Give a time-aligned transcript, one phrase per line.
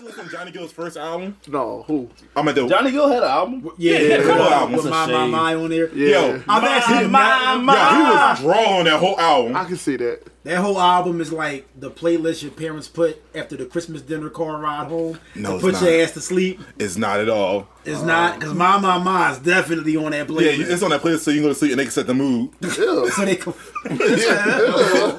[0.00, 1.36] Listen to Johnny Gill's first album.
[1.48, 2.08] No, who?
[2.36, 3.70] I'm at the Johnny Gill had an album.
[3.78, 4.76] Yeah, Yeah, with, cool album.
[4.76, 5.92] with my, my, my on there.
[5.92, 6.08] Yeah.
[6.36, 6.42] yo.
[6.48, 7.74] I've actually my, my.
[7.74, 7.96] Yeah,
[8.36, 9.56] he was raw on that whole album.
[9.56, 10.22] I can see that.
[10.44, 14.58] That whole album is like the playlist your parents put after the Christmas dinner car
[14.60, 15.82] ride home No, to it's put not.
[15.82, 16.60] your ass to sleep.
[16.78, 17.66] It's not at all.
[17.84, 20.58] It's not because my my my is definitely on that playlist.
[20.58, 22.06] Yeah, it's on that playlist so you can go to sleep and they can set
[22.06, 22.50] the mood.
[22.60, 23.10] Ew.
[23.10, 23.52] so they can,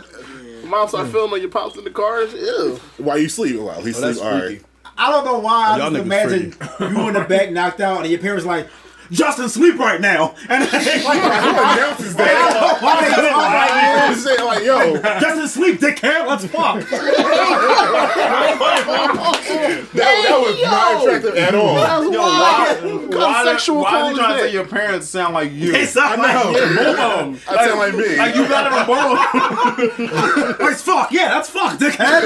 [0.70, 1.12] Mom start hmm.
[1.12, 2.34] filming your pops in the cars.
[2.34, 2.80] Ew.
[2.98, 4.24] While you sleep, well, he Oh, sleep.
[4.24, 4.62] All right.
[4.98, 5.70] I don't know why.
[5.70, 8.46] I oh, Y'all just niggas imagine you in the back knocked out and your parents
[8.46, 8.68] like.
[9.12, 12.78] Justin sleep right now, and they like, announces that?
[12.82, 16.26] why they like like, yo, Justin sleep, dickhead.
[16.28, 16.80] Let's fuck.
[16.90, 17.02] that,
[19.94, 21.76] that was not attractive at all.
[22.12, 22.94] Yo, wild.
[23.12, 23.18] why?
[23.18, 25.71] Why, of sexual why call you trying to say your parents sound like you?
[25.71, 26.54] They sound I like, know.
[26.54, 27.40] Both of them.
[27.48, 28.18] I sound like me.
[28.18, 30.60] Like you got it on both.
[30.60, 31.12] Let's fuck.
[31.12, 32.22] Yeah, that's fuck, dickhead.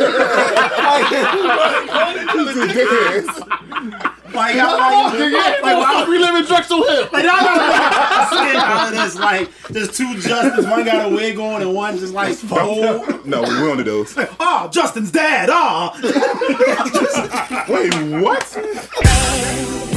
[2.67, 4.22] Dickheads.
[4.33, 7.07] Like, I'm like, Like, why would we live in Drexel Hill?
[7.13, 8.27] Like, no, no, no.
[8.29, 10.69] Sitting out of this, like, there's two Justins.
[10.69, 14.13] One got a wig on and one just like, oh, No, we went to those.
[14.39, 15.49] oh, Justin's dad.
[15.49, 17.65] Oh, ah.
[17.69, 19.89] Wait, what?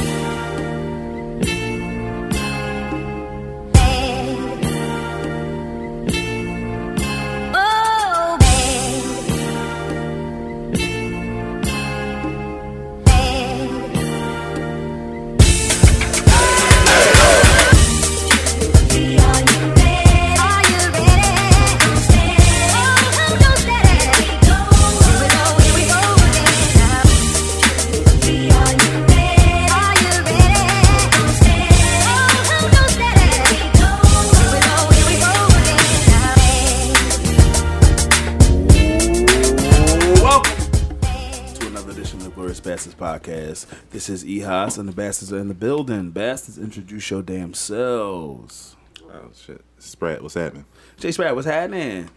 [43.27, 43.65] Podcast.
[43.91, 46.11] This is Ehas and the Bastards are in the building.
[46.11, 48.75] Bastards, introduce your damn selves.
[49.05, 50.65] Oh shit, Sprat, what's happening?
[50.97, 52.09] Jay Sprat, what's happening?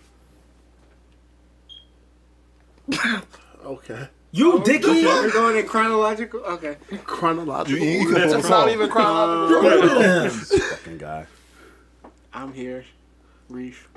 [3.62, 4.08] Okay.
[4.32, 5.04] you oh, dickhead.
[5.04, 6.40] We're going in chronological.
[6.40, 6.76] Okay.
[7.04, 7.78] Chronological.
[7.78, 10.58] You- you can pull It's the not even chronological.
[10.58, 11.26] Fucking guy.
[12.32, 12.86] I'm here.
[13.50, 13.89] Reef.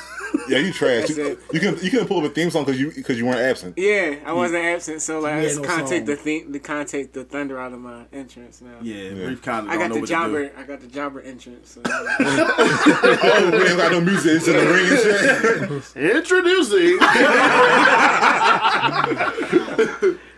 [0.48, 1.08] Yeah, you trash.
[1.08, 1.38] That's You, it.
[1.52, 3.76] you can you couldn't pull up a theme song because you because you weren't absent.
[3.78, 6.06] Yeah, I wasn't absent, so like, You I just no can't take song.
[6.06, 8.78] the theme, the can't take the thunder out of my entrance now.
[8.80, 9.26] Yeah, Yeah.
[9.26, 10.50] Reef kind of I don't got know the what jobber.
[10.56, 11.72] I got the jobber entrance.
[11.72, 11.82] So.
[11.86, 14.32] Oh, we ain't got no music.
[14.36, 16.16] It's in the ring and shit.
[16.16, 16.98] Introducing.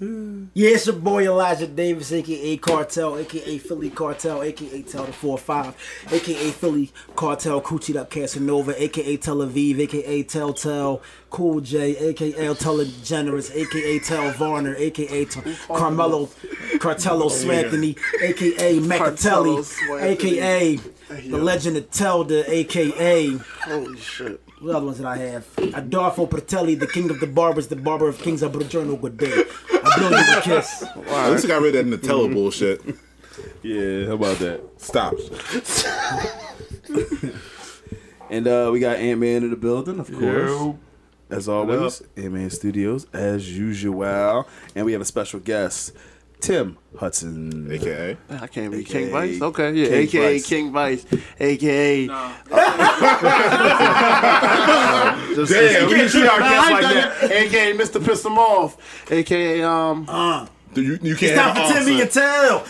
[0.00, 5.74] Yeah, it's your boy Elijah Davis, aka Cartel, aka Philly Cartel, aka Tell the 4-5,
[6.12, 13.50] aka Philly Cartel, Coochie Up Casanova, aka Tel Aviv, aka Telltale, Cool J, aka Generous,
[13.54, 16.26] aka Tell Varner, aka T- Carmelo
[16.78, 19.58] Cartello Swanthony, aka Macatelli,
[20.00, 24.40] aka The Legend of Telda, aka Holy shit.
[24.60, 25.46] what other ones did I have?
[25.74, 29.42] Adolfo Pratelli, the king of the barbers, the barber of kings of Buongiorno, good day.
[29.72, 30.82] I blow you a kiss.
[30.82, 32.80] At least I got rid of that Nutella bullshit.
[33.62, 34.60] Yeah, how about that?
[34.78, 35.14] Stop.
[38.30, 40.76] And uh, we got Ant Man in the building, of course.
[41.30, 44.46] As always, Ant Man Studios, as usual.
[44.76, 45.92] And we have a special guest,
[46.40, 47.70] Tim Hudson.
[47.72, 48.16] AKA.
[48.30, 49.40] I can't be AKA King Vice.
[49.42, 49.86] Okay, yeah.
[49.86, 50.46] King AKA Vice.
[50.48, 51.06] King Vice.
[51.38, 52.06] AKA.
[52.06, 52.32] No.
[55.34, 57.22] Just, Damn, we we can treat our guests like that.
[57.30, 58.04] AKA Mr.
[58.04, 58.76] Piss Them Off.
[59.10, 60.06] AKA, um.
[60.72, 62.64] Do You, you can't time for Timmy and Tell.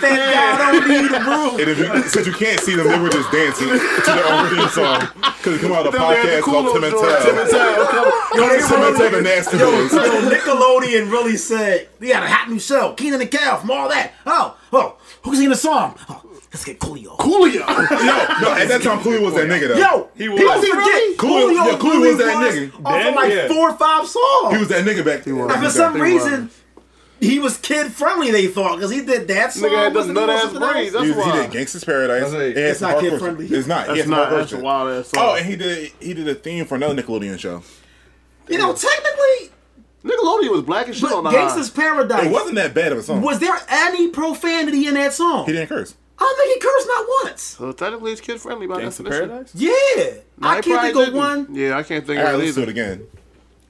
[0.00, 1.18] Touch that guy, don't need a.
[1.58, 4.48] And if you, since you can't see them, they were just dancing to their own
[4.50, 6.84] theme song because it come out of a Then we had podcast the called Tim
[6.84, 7.86] and joint, Tim and Tell.
[7.86, 8.36] Tell.
[8.38, 9.92] Yo, they Tim and Tell the really, Nasty yo, Boys.
[9.92, 13.88] yo, Nickelodeon really said, we got a hot new show, Kenan and Kel from all
[13.88, 14.12] that.
[14.26, 15.96] Oh, oh, who's singing the song?
[16.08, 16.22] Oh,
[16.52, 17.16] let's get Coolio.
[17.18, 17.64] Coolio.
[17.98, 19.76] No, no, at that time, Cooley was that nigga though.
[19.76, 20.40] Yo, He he was.
[20.42, 21.16] was forget.
[21.16, 22.86] Coolio- Coolio, yeah, Coolio really was that nigga.
[22.86, 23.48] Off Then, of like yeah.
[23.48, 24.52] four or five songs.
[24.54, 25.38] He was that nigga back then.
[25.38, 26.50] and for some He reason,
[27.20, 28.30] he was kid friendly.
[28.30, 29.70] They thought because he did that song.
[29.70, 30.92] Nigga had wasn't them he, or nut ass braids.
[30.92, 31.46] He, That's he why.
[31.46, 32.22] did Gangsta's Paradise.
[32.22, 32.56] That's it.
[32.56, 33.46] It has It's not kid-friendly.
[33.46, 33.80] It's not.
[33.82, 34.30] He That's has some not.
[34.30, 35.24] That's a wild ass song.
[35.24, 37.62] Oh, and he did he did a theme for another Nickelodeon show.
[38.48, 39.50] You know, technically,
[40.04, 41.70] Nickelodeon was black as shit on but the Gangsta's.
[41.70, 42.26] Paradise.
[42.26, 43.20] It wasn't that bad of a song.
[43.22, 45.46] Was there any profanity in that song?
[45.46, 45.94] He didn't curse.
[46.20, 47.42] I don't think he cursed not once.
[47.42, 49.28] So technically, it's kid friendly by Gangsta definition.
[49.28, 49.52] Paradise?
[49.54, 49.70] Yeah,
[50.38, 51.14] No, I can't think of didn't.
[51.14, 51.46] one.
[51.54, 53.06] Yeah, I can't think All right, of it let's do it again.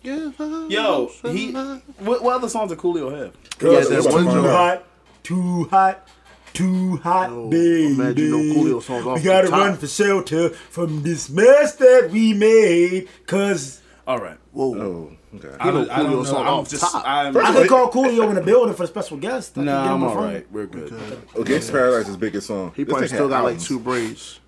[0.09, 0.67] Yeah.
[0.69, 1.53] Yo, he.
[1.53, 3.35] What, what other songs did Coolio have?
[3.61, 4.85] Yeah, that That's one Too hot,
[5.23, 6.09] too hot,
[6.55, 7.87] too hot, Oh, baby.
[7.95, 9.61] imagine you know Coolio songs off we gotta the top.
[9.61, 13.09] run for shelter from this mess that we made.
[13.27, 14.39] Cause All right.
[14.53, 14.75] Whoa.
[14.81, 15.55] Oh, okay.
[15.61, 16.39] I don't, I don't Coolio know.
[16.39, 16.83] I'm off just.
[16.83, 17.03] top.
[17.07, 19.59] I'm, I could call Coolio in the building for a special guest.
[19.59, 20.25] I nah, I'm a all phone.
[20.25, 20.47] right.
[20.53, 20.93] We're good.
[21.37, 22.73] Oh, Gangsta Paradise is biggest song.
[22.75, 24.41] He probably still had got like two braids.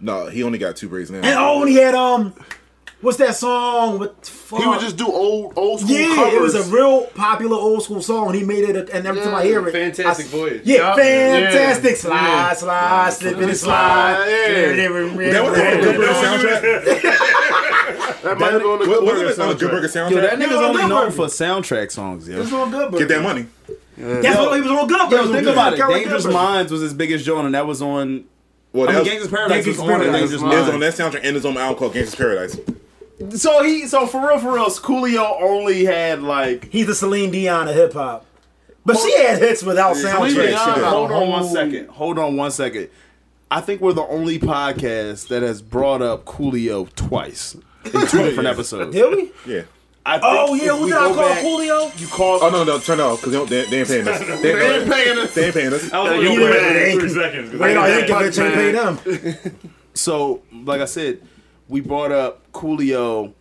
[0.00, 1.18] No, he only got two braids now.
[1.18, 2.32] And oh, and he had um,
[3.00, 3.98] what's that song?
[3.98, 4.60] What fuck?
[4.60, 6.34] He would just do old old school yeah, covers.
[6.34, 8.34] it was a real popular old school song.
[8.34, 10.62] He made it, a, and every time I hear it, Fantastic I, Voyage.
[10.64, 10.94] Yeah, Yeah.
[10.96, 11.90] fantastic.
[11.92, 11.96] Yeah.
[11.96, 14.26] Slide, slide, slip and slide.
[14.28, 14.72] Yeah.
[15.32, 16.62] That was on the Good Burger soundtrack.
[18.22, 19.70] that might have been on the Good was Burger it on the Good soundtrack.
[19.70, 20.10] Burger soundtrack?
[20.10, 21.12] Yo, that nigga's on only Good known Burger.
[21.16, 22.40] for soundtrack songs, yo.
[22.40, 22.98] It's on good, bro.
[22.98, 23.46] Get that money.
[23.96, 24.98] That's what he was on good.
[25.00, 25.32] Yo, Burger.
[25.32, 25.78] think about it.
[25.78, 28.24] Dangerous Minds was his biggest joint, and that was on.
[28.72, 30.12] Well, I mean, Gangsta's Paradise Gangsta's was on Paradise.
[30.12, 30.96] Dangerous it was on Minds.
[30.96, 32.58] that soundtrack and it's on the album called Gangsta's Paradise.
[33.36, 36.70] So he, so for real, for real, Coolio only had like.
[36.70, 38.24] He's the Celine Dion of hip hop.
[38.86, 40.34] But she had hits without Celine soundtracks.
[40.64, 40.74] Dion.
[40.76, 40.84] did.
[40.84, 41.30] Hold on Oh.
[41.30, 41.88] one second.
[41.90, 42.88] Hold on one second.
[43.50, 47.54] I think we're the only podcast that has brought up Coolio twice
[47.86, 48.94] in two different episodes.
[48.94, 49.32] Did we?
[49.52, 49.62] Yeah.
[50.06, 52.00] I oh, think Oh if yeah, who we did I go call back- Coolio?
[52.00, 52.42] You called.
[52.42, 54.18] Oh no, no, turn it off because they, don't they ain't paying us.
[54.20, 55.34] They, They ain't paying us.
[55.34, 55.92] They ain't paying us.
[55.92, 57.50] I was you only were- waiting three seconds.
[57.50, 59.02] 'cause Wait, no, I I didn't didn't get get that.
[59.02, 59.70] the chain pay them.
[59.94, 61.20] So, like I said,
[61.68, 63.32] we brought up Coolio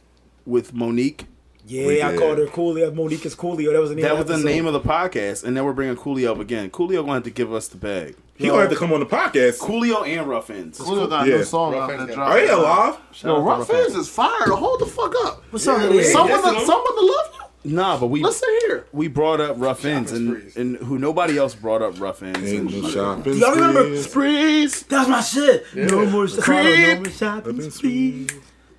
[0.46, 1.26] with Monique.
[1.70, 2.94] Yeah, I called her Coolio.
[2.94, 3.74] Monique is Coolio.
[3.74, 4.04] That was the name.
[4.04, 4.48] That of was the episode.
[4.48, 6.70] name of the podcast, and then we're bringing Coolio up again.
[6.70, 8.16] Coolio going to have to give us the bag.
[8.36, 9.58] He gonna have to come on the podcast.
[9.60, 10.78] Coolio and Ruff Endz.
[10.80, 11.38] Coolio got a Yeah.
[11.38, 12.36] new song Rough out that got- Are dropped.
[12.36, 12.98] they alive?
[13.24, 14.30] Yo, Ruff Endz is fire.
[14.52, 15.44] Hold the fuck up.
[15.50, 15.82] What's up?
[15.82, 16.12] it is?
[16.12, 17.47] Someone, that's someone to love you.
[17.63, 18.86] Nah, but we Listen here.
[18.94, 22.38] we brought up Ruff Endz, and, and who nobody else brought up Ruff Endz.
[22.48, 23.38] Ain't And, no shopping.
[23.38, 24.75] Y'all remember sprees.
[24.75, 24.83] Sprees.
[24.83, 25.65] That's my shit.
[25.75, 26.48] No more Creep.
[26.48, 28.30] no more shopping Shopping sprees.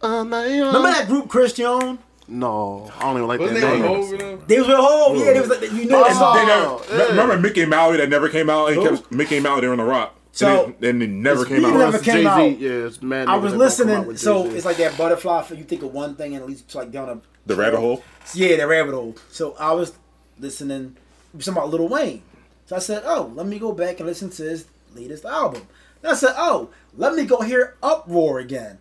[0.02, 0.66] Nah, yeah.
[0.66, 1.98] Remember that group Christian?
[2.30, 3.86] No, I don't even like Wasn't that they name.
[3.86, 4.44] Hove and them?
[4.46, 5.16] They was with Hove.
[5.16, 6.36] Yeah, they was like, you know Oh, song.
[6.36, 7.08] They never, yeah.
[7.10, 8.66] Remember Mickey and Mallory that never came out?
[8.66, 8.96] And he Who?
[8.96, 10.14] kept Mickey and Mallory they were on the rock.
[10.32, 11.75] So- and they, then they never came out.
[11.75, 12.58] never came out.
[12.60, 13.28] Yeah, it's mad.
[13.28, 15.42] I was that don't come out listening, so it's like that butterfly.
[15.42, 17.81] For you think of one thing and it leads to like down a The rabbit
[17.81, 18.05] hole.
[18.35, 19.17] Yeah, the rabbit hole.
[19.31, 19.95] So I was
[20.39, 20.97] listening,
[21.33, 22.23] we talking about Lil Wayne.
[22.67, 25.67] So I said, oh, let me go back and listen to his latest album.
[26.03, 28.79] Then I said, oh, let me go hear Uproar again.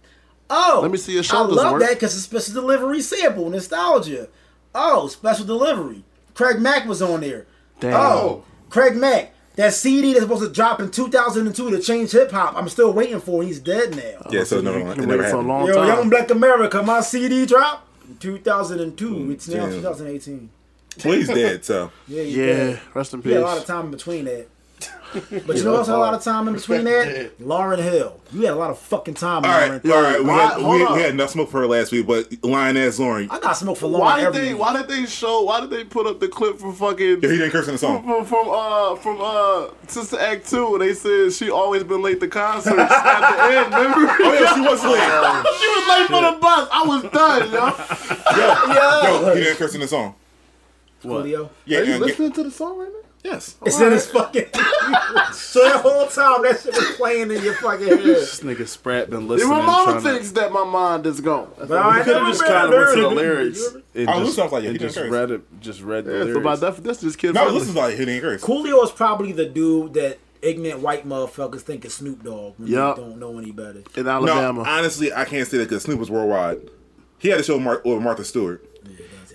[0.49, 1.81] Oh, Let me see your I love work.
[1.81, 4.27] that because it's special delivery sample, nostalgia.
[4.75, 6.03] Oh, special delivery.
[6.33, 7.47] Craig Mack was on there.
[7.79, 7.93] Damn.
[7.93, 8.43] Oh, oh.
[8.69, 9.33] Craig Mack.
[9.55, 12.55] That CD that's supposed to drop in 2002 to change hip hop.
[12.55, 13.43] I'm still waiting for.
[13.43, 14.29] He's dead now.
[14.29, 15.47] Yeah, so oh, it You never, can it wait never for a happened.
[15.47, 15.87] long Yo, time.
[15.87, 17.86] Young Black America, my CD drop
[18.25, 19.09] in 2002.
[19.15, 19.71] Mm, it's now damn.
[19.81, 20.49] 2018.
[21.05, 21.91] Well, he's dead, so.
[22.07, 22.81] Yeah, Yeah, dead.
[22.93, 24.47] rest in He had a lot of time in between that.
[25.13, 27.39] But you know what's a lot of time in between that?
[27.39, 28.19] Lauryn Hill.
[28.33, 29.83] You had a lot of fucking time, All Lauryn.
[29.83, 30.19] right, all right.
[30.19, 30.95] We why- had, we, up.
[30.95, 33.87] we had enough smoke for her last week, but Lioness Lauryn, I got smoke for
[33.87, 34.51] Lauryn Why did they?
[34.53, 34.59] week.
[34.61, 35.43] Why did they show?
[35.43, 37.21] Why did they put up the clip from fucking?
[37.21, 38.03] yeah, he didn't curse in the song.
[38.03, 42.27] from, from uh from uh Sister Act Two, they said she always been late to
[42.27, 43.73] concerts at the end.
[43.73, 44.13] Remember?
[44.19, 44.99] Oh yeah, she was late.
[45.59, 46.69] she was late for the bus.
[46.71, 49.27] I was done, yo.
[49.27, 50.15] Yo, he didn't curse in the song.
[51.03, 51.49] Coolio.
[51.65, 53.06] Yeah, Are you and- listening to the song right now?
[53.31, 53.55] Yes.
[53.65, 54.45] It's in his fucking.
[55.33, 57.99] so that whole time that shit was playing in your fucking head.
[57.99, 59.49] This nigga Sprat been Yeah, listening.
[59.49, 61.49] my mama trying to- thinks that my mind is gone.
[61.57, 61.71] But.
[61.71, 63.65] I could have just kind of a the lyrics.
[63.95, 65.11] and oh, I just- listened, like, yeah, and he just curse.
[65.11, 65.61] read it.
[65.61, 66.43] Just read the Yeah, so lyrics.
[66.43, 68.41] by def- that's just kid No, this is like he didn't curse.
[68.41, 72.95] Coolio is probably the dude that ignorant white motherfuckers think is Snoop Dogg when Yup.
[72.95, 73.83] they don't know any better.
[73.95, 74.63] in No, Alabama.
[74.67, 76.59] honestly, I can't say that because Snoop was worldwide.
[77.19, 78.63] He had a show Mar- with Martha Stewart.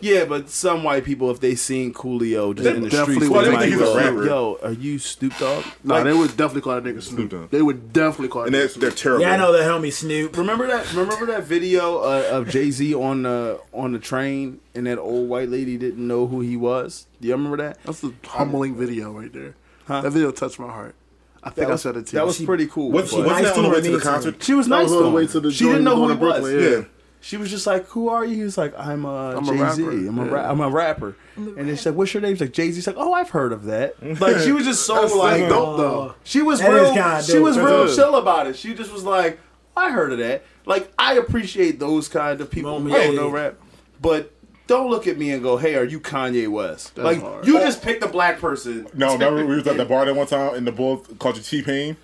[0.02, 3.31] Yeah, but some white people, if they seen Coolio just They in the definitely streets,
[3.31, 4.26] would they think might he's a go, rapper.
[4.26, 7.31] "Yo, are you Snoop Dogg?" no, Like, they would definitely call that nigga Snoop.
[7.31, 7.50] Dogg.
[7.50, 9.22] They would definitely call that And nigga they're, they're terrible.
[9.24, 10.36] Yeah, I know the homie Snoop.
[10.36, 10.93] remember that?
[10.93, 15.29] Remember that video uh, of Jay Z on the on the train, and that old
[15.29, 17.06] white lady didn't know who he was.
[17.20, 17.79] Do you remember that?
[17.84, 19.55] That's a humbling video right there.
[19.86, 20.00] Huh?
[20.00, 20.96] That video touched my heart.
[21.44, 22.26] I think That I said it to that you.
[22.26, 22.91] was pretty cool.
[22.93, 24.43] What's, but- wasn't nice that on the to way to the meet concert?
[24.43, 25.15] she was nice was on the him.
[25.15, 26.41] way to the she didn't know who going he to was.
[26.50, 26.84] Brooklyn, Yeah.
[27.22, 29.56] She was just like, "Who are you?" He was like, "I'm uh, I'm a Jay
[29.74, 29.82] Z.
[29.82, 30.31] rapper." I'm a Yeah.
[30.32, 32.74] ra- I'm a rapper." And then she's like, "What's your name?" She's like, "Jay Z."
[32.74, 35.76] She's like, "Oh, I've heard of that." Like she was just so like like dope
[35.79, 36.14] though.
[36.24, 36.91] She was That real.
[37.22, 37.43] She dope.
[37.44, 37.94] was That's real it.
[37.96, 38.56] chill about it.
[38.56, 39.38] She just was like,
[39.76, 43.05] "I heard of that." Like I appreciate those kind of people who Yeah.
[43.05, 43.55] don't know rap,
[44.00, 44.32] but
[44.67, 47.46] don't look at me and go, "Hey, are you Kanye West?" That's like hard.
[47.46, 48.86] you just picked a black person.
[48.94, 51.43] No, remember we was at the bar that one time and the bull called you
[51.43, 51.96] T-Pain?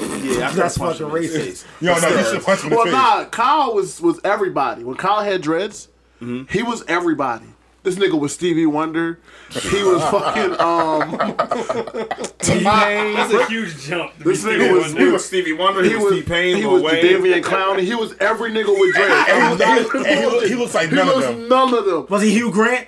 [0.00, 1.44] Yeah, I That's could've punched him fucking the racist.
[1.44, 1.64] face.
[1.80, 4.84] Yo, no, you should punch him in the Well, nah, Kyle was was everybody.
[4.84, 5.88] When Kyle had dreads,
[6.20, 6.52] Mm-hmm.
[6.56, 7.46] he was everybody.
[7.82, 9.18] This nigga was Stevie Wonder.
[9.50, 11.18] He was fucking um
[12.38, 13.14] T-Pain.
[13.14, 14.16] That's a huge jump.
[14.18, 16.82] to This be nigga was- he was Stevie Wonder, He was T-Pain, He Lil was
[16.84, 17.04] Wayne.
[17.04, 17.80] Davian Clowney.
[17.80, 19.28] He was every nigga with dreads.
[19.28, 21.48] And he, was, and he, and he, he looks like He none of was them.
[21.48, 22.06] none of them.
[22.08, 22.86] Was he Hugh Grant?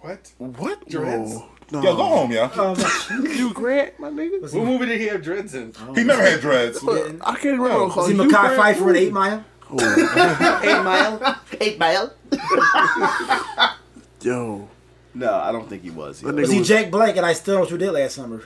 [0.00, 0.32] What?
[0.38, 0.88] What?
[0.88, 1.34] Dreads?
[1.34, 1.48] No.
[1.70, 1.82] No.
[1.82, 2.50] Yo, go home, yo.
[2.56, 2.74] Oh,
[3.26, 4.42] Hugh Grant, my nigga.
[4.52, 5.72] What movie did he have dreads in?
[5.94, 6.78] He never had dreads.
[6.86, 7.86] I can't remember.
[7.86, 9.44] Was he Mekhi Phifer in Eight Mile?
[9.72, 11.40] Eight Mile.
[11.60, 12.12] Eight Mile.
[14.22, 14.68] Yo,
[15.14, 16.20] No, I don't think he was.
[16.20, 16.42] He That was.
[16.48, 18.42] Was he Jack Black and I still know what you did last summer?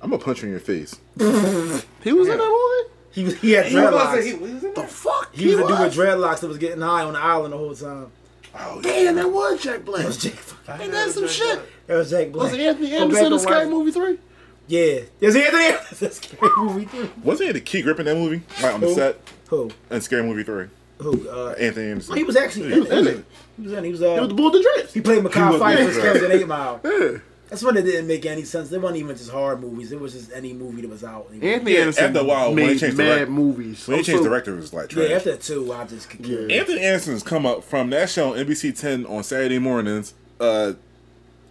[0.00, 0.94] I'm gonna punch you in your face.
[1.18, 2.90] he was in that movie.
[3.12, 4.22] He was he had He was, dreadlocks.
[4.22, 4.86] he He, was in The there?
[4.88, 5.30] fuck?
[5.32, 8.10] was a dude with dreadlocks that was getting high on the island the whole time.
[8.56, 10.00] Oh, Damn, that was Jack Black.
[10.02, 10.80] That was Jack.
[10.80, 11.60] Ain't that some shit?
[11.86, 12.44] That was Jack Black.
[12.44, 14.18] Was it Anthony Anderson in and Scary Movie three?
[14.66, 15.00] Yeah.
[15.20, 15.76] Is he Anthony?
[16.00, 17.10] That's scary movie three.
[17.22, 18.42] Wasn't he the key grip in that movie?
[18.62, 18.94] Right on the Who?
[18.94, 19.70] set Who?
[19.90, 20.68] in Scary Movie three.
[20.98, 21.28] Who?
[21.28, 22.16] Uh, Anthony Anderson.
[22.16, 23.24] he was actually in it.
[23.56, 23.84] He was in.
[23.84, 24.02] He was.
[24.02, 24.94] Uh, It was the bull with the dress.
[24.94, 26.02] he played He Mekhi was- Phifer's yeah.
[26.02, 26.80] character in Eight Mile.
[26.84, 27.18] Yeah.
[27.50, 28.70] That's when it didn't make any sense.
[28.70, 29.92] They weren't even just horror movies.
[29.92, 31.28] It was just any movie that was out.
[31.40, 33.86] Anthony Yeah, Anderson after a while, when they made changed mad direct- movies.
[33.86, 35.12] when he Also- changed director, it was like Yeah, trash.
[35.18, 36.50] after two, I just could care.
[36.50, 40.14] Anthony Anderson's come up from that show on NBC Ten on Saturday mornings.
[40.40, 40.72] Uh,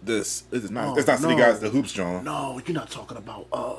[0.04, 0.88] this is not.
[0.88, 1.38] Oh, it's not City no.
[1.42, 1.60] Guys.
[1.60, 2.24] The Hoops, John.
[2.24, 3.74] No, you're not talking about uh,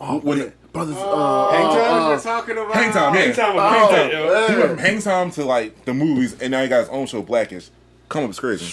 [0.00, 0.96] oh, When wait, it- brothers.
[0.98, 2.02] Oh, uh, Hang uh, Time?
[2.02, 3.20] uh, You're talking about Hang time, yeah.
[3.20, 4.46] Hang Time was Oh, great, yo.
[4.48, 7.06] He went from Hang Time to like the movies, and now he got his own
[7.06, 7.70] show, Blackish.
[8.08, 8.72] Come up it's crazy.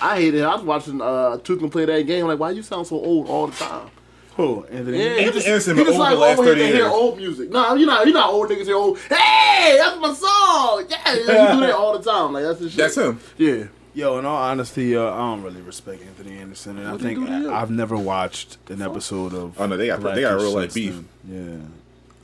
[0.00, 0.42] I hate it.
[0.42, 2.26] I was watching uh, Two can play that game.
[2.26, 3.90] Like, why you sound so old all the time?
[4.36, 4.64] Who?
[4.66, 4.98] Anthony.
[4.98, 7.16] Yeah, Anthony he just, Anderson he been just like over here 30 to hear old
[7.16, 7.48] music.
[7.50, 8.04] No, you're not.
[8.06, 8.98] You're not old niggas hear old.
[8.98, 10.84] Hey, that's my song.
[10.90, 12.34] Yeah, you do that all the time.
[12.34, 12.76] Like that's the shit.
[12.76, 13.18] That's him.
[13.38, 13.64] Yeah.
[13.96, 17.26] Yo, in all honesty, uh, I don't really respect Anthony Anderson, and I What'd think
[17.26, 17.50] do?
[17.50, 19.58] I, have never watched an episode of.
[19.58, 21.00] Oh, no, they got- they got Blackish real life beef.
[21.26, 21.56] Yeah.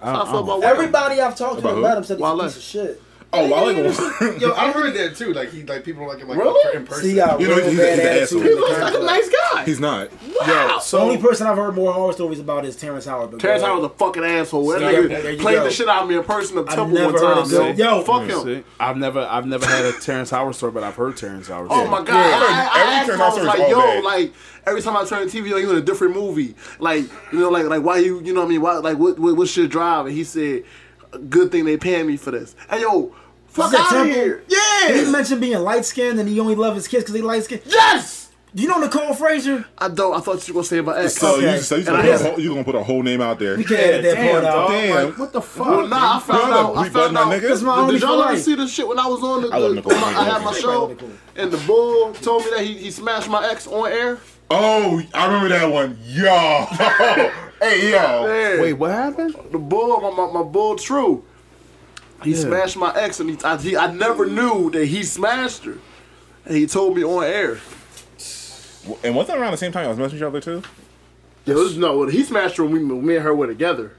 [0.02, 1.78] I feel about Everybody I've talked to About who?
[1.78, 3.02] about him said he's a piece of shit.
[3.34, 5.32] Oh, well, I like Yo, I heard that too.
[5.32, 6.76] Like he, like people don't like him like Really?
[6.76, 7.02] in person.
[7.04, 8.40] See, he got You know, real he's- he's an asshole.
[8.42, 9.64] in He looks like a nice guy.
[9.64, 10.10] He's not.
[10.40, 10.80] Wow.
[10.90, 13.30] The only person I've heard more horror stories about is Terrence Howard.
[13.30, 14.66] but Terrence go Howard's a fucking asshole.
[14.68, 15.64] That nigga you played go.
[15.64, 17.38] the shit out of me in person at I've Temple never one time.
[17.44, 17.78] of Yo, it.
[17.78, 18.40] Yo, fuck him.
[18.44, 18.64] See?
[18.78, 21.68] I've never, I've never had a Terrence Howard story, but I've heard Terrence Howard.
[21.70, 22.08] Oh my god!
[22.08, 22.14] Yeah.
[22.14, 24.04] I, I, Every asked turn him, I I was like, is all yo, bad.
[24.04, 24.32] like
[24.66, 26.54] every time I turn the TV on, you in a different movie.
[26.80, 28.60] Like you know, like like why you you know what I mean?
[28.60, 30.06] Why like what what what's your drive?
[30.06, 30.64] And he said,
[31.30, 32.54] good thing they paying me for this.
[32.68, 33.14] Hey yo,
[33.52, 34.14] fuck that out of Temple?
[34.14, 34.42] here!
[34.88, 37.44] Did he mentioned being light skinned and he only love his kids because he light
[37.44, 37.62] skinned?
[37.66, 38.18] yes.
[38.54, 39.64] Do you know Nicole Fraser?
[39.78, 40.14] I don't.
[40.14, 41.14] I thought you were gonna say about X.
[41.14, 41.54] So Okay.
[41.54, 43.38] you so you And gonna, put a whole, you gonna put a whole name out
[43.38, 43.56] there?
[43.56, 44.68] We can't edit that part out.
[44.68, 45.06] Damn.
[45.06, 45.66] Like, what the fuck?
[45.68, 46.76] Well, nah, I found out.
[46.76, 47.28] I found out.
[47.32, 47.49] nigga.
[47.49, 49.49] That's my Did, only did y'all ever see the shit when I was on the?
[49.49, 49.92] I love the- Nicole.
[49.94, 50.94] when I, I had my show,
[51.37, 54.18] and the bull told me that he, he smashed my ex on air.
[54.50, 55.99] Oh, I remember that one.
[56.04, 56.66] Yo.
[57.62, 58.26] hey, yo.
[58.26, 58.61] Yeah.
[58.61, 59.35] Wait, what happened?
[59.50, 61.25] the bull, my, my, my bull true.
[62.24, 62.36] He Yeah.
[62.40, 65.78] smashed my ex, and he I, he I never knew that he smashed her,
[66.44, 67.58] and he told me on air.
[69.04, 70.62] And wasn't around the same time I was messing each other too?
[71.44, 73.92] Yeah, this, no, he smashed her when we, me and her were together.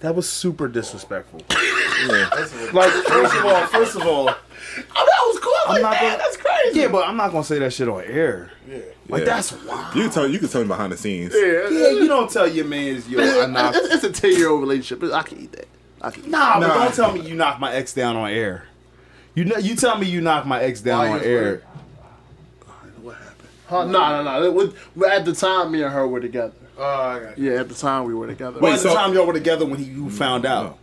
[0.00, 1.42] That was super disrespectful.
[2.08, 2.28] Yeah.
[2.72, 4.34] Like, first of all, first of all, Oh,
[4.94, 5.52] that was cool.
[5.66, 6.78] I'm I'm like, not gonna- that's crazy.
[6.78, 8.52] yeah, but I'm not gonna say that shit on air.
[8.70, 9.24] Yeah, like Yeah.
[9.24, 9.96] that's wild.
[9.96, 11.34] You can tell you can tell me behind the scenes.
[11.34, 13.18] Yeah, Yeah, you don't tell your man's yo.
[13.20, 15.02] I it's, it's a ten year old relationship.
[15.12, 15.66] I can eat that.
[16.00, 18.64] I can eat Nah, but don't tell me you knocked my ex down on air.
[19.34, 21.62] You know, you tell me you knocked my ex down Why on air.
[23.02, 23.48] What happened?
[23.66, 23.84] Huh?
[23.84, 24.60] No, no, no.
[24.60, 26.54] It At the time, me and her were together.
[26.76, 27.52] Oh, I got you.
[27.52, 28.60] Yeah, at the time we were together.
[28.60, 30.08] Wait, at the time y'all were together when he you mm-hmm.
[30.08, 30.64] found out.
[30.64, 30.78] no,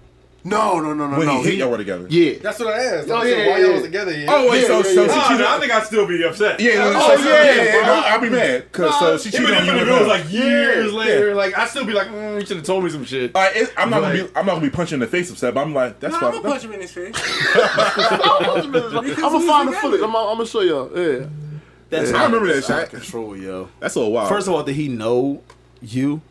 [0.46, 1.42] no, no, no, When no.
[1.42, 2.06] he hit y'all were together.
[2.10, 2.36] Yeah.
[2.42, 3.10] That's what I asked.
[3.10, 3.74] Oh, I said, yeah, why yeah, y'all yeah.
[3.74, 4.12] was together?
[4.18, 4.26] Yeah.
[4.30, 5.08] Oh wait, Yeah, so yeah, so yeah.
[5.08, 5.40] she Oh, cheated.
[5.40, 6.60] no, I think I'd still be upset.
[6.60, 7.94] Yeah, Oh, so, so, yeah, yeah, yeah, bro.
[7.96, 9.72] I'll be mad because so she cheated Even on if you.
[9.74, 10.08] it with was her.
[10.08, 10.98] like years Yeah.
[11.00, 13.36] later, like I'd still be like, mm, you should have told me some shit.
[13.36, 15.32] All right, it, I'm not gonna be I'm not gonna be punching in the face
[15.32, 16.28] upset, but I'm like that's Nah, why.
[16.38, 17.16] I'm gonna punch him in his face.
[17.56, 20.02] I'm gonna find the footage.
[20.02, 20.92] I'm, I'm gonna show y'all.
[20.96, 21.26] Yeah.
[21.90, 23.00] That's I remember that out of shit.
[23.02, 23.70] control, yo.
[23.80, 24.30] That's a little wild.
[24.30, 25.42] First of all, did he know
[25.82, 26.22] you?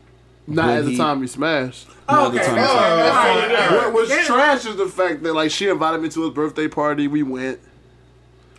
[0.46, 1.88] Not When at the time we smashed.
[2.08, 2.46] Oh, Another okay.
[2.48, 2.58] time.
[2.58, 4.24] Oh, What was Yeah.
[4.24, 7.06] trash is the fact that like she invited me to his birthday party.
[7.08, 7.60] We went.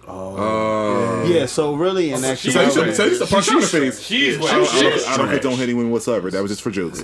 [0.08, 1.46] Oh Yeah.
[1.48, 4.00] So really, in so you actuality, should so you should punch her in the face.
[4.02, 4.52] She's I what?
[4.52, 6.30] don't, I don't, I don't condone hitting women whatsoever.
[6.32, 7.04] That was just for jokes.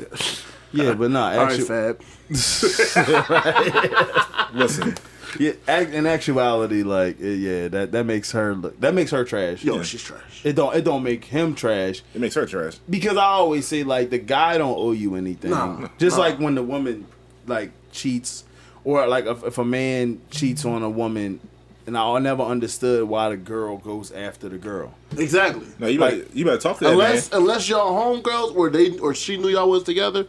[0.71, 1.31] yeah, but nah.
[1.31, 2.01] All right, Actu- Fab.
[4.53, 4.95] Listen,
[5.39, 8.79] yeah, in actuality, like yeah, that that makes her look.
[8.79, 9.63] That makes her trash.
[9.63, 10.41] Yo, she's trash.
[10.45, 10.75] It don't.
[10.75, 12.01] It don't make him trash.
[12.13, 12.77] it makes her trash.
[12.89, 15.51] because I always say like the guy don't owe you anything.
[15.51, 16.23] Nah, Just nah.
[16.23, 17.07] like when the woman
[17.47, 18.43] like cheats,
[18.83, 21.39] or like if, if a man cheats on a woman,
[21.87, 24.93] and I never understood why the girl goes after the girl.
[25.17, 25.65] Exactly.
[25.79, 27.41] No, you better you better talk to that Unless man.
[27.41, 30.25] unless y'all homegirls or they or she knew y'all was together.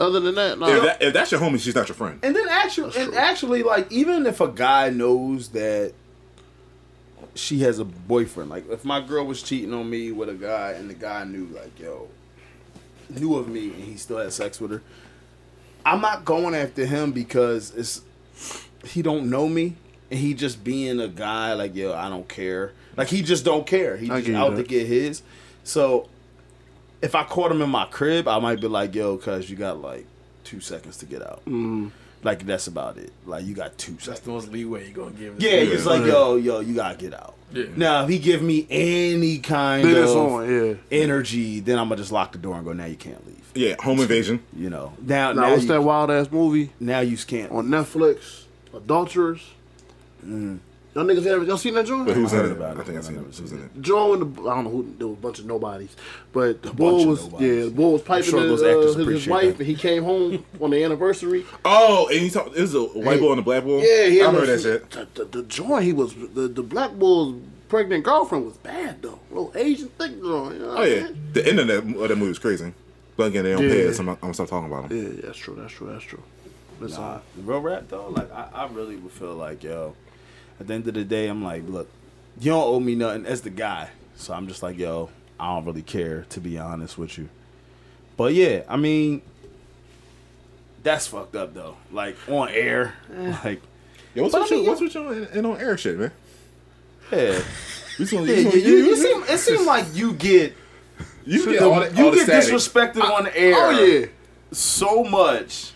[0.00, 0.66] Other than that, no.
[0.66, 2.18] If, that, if that's your homie, she's not your friend.
[2.22, 5.92] And then actually, and actually, like even if a guy knows that
[7.34, 10.72] she has a boyfriend, like if my girl was cheating on me with a guy,
[10.72, 12.08] and the guy knew, like yo,
[13.10, 14.82] knew of me, and he still had sex with her,
[15.84, 18.00] I'm not going after him because it's
[18.86, 19.76] he don't know me,
[20.10, 23.66] and he just being a guy like yo, I don't care, like he just don't
[23.66, 23.98] care.
[23.98, 24.62] He I just out that.
[24.62, 25.20] to get his.
[25.62, 26.08] So
[27.02, 29.80] if I caught him in my crib, I might be like, yo, cuz you got
[29.80, 30.06] like
[30.44, 31.42] two seconds to get out.
[31.46, 31.90] Mm.
[32.22, 33.12] Like that's about it.
[33.26, 34.24] Like you got two That's seconds.
[34.26, 35.38] the most leeway you gonna give.
[35.38, 35.44] Me.
[35.46, 37.34] Yeah, it's like yo, yo, you gotta get out.
[37.52, 37.64] Yeah.
[37.74, 40.74] Now, if he give me any kind Then of on, yeah.
[40.92, 42.72] energy, then I'm gonna just lock the door and go.
[42.74, 43.36] Now you can't leave.
[43.54, 44.42] Yeah, home invasion.
[44.54, 44.92] You know.
[45.00, 47.50] Now, Now, now, what's you, that wild ass movie now you can't.
[47.50, 48.42] on Netflix?
[48.74, 49.40] Adulterers.
[50.94, 52.04] Y'all niggas ever y'all seen that joint?
[52.06, 52.56] But who's I in heard it?
[52.56, 53.20] about I it, think I but I seen it.
[53.20, 53.82] never Who's in it?
[53.82, 55.94] Joe and the I don't know who there was a bunch of nobodies,
[56.32, 59.26] but the bunch boy was yeah, the boy was piping sure his, uh, his, his
[59.28, 59.58] wife, that.
[59.60, 61.44] and he came home on the anniversary.
[61.64, 62.56] Oh, and he talked.
[62.56, 63.82] It was a white boy and a black boy.
[63.82, 64.90] Yeah, he I had remember no- that shit.
[64.90, 67.34] The, the, the joint he was the the black boy's
[67.68, 70.54] pregnant girlfriend was bad though, little Asian thick joint.
[70.54, 71.22] You know Oh yeah, saying?
[71.34, 72.72] the end of that, of that movie was crazy.
[73.16, 73.90] But again, they don't pay Yeah.
[73.90, 73.98] us.
[74.00, 74.98] I'm, not- I'm gonna stop talking about them.
[75.16, 76.22] yeah, that's true, that's true, that's true.
[76.80, 77.22] That's Nah, all.
[77.44, 79.94] real rap though, like I, I really would feel like yo.
[80.60, 81.88] At the end of the day, I'm like, look,
[82.38, 85.64] you don't owe me nothing as the guy, so I'm just like, yo, I don't
[85.64, 87.28] really care to be honest with you.
[88.16, 89.22] But yeah, I mean,
[90.82, 91.76] that's fucked up though.
[91.90, 92.94] Like on air,
[93.44, 93.62] like
[94.14, 94.68] Yo, what's But with I mean, you?
[94.70, 96.12] What's with you and, and on air shit, man?
[97.12, 97.18] yeah,
[97.98, 98.20] You, just yeah.
[98.20, 100.54] you, You, you, you, it seem it seem like you get
[101.24, 102.54] you you get all the, all the get static.
[102.54, 103.54] disrespected on air.
[103.56, 104.06] Oh yeah,
[104.52, 105.72] so much,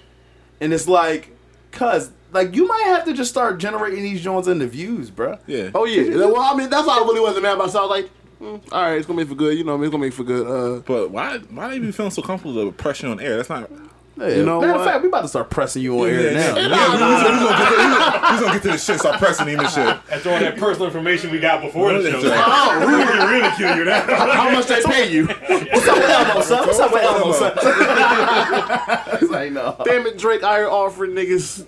[0.61, 1.31] and it's like,
[1.71, 5.39] cause like you might have to just start generating these joints into views, bruh.
[5.47, 5.71] Yeah.
[5.75, 6.17] oh yeah.
[6.27, 7.71] Well, I mean that's why I really wasn't mad about.
[7.71, 8.11] So I was like,
[8.41, 9.57] mm, all right, it's gonna make for good.
[9.57, 10.47] You know, what I mean, it's gonna make for good.
[10.47, 11.39] Uh, But why?
[11.39, 13.37] Why they be feeling so comfortable with pressure on air?
[13.37, 13.71] That's not.
[14.17, 14.81] You know Matter what?
[14.83, 16.55] of fact, we about to start pressing you on air now.
[16.57, 18.99] Yeah, we- we- we- we gonna get to- He's gonna get to the shit.
[19.01, 19.87] Start pressing him and shit.
[20.11, 23.77] After all that personal information we got before the show, oh, we can really kill
[23.77, 24.01] you now.
[24.33, 25.27] how much they pay you?
[25.27, 26.67] What's up with Elmo, son?
[26.67, 27.53] What's up with Elmo, son?
[29.21, 29.77] It's like, no.
[29.85, 31.65] Damn it, Drake, I offering niggas.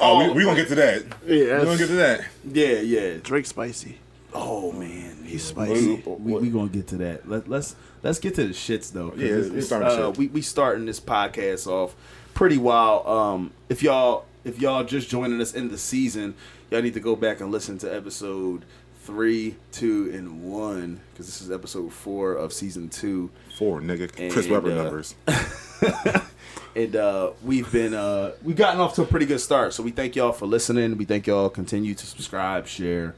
[0.00, 1.02] Oh, we, we gonna get to that.
[1.26, 2.20] Yeah, We gonna get to that.
[2.52, 3.14] Yeah, yeah.
[3.22, 3.98] Drake spicy.
[4.38, 6.02] Oh man, He's spicy.
[6.06, 7.28] We, we gonna get to that.
[7.28, 9.12] Let, let's let's get to the shits though.
[9.16, 11.94] Yeah, it's- let's it's, uh, we we starting this podcast off
[12.34, 13.06] pretty wild.
[13.06, 16.34] Um, if y'all if y'all just joining us in the season,
[16.70, 18.64] y'all need to go back and listen to episode
[19.02, 23.30] three, two, and one because this is episode four of season two.
[23.58, 24.30] Four nigga.
[24.30, 25.14] Chris Webber uh, numbers.
[26.76, 29.72] and uh, we've been uh, we've gotten off to a pretty good start.
[29.74, 30.96] So we thank y'all for listening.
[30.96, 33.14] We thank y'all continue to subscribe, share,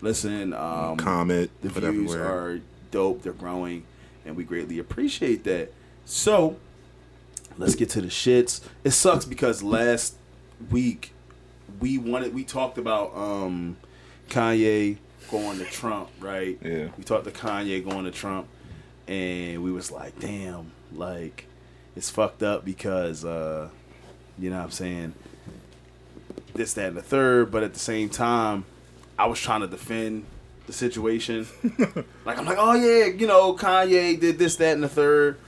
[0.00, 0.52] listen.
[0.52, 1.50] Um, Comment.
[1.62, 2.24] the views everywhere.
[2.24, 3.22] are dope.
[3.22, 3.84] They're growing,
[4.24, 5.72] and we greatly appreciate that.
[6.04, 6.56] So
[7.56, 8.60] let's get to the shits.
[8.84, 10.16] It sucks because last
[10.70, 11.12] week
[11.80, 13.76] we wanted we talked about um,
[14.28, 14.98] Kanye
[15.30, 16.58] going to Trump, right?
[16.62, 16.88] Yeah.
[16.96, 18.48] We talked to Kanye going to Trump,
[19.06, 21.46] and we was like, damn, like
[21.96, 23.68] it's fucked up because uh,
[24.38, 25.14] you know what I'm saying
[26.54, 28.64] this, that, and the third, but at the same time,
[29.18, 30.24] I was trying to defend
[30.66, 31.46] the situation.
[32.24, 35.38] like I'm like, oh yeah, you know, Kanye did this, that, and the third,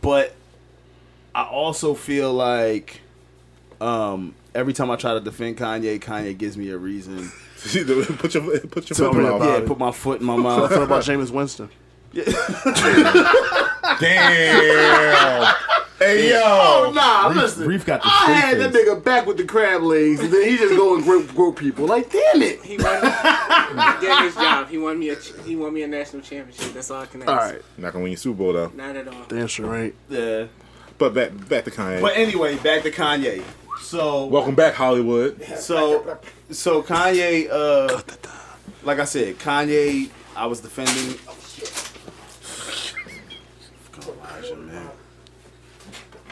[0.00, 0.34] but
[1.34, 3.00] I also feel like
[3.80, 8.60] um, every time I try to defend Kanye, Kanye gives me a reason put your
[8.60, 10.60] put your foot in my about yeah, put my foot in my mouth.
[10.70, 10.82] What mouth.
[10.82, 11.68] about Jameis Winston?
[14.00, 15.54] Damn.
[15.98, 16.40] hey yo.
[16.42, 17.66] Oh nah, listen.
[17.66, 20.48] Reef got the I straight had that nigga back with the crab legs, and then
[20.48, 21.86] he just go and grope, grope people.
[21.86, 22.62] Like, damn it.
[22.62, 23.00] He won.
[23.02, 24.68] he did his job.
[24.68, 25.16] He won me a.
[25.16, 26.72] He won me a national championship.
[26.72, 27.30] That's all I can ask.
[27.30, 28.72] All right, Not gonna win your Super Bowl though.
[28.74, 29.24] Not at all.
[29.28, 29.94] damn sure right.
[30.08, 30.46] Yeah.
[30.98, 32.00] But back back to Kanye.
[32.00, 33.42] But anyway, back to Kanye.
[33.80, 35.42] So Welcome back, Hollywood.
[35.58, 36.18] So,
[36.50, 38.00] so Kanye, uh,
[38.82, 41.18] like I said, Kanye, I was defending.
[44.52, 44.90] Elijah, man.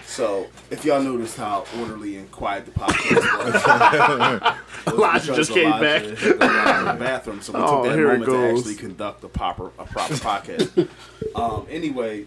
[0.06, 4.56] So, if y'all noticed how orderly and quiet the podcast was,
[4.94, 6.02] Elijah just came back.
[6.02, 8.46] Elijah had to go out to the bathroom, so we Oh, took that moment to
[8.58, 10.88] actually conduct a proper a proper podcast.
[11.34, 12.26] um, anyway,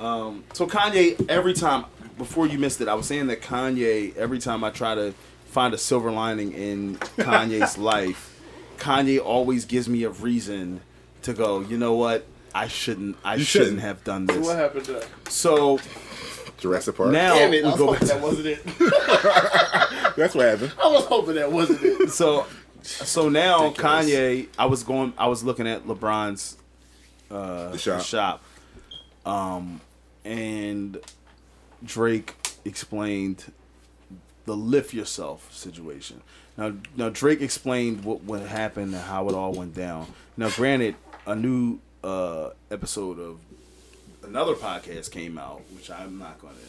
[0.00, 1.84] um, so Kanye, every time
[2.16, 5.12] before you missed it, I was saying that Kanye, every time I try to
[5.46, 8.40] find a silver lining in Kanye's life,
[8.78, 10.80] Kanye always gives me a reason
[11.22, 11.60] to go.
[11.60, 12.26] You know what?
[12.54, 13.16] I shouldn't.
[13.24, 13.80] I shouldn't, shouldn't.
[13.80, 14.44] have done this.
[14.46, 15.78] What happened to So
[16.58, 17.10] Jurassic Park.
[17.12, 18.16] now Damn it, I we was go hoping back.
[18.16, 18.64] that wasn't it.
[20.16, 20.72] That's what happened.
[20.82, 22.10] I was hoping that wasn't it.
[22.10, 22.46] so
[22.82, 26.56] so now Kanye, I was going, I was looking at LeBron's
[27.30, 28.02] uh, shop.
[28.02, 28.42] shop,
[29.26, 29.80] um,
[30.24, 30.98] and
[31.84, 32.34] Drake
[32.64, 33.52] explained
[34.46, 36.22] the lift yourself situation.
[36.56, 40.06] Now, now Drake explained what what happened and how it all went down.
[40.36, 43.40] Now, granted, a new uh, episode of
[44.22, 46.60] another podcast came out, which I'm not going to.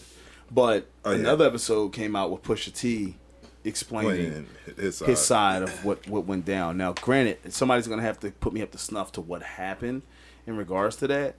[0.52, 1.18] But Oh, yeah.
[1.20, 3.16] another episode came out with Pusha T
[3.64, 6.78] explaining Playing his, his side of what what went down.
[6.78, 10.02] Now, granted, somebody's gonna have to put me up to snuff to what happened
[10.48, 11.36] in regards to that.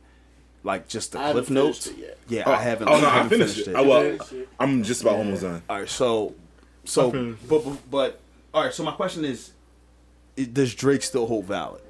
[0.62, 1.86] like just the I cliff notes.
[1.86, 2.18] it yet.
[2.28, 2.88] Yeah, Oh, I haven't.
[2.88, 3.74] Oh no, I I haven't finished, it.
[3.74, 4.18] I, well,
[4.60, 5.62] I'm just about almost done.
[5.68, 6.34] All right, so,
[6.84, 7.10] so,
[7.48, 8.20] but, but, but,
[8.54, 8.74] all right.
[8.74, 9.52] So my question is,
[10.52, 11.80] does Drake still hold valid?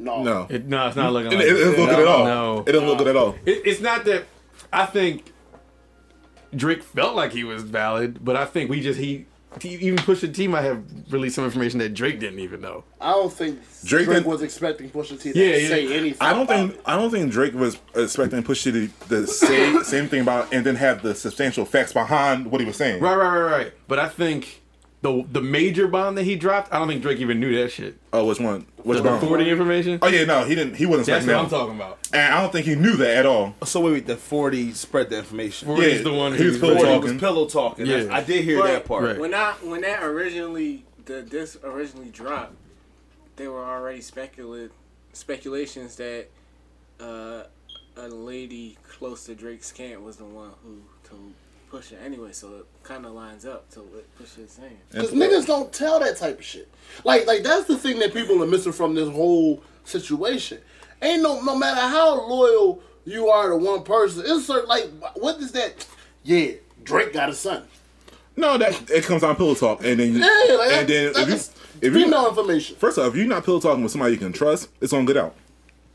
[0.00, 0.22] No.
[0.22, 2.24] No, it, It, no, it's not looking it, like it doesn't look good at all.
[2.24, 2.64] No.
[2.66, 3.34] It doesn't look good at all.
[3.44, 4.24] It, it's not that.
[4.72, 5.32] I think
[6.54, 9.26] Drake felt like he was valid, but I think we just he.
[9.60, 10.82] he even Pusha T might have
[11.12, 12.84] released some information that Drake didn't even know.
[13.00, 15.68] I don't think Drake Drake, didn't- was expecting Pusha T to Yeah, yeah.
[15.68, 16.18] say anything.
[16.20, 20.08] I don't about think I don't think Drake was expecting Pusha T to say same
[20.08, 23.00] thing about and then have the substantial facts behind what he was saying.
[23.02, 23.72] Right, right, right, right.
[23.86, 24.59] But I think
[25.02, 27.96] the the major bomb that he dropped, I don't think Drake even knew that shit.
[28.12, 28.66] Oh, which one?
[28.82, 29.20] Which The bomb?
[29.20, 29.98] forty information.
[30.02, 30.74] Oh yeah, no, he didn't.
[30.76, 31.98] He wasn't That's expecting what I'm talking about.
[32.12, 33.54] And I don't think he knew that at all.
[33.64, 35.66] So wait, wait, the forty spread the information.
[35.68, 37.00] 40 Yeah, is the one he was pillow talking.
[37.02, 37.86] was pillow talking.
[37.86, 37.96] Yeah.
[37.98, 39.04] That's- I did hear But that part.
[39.04, 39.18] Right.
[39.18, 42.54] When I when that originally the this originally dropped,
[43.36, 44.68] there were already specula-
[45.14, 46.28] speculations that
[47.00, 47.44] uh,
[47.96, 51.32] a lady close to Drake's camp was the one who told
[51.70, 52.32] Pusha anyway.
[52.32, 54.78] So it kind of lines up to what Pusha is saying.
[54.90, 56.68] Because niggas don't tell that type of shit.
[57.04, 60.58] Like, like that's the thing that people are missing from this whole situation.
[61.02, 65.38] Ain't no, no matter how loyal you are to one person, it's certain, like, what
[65.38, 65.86] is that?
[66.22, 66.52] Yeah,
[66.84, 67.64] Drake got a son.
[68.36, 71.16] No, that it comes on pillow talk, and then you, Yeah, like, and then if
[71.18, 72.76] you that's if you female information.
[72.76, 75.16] first off, if you're not pillow talking with somebody you can trust, it's gonna get
[75.16, 75.34] out.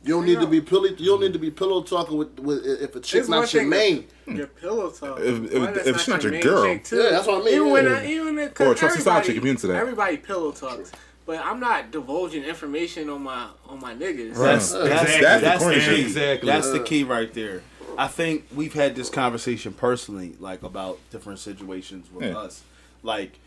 [0.06, 0.86] You don't need to be pillow.
[0.86, 3.64] You don't need to be pillow talking with, with if a chick It's not your
[3.64, 4.06] thing main.
[4.28, 5.20] Your pillow talk.
[5.20, 6.64] If- if- Why that's if she's not your main girl.
[6.64, 6.98] chick, too.
[6.98, 7.74] Yeah, that's what I mean, Even yeah.
[7.74, 9.76] when I, even if, Or a trusted side everybody- chick if you're into that.
[9.78, 10.92] Everybody pillow talks,
[11.26, 14.36] but I'm not divulging information on my on my niggas.
[14.36, 15.22] That's, that's, Exactly.
[15.22, 16.02] that's, That's the the key.
[16.02, 16.48] Exactly.
[16.52, 17.64] That's the key right there.
[17.98, 22.38] I think we've had this conversation personally, like about different situations with Yeah.
[22.38, 22.62] us,
[23.02, 23.40] like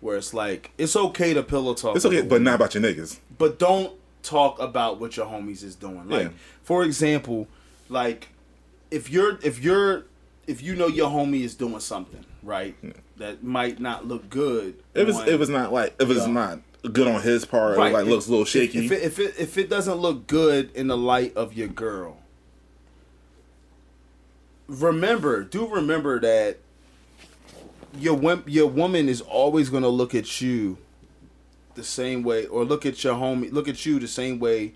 [0.00, 1.96] where it's like it's okay to pillow talk.
[1.96, 3.18] It's okay, but not about your niggas.
[3.38, 6.08] but don't talk about what your homies is doing.
[6.08, 6.28] Like, Yeah.
[6.62, 7.48] for example,
[7.88, 8.28] like
[8.90, 10.04] if you're if you're
[10.46, 12.74] if you know your homie is doing something right
[13.16, 14.74] that might not look good.
[14.94, 16.32] If it's on- if it's not like if it's Yeah.
[16.32, 16.60] not
[16.92, 17.90] good on his part, Right.
[17.90, 18.84] or like looks a little shaky.
[18.86, 22.16] If it, if it if it doesn't look good in the light of your girl,
[24.68, 26.58] remember, do remember that
[27.98, 30.78] your your woman is always gonna look at you
[31.74, 34.74] the same way, or look at your homie, look at you the same way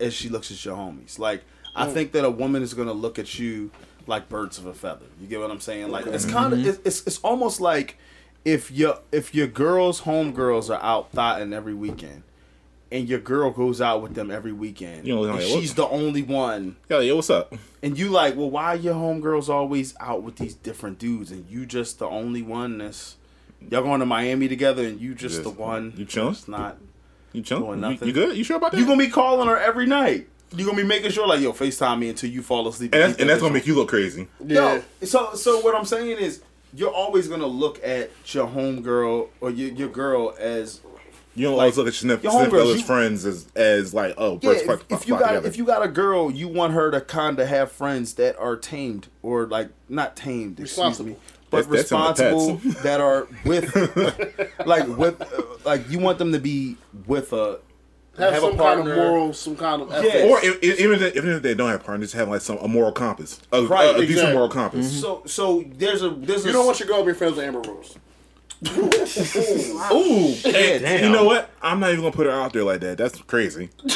[0.00, 1.18] as she looks at your homies.
[1.18, 1.42] Like
[1.74, 3.70] I think that a woman is gonna look at you
[4.06, 5.06] like birds of a feather.
[5.20, 5.90] You get what I'm saying?
[5.90, 6.68] Like it's kind of mm-hmm.
[6.68, 7.98] it's, it's it's almost like
[8.44, 12.22] if your if your girls homegirls are out thotting every weekend
[12.90, 15.86] and your girl goes out with them every weekend You know, and like, she's the
[15.86, 17.54] only one yeah, yo, what's up?
[17.82, 21.48] and you like well why are your homegirls always out with these different dudes and
[21.48, 23.16] you just the only one that's
[23.70, 25.44] y'all going to miami together and you just Yes.
[25.44, 26.32] the one You chilling?
[26.32, 26.78] that's not
[27.32, 27.64] You chilling?
[27.64, 28.08] Doing nothing.
[28.08, 28.36] you good?
[28.36, 28.78] You sure about that?
[28.80, 31.98] you gonna be calling her every night you gonna be making sure like yo facetime
[32.00, 34.28] me until you fall asleep and that's, and that's gonna make you look crazy.
[34.44, 34.82] Yeah.
[35.00, 36.42] no, so so what I'm saying is
[36.74, 40.80] you're always gonna look at your homegirl or your, your girl as
[41.34, 44.12] You don't Like, always look at your your snip homegirls, you- friends as as like
[44.18, 44.48] oh, yeah.
[44.50, 45.48] birds If, flock- if you flock got together.
[45.48, 48.56] if you got a girl, you want her to kind of have friends that are
[48.56, 51.16] tamed or like not tamed, excuse me, Responsible.
[51.52, 52.82] But That's- that's in the responsible pets.
[52.82, 57.60] that are with like with uh, like you want them to be with a
[58.18, 60.14] Have, Have a some kind of moral, some kind of ethics.
[60.14, 60.24] Yeah.
[60.30, 62.66] or if, if- even if, even if they don't have partners, have like some a
[62.68, 65.00] moral compass, a, Right, a, a decent moral compass.
[65.00, 67.44] so so there's a there's a You don't want your girl to be friends with
[67.44, 67.96] Amber Rose.
[69.92, 71.50] Ooh, yeah, And you know what?
[71.62, 72.96] I'm not even gonna put her out there like that.
[72.98, 73.70] That's crazy.
[73.82, 73.92] but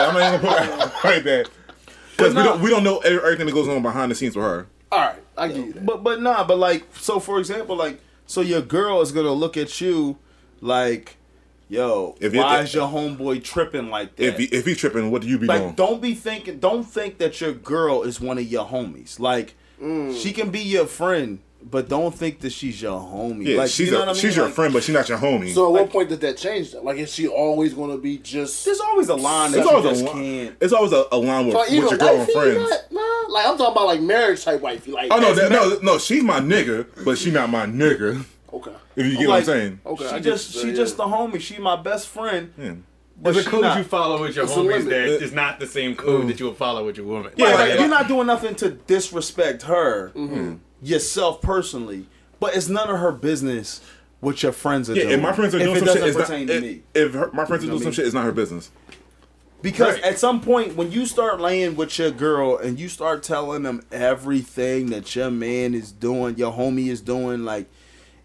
[0.00, 1.50] I'm not even gonna put her out like that
[2.16, 4.66] because we don't we don't know everything that goes on behind the scenes with her.
[4.92, 5.86] All right, I give you that.
[5.86, 9.56] But but nah, but like so for example, like so your girl is gonna look
[9.56, 10.18] at you
[10.60, 11.16] like,
[11.68, 14.24] yo, If you- why is your homeboy tripping like that?
[14.24, 15.74] If he, if he tripping, what do you be like doing?
[15.74, 19.18] don't be thinking don't think that your girl is one of your homies.
[19.18, 20.16] Like mm.
[20.20, 23.46] she can be your friend, but don't think that she's your homie.
[23.46, 24.20] Yeah, like she's you know a, what I mean?
[24.20, 25.52] she's your Like, friend, but she's not your homie.
[25.52, 26.72] So at what point did that change?
[26.72, 26.82] Though?
[26.82, 28.64] Like, is she always going to be just?
[28.64, 30.56] There's always a line that it's you always just a li- can't.
[30.60, 32.70] it's always a, a line with, like, with your girl and friends.
[32.70, 33.32] not- nah?
[33.32, 34.92] Like I'm talking about like marriage type wifey.
[34.92, 38.24] Like, Oh no, that, no, no, she's my nigga, but she not my nigga.
[38.52, 38.72] Okay.
[38.96, 39.80] If you get Like, what I'm saying.
[39.84, 40.04] Okay.
[40.06, 41.40] I She get just what she you're just the homie.
[41.40, 42.52] She my best friend.
[42.56, 42.74] Yeah.
[43.20, 45.32] But There's she a code not- you follow with your It's a homies that is
[45.32, 46.28] not the same code mm.
[46.28, 47.32] that you will follow with your woman.
[47.36, 50.34] Yeah, like- like, you're not doing nothing to disrespect her mm-hmm.
[50.34, 50.58] mm.
[50.82, 52.06] Yourself personally,
[52.40, 53.80] but it's none of her business
[54.20, 55.14] what your friends are Yeah, doing.
[55.14, 56.26] if my friends are if doing some shit, it's not.
[56.28, 56.82] to me.
[56.94, 58.70] if her, my friends are doing some what shit, it's not her business.
[59.60, 60.04] Because Right.
[60.04, 63.82] at some point, when you start laying with your girl and you start telling them
[63.90, 67.66] everything that your man is doing, your homie is doing, like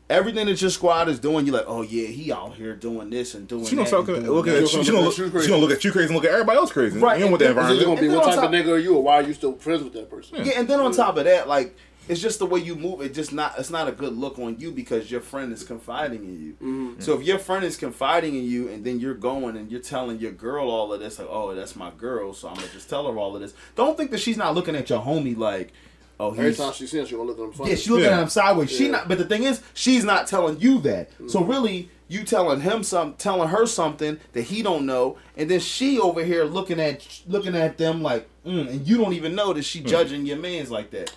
[0.09, 3.33] everything that your squad is doing, you're like, oh yeah, he out here doing this
[3.33, 3.87] and doing She gonna that.
[3.89, 4.63] start and doing looking that.
[4.63, 4.83] at you.
[4.83, 5.17] She gonna look.
[5.17, 6.99] You She gonna look at you crazy and look at everybody else crazy.
[6.99, 7.99] Right, You don't want that and It's either environment.
[7.99, 9.83] gonna be what type on of nigga are you, or why are you still friends
[9.83, 10.43] with that person?
[10.45, 11.75] Yeah, and then on top of that, like
[12.09, 13.01] it's just the way you move.
[13.01, 13.53] It just not.
[13.57, 16.51] It's not a good look on you because your friend is confiding in you.
[16.53, 17.01] Mm-hmm.
[17.01, 20.19] So if your friend is confiding in you, and then you're going and you're telling
[20.19, 23.09] your girl all of this, like, oh, that's my girl, so I'm gonna just tell
[23.11, 23.53] her all of this.
[23.75, 25.71] Don't think that she's not looking at your homie like,
[26.19, 27.69] oh, Every time she sees him, she gonna look at him funny.
[27.71, 28.17] Yeah, she looking Yeah.
[28.17, 28.71] at him sideways.
[28.71, 31.09] She not, but the thing is, she's not telling you that.
[31.27, 31.49] So Mm-hmm.
[31.51, 35.99] really, you telling him some, telling her something that he don't know, and then she
[35.99, 39.63] over here looking at looking at them like, mm, and you don't even know that
[39.63, 41.11] she judging your man's like that.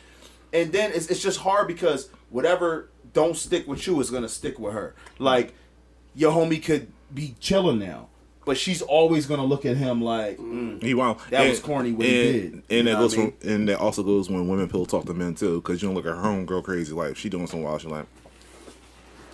[0.56, 4.58] And then it's it's just hard because whatever don't stick with you is gonna stick
[4.58, 4.94] with her.
[5.18, 5.52] Like
[6.14, 8.08] your homie could be chilling now,
[8.46, 10.38] but she's always gonna look at him like.
[10.38, 11.18] Mm, He wow.
[11.28, 12.52] That was corny what he and, did.
[12.52, 15.04] And You that goes what I from, and that also goes when women pill talk
[15.06, 17.46] to men too, because you don't look at her home girl crazy like she doing
[17.46, 18.06] some wild shit like.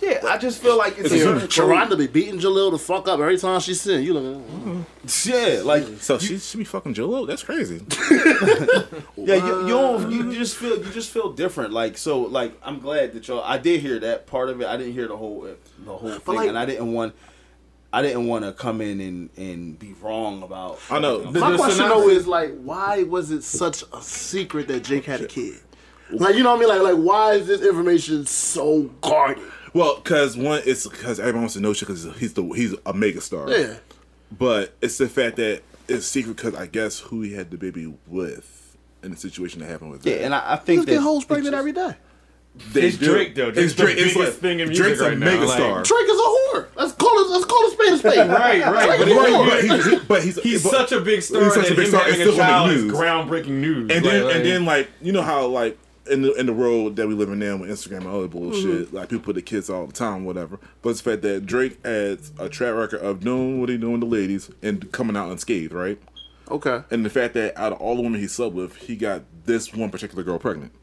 [0.01, 2.77] Yeah, I just feel like it's, It's a a certain Sharonda be beating Jalil the
[2.77, 4.01] fuck up every time she see.
[4.01, 4.85] You look at him.
[5.25, 7.25] Yeah, like So she she be fucking Jolo.
[7.25, 7.81] That's crazy.
[9.15, 10.11] Yeah, you, you don't.
[10.11, 10.77] You, you just feel.
[10.77, 11.71] You just feel different.
[11.71, 12.19] Like so.
[12.21, 13.41] Like I'm glad that y'all.
[13.41, 14.67] I did hear that part of it.
[14.67, 15.47] I didn't hear the whole
[15.85, 17.15] the whole thing, like- and I didn't want.
[17.93, 20.79] I didn't want to come in and and be wrong about.
[20.89, 21.15] I know.
[21.21, 21.33] everything.
[21.33, 24.83] The- My the question synopsis- though is like, why was it such a secret that
[24.83, 25.59] Jake had a kid?
[26.11, 26.83] Like, you know what I mean?
[26.83, 29.43] Like, like, why is this information so guarded?
[29.73, 32.93] Well, because one, it's because everyone wants to know shit because he's the he's a
[32.93, 33.49] mega star.
[33.49, 33.75] Yeah.
[34.37, 37.93] But it's the fact that it's secret because I guess who he had the baby
[38.07, 40.05] with in the situation that happened with.
[40.05, 40.23] Yeah, that.
[40.25, 41.95] and I, I think Let's that get hoes it's pregnant just- every day.
[42.71, 43.49] They It's Drake, though.
[43.49, 43.95] Drake's It's Drake.
[43.97, 45.81] the It's biggest like, thing in music Drake's right a now, mega like- star.
[45.83, 46.67] Drake is a whore.
[46.75, 47.29] Let's call it.
[47.31, 48.29] Let's call it spade a spade.
[48.29, 48.99] Right, right.
[48.99, 49.49] But, a Right, whore.
[49.49, 51.75] but, he, he, but he's he's but- such a big star He's such a that
[51.77, 52.93] big him star, it's still gonna child be is news.
[52.93, 53.89] groundbreaking news.
[53.89, 56.53] And Like- then like- and then like you know how like in the in the
[56.53, 58.95] world that we live in now with Instagram and other bullshit, Mm-hmm.
[58.95, 60.59] like people put the kids all the time, whatever.
[60.81, 63.99] But it's the fact that Drake has a track record of doing what he doing
[64.01, 65.99] to ladies and coming out unscathed, right?
[66.51, 66.81] Okay.
[66.91, 69.73] And the fact that out of all the women he slept with, he got this
[69.73, 70.73] one particular girl pregnant.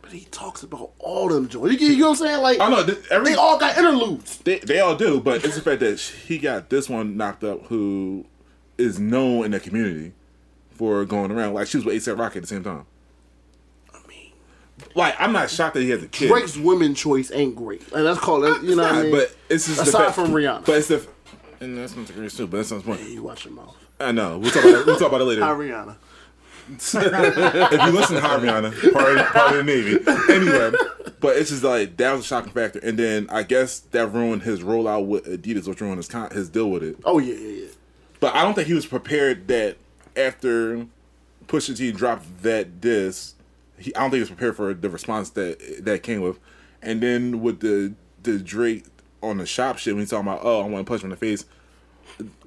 [0.00, 1.80] But he talks about all them joints.
[1.82, 2.42] You, you know what I'm saying?
[2.42, 4.38] Like, I know every they all got interludes.
[4.38, 7.66] they, they all do, but it's the fact that he got this one knocked up
[7.66, 8.24] who
[8.78, 10.12] is known in the community
[10.72, 11.54] for going around.
[11.54, 12.84] Like she was with ASAP Rocky at the same time.
[14.94, 16.28] Like I'm not shocked that he has a kid.
[16.28, 17.82] Drake's women choice ain't great.
[17.92, 18.62] And that's called, it.
[18.62, 19.12] you know what I mean?
[19.12, 20.64] But it's just Aside fact- from Rihanna.
[20.66, 21.06] But it's the
[21.60, 22.46] and that's not the greatest too.
[22.46, 23.08] But that's not the point.
[23.08, 23.76] you watch your mouth.
[24.00, 24.38] I know.
[24.38, 25.44] We'll talk about we'll talk about it later.
[25.44, 25.96] Hi, Rihanna.
[26.68, 29.98] if you listen to Harviana, part of, part of the Navy.
[30.32, 30.72] Anyway,
[31.20, 34.42] but it's just like that was a shocking factor, and then I guess that ruined
[34.44, 36.96] his rollout with Adidas, which ruined his con- his deal with it.
[37.04, 37.68] Oh, yeah, yeah, yeah.
[38.18, 39.76] But I don't think he was prepared that
[40.16, 40.86] after
[41.48, 43.33] Pusha T dropped that disc,
[43.78, 46.38] he, I don't think he was prepared for the response that that came with,
[46.82, 48.84] and then with the the Drake
[49.22, 51.10] on the shop shit when he's talking about oh I want to punch him in
[51.10, 51.44] the face.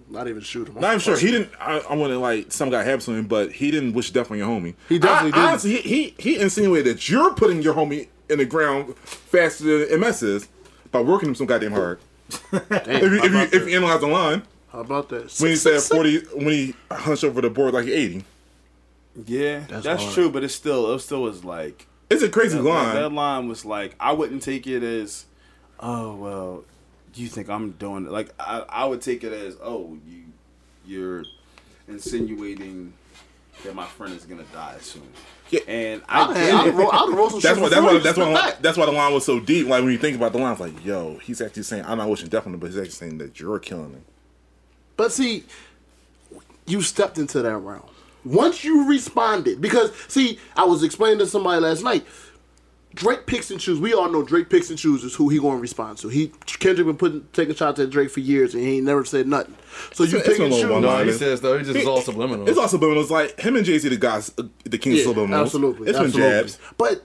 [0.09, 0.75] Not even shoot him.
[0.75, 1.51] Not even sure he didn't.
[1.59, 4.37] I, I want to like some guy to him, but he didn't wish death on
[4.37, 4.75] your homie.
[4.87, 5.49] He definitely I, didn't.
[5.49, 9.99] Honestly, he, he he insinuated that you're putting your homie in the ground faster than
[9.99, 10.47] MS is
[10.91, 11.99] by working him some goddamn hard.
[12.51, 15.33] Damn, If you, if you, if you analyze the line, how about that?
[15.39, 18.23] when he said forty, when he hunched over the board like eighty,
[19.25, 20.13] Yeah, that's, hard.
[20.13, 22.95] true, but it still it still was like it's a crazy that, line.
[22.95, 25.25] that line was like I wouldn't take it as
[25.79, 26.63] oh well
[27.15, 30.23] you think I'm doing it like I, I would take it as oh you
[30.85, 31.25] you're
[31.87, 32.93] insinuating
[33.63, 35.01] that my friend is gonna die soon
[35.49, 35.61] Yeah.
[35.67, 37.69] and I I'd get I'd roll, I'd roll some That's shit why.
[37.69, 37.99] That's before why.
[37.99, 38.53] That's why.
[38.61, 39.67] That's why the line was so deep.
[39.67, 42.07] Like when you think about the line, it's like, yo, he's actually saying, I'm not
[42.09, 44.05] wishing death on him, but he's actually saying that you're killing him.
[44.95, 45.43] But see,
[46.67, 47.89] you stepped into that round.
[48.27, 52.05] Once you responded, because see, I was explaining to somebody last night.
[52.95, 53.79] Drake picks and chooses.
[53.79, 56.07] We all know Drake picks and chooses who he gonna respond to.
[56.07, 59.27] He Kendrick been putting taking shots at Drake for years and he ain't never said
[59.27, 59.53] nothing.
[59.93, 60.81] So you It's pick a and little choose.
[60.81, 62.49] no, he says though, he just is all subliminal.
[62.49, 65.15] It's also It's Like him and Jay Z, the guys, uh, the king Yeah, of
[65.15, 65.41] subliminals.
[65.41, 65.89] absolutely.
[65.89, 66.21] It's absolutely.
[66.21, 66.59] been jabs.
[66.79, 67.03] But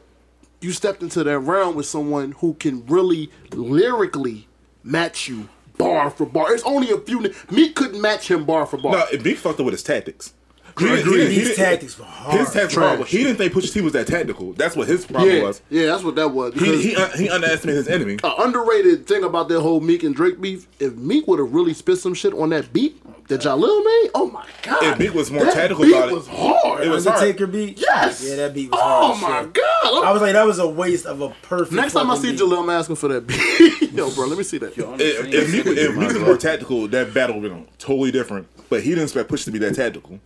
[0.62, 4.48] you stepped into that round with someone who can really lyrically
[4.82, 6.54] match you bar for bar.
[6.54, 7.30] It's only a few.
[7.50, 8.92] Meek couldn't match him bar for bar.
[9.12, 10.32] No, Big fucked up with his tactics.
[10.78, 11.04] He Agreed.
[11.04, 12.38] didn't- he didn't- he tactics were hard.
[12.40, 12.88] His tactics were Trash.
[12.88, 13.04] horrible.
[13.04, 14.52] He didn't think Pusha T was that tactical.
[14.54, 15.61] That's what his problem yeah, was.
[15.70, 16.54] yeah, that's what that was.
[16.54, 18.18] He he, un- he underestimated his enemy.
[18.24, 21.74] An underrated thing about that whole Meek and Drake beef, if Meek would have really
[21.74, 24.82] spit some shit on that beat that Jalil made, oh my god.
[24.85, 26.85] If Meek was more that tactical beat about it, it was hard.
[26.85, 27.18] it was hard.
[27.18, 27.78] Undertaker beat.
[27.80, 28.24] Yes.
[28.26, 29.16] Yeah, that beat was Oh hard.
[29.16, 29.52] as my shit.
[29.54, 30.04] god.
[30.04, 31.72] I was like, that was a waste of a perfect.
[31.72, 32.40] Next time I see beat.
[32.40, 33.92] Jalil, I'm asking for that beat.
[33.92, 34.76] Yo, bro, let me see that.
[34.76, 37.68] Yo, I'm If, if Meek, if Meek was more tactical, that battle would have been
[37.78, 38.46] totally different.
[38.70, 40.18] But he didn't expect Pusha to be that tactical.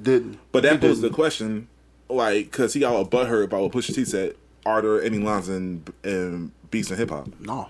[0.00, 0.38] Didn't.
[0.52, 1.68] But that He poses the question,
[2.08, 4.34] like, because he got a butthurt about what Pusha T said.
[4.66, 7.28] Are there any lines in, in beats in hip hop.
[7.40, 7.68] No.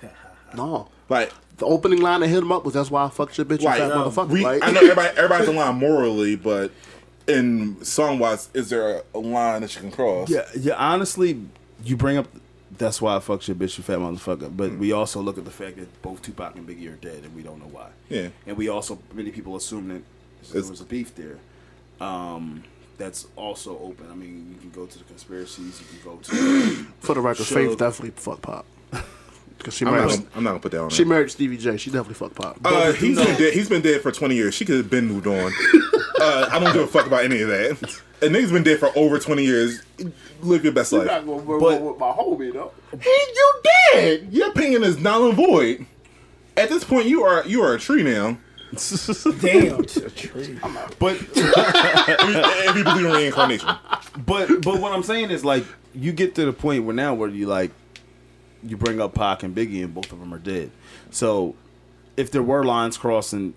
[0.54, 0.90] No.
[1.08, 3.60] Like, The opening line that hit him up was that's why I fucked your bitch,
[3.60, 4.28] you like fat motherfucker.
[4.28, 6.70] we, like, I know everybody, everybody's a line morally, but
[7.26, 10.28] in song wise, is there a, a line that you can cross?
[10.28, 10.74] Yeah, yeah.
[10.74, 11.40] Honestly,
[11.84, 12.28] you bring up
[12.76, 14.54] that's why I fucked your bitch, you fat motherfucker.
[14.54, 14.98] But we mm-hmm.
[14.98, 17.58] also look at the fact that both Tupac and Biggie are dead, and we don't
[17.58, 17.88] know why.
[18.10, 18.28] Yeah.
[18.46, 20.02] And we also many people assume that
[20.50, 21.38] there was a beef there.
[22.00, 22.64] Um,
[22.98, 24.06] that's also open.
[24.10, 25.80] I mean, you can go to the conspiracies.
[25.80, 26.84] You can go to.
[27.00, 27.54] for the record, Suge.
[27.68, 28.64] Faith definitely fucked Pac.
[29.58, 30.90] Because she I'm not, married, gonna, I'm not gonna put that on.
[30.90, 31.06] she there.
[31.06, 31.76] married Stevie J.
[31.76, 32.56] She definitely fucked Pac.
[32.64, 33.52] Uh, he's been dead.
[33.54, 34.54] He's been dead for 20 years.
[34.54, 35.52] She could have been moved on.
[36.20, 38.00] uh, I don't give a fuck about any of that.
[38.22, 39.82] A nigga's been dead for over 20 years.
[40.40, 41.06] Live your best life.
[41.06, 42.72] Not gonna work But- with my homie though.
[43.00, 43.52] He, you
[43.92, 44.32] dead.
[44.32, 45.86] Your opinion is null and void.
[46.56, 48.38] At this point, you are you are a tree now.
[49.40, 49.76] Damn.
[50.98, 53.68] but if you believe in reincarnation,
[54.26, 57.28] but but what I'm saying is like you get to the point where now where
[57.28, 57.70] you like
[58.62, 60.70] you bring up Pac and Biggie and both of them are dead.
[61.10, 61.54] So
[62.16, 63.54] if there were lines crossing,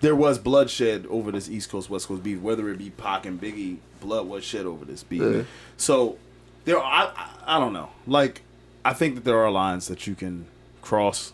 [0.00, 2.40] there was bloodshed over this East Coast West Coast beef.
[2.40, 5.46] Whether it be Pac and Biggie, blood was shed over this beef.
[5.76, 6.18] So
[6.64, 7.90] there, I, I I don't know.
[8.06, 8.42] Like
[8.84, 10.46] I think that there are lines that you can
[10.82, 11.32] cross.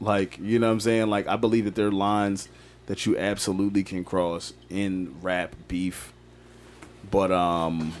[0.00, 1.08] Like you know what I'm saying.
[1.08, 2.48] Like I believe that there are lines
[2.86, 6.12] that you absolutely can cross in rap beef.
[7.10, 7.92] But um,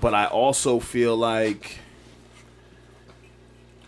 [0.00, 1.78] but I also feel like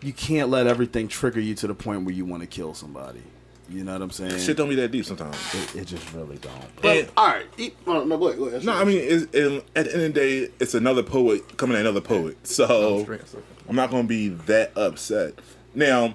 [0.02, 3.22] you can't let everything trigger you to the point where you want to kill somebody.
[3.68, 4.38] You know what I'm saying?
[4.40, 5.36] shit don't be that deep sometimes.
[5.54, 6.82] it, it just really don't.
[6.82, 8.64] But, And- all right, eat, no, no, go ahead, go ahead.
[8.64, 11.76] No, I mean, it's, it, at the end of the day, it's another poet coming
[11.76, 12.36] at another poet.
[12.44, 13.06] So
[13.68, 15.34] I'm not gonna be that upset.
[15.72, 16.14] Now,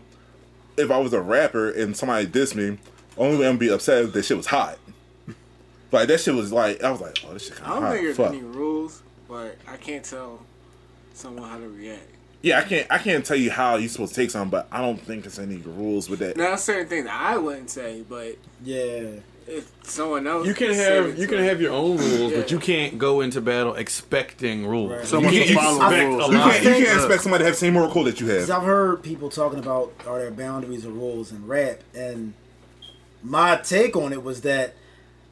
[0.78, 2.78] if I was a rapper and somebody dissed me,
[3.18, 4.78] only way I'm gonna be upset is that shit was hot.
[5.92, 7.76] Like that shit was like I was like, oh, this shit I kind of I
[7.76, 7.92] don't hot.
[7.94, 8.28] think there's Fuck.
[8.34, 10.42] any rules, but I can't tell
[11.14, 12.02] someone how to react.
[12.42, 14.82] Yeah, I can't I can't tell you how you're supposed to take something, but I
[14.82, 16.36] don't think there's any rules with that.
[16.38, 19.04] Now, certain things I wouldn't say, but Yeah.
[19.48, 22.60] If someone else You can said have you can have your own rules, but you
[22.60, 24.92] can't go into battle expecting rules.
[24.92, 25.06] Right.
[25.06, 26.32] Someone you can can't follow expect rules.
[26.32, 28.48] You can't, you can't expect somebody to have the same moral code that you Because
[28.48, 28.60] have.
[28.60, 32.34] I've heard people talking about are there boundaries or rules in rap, and
[33.24, 34.74] my take on it was that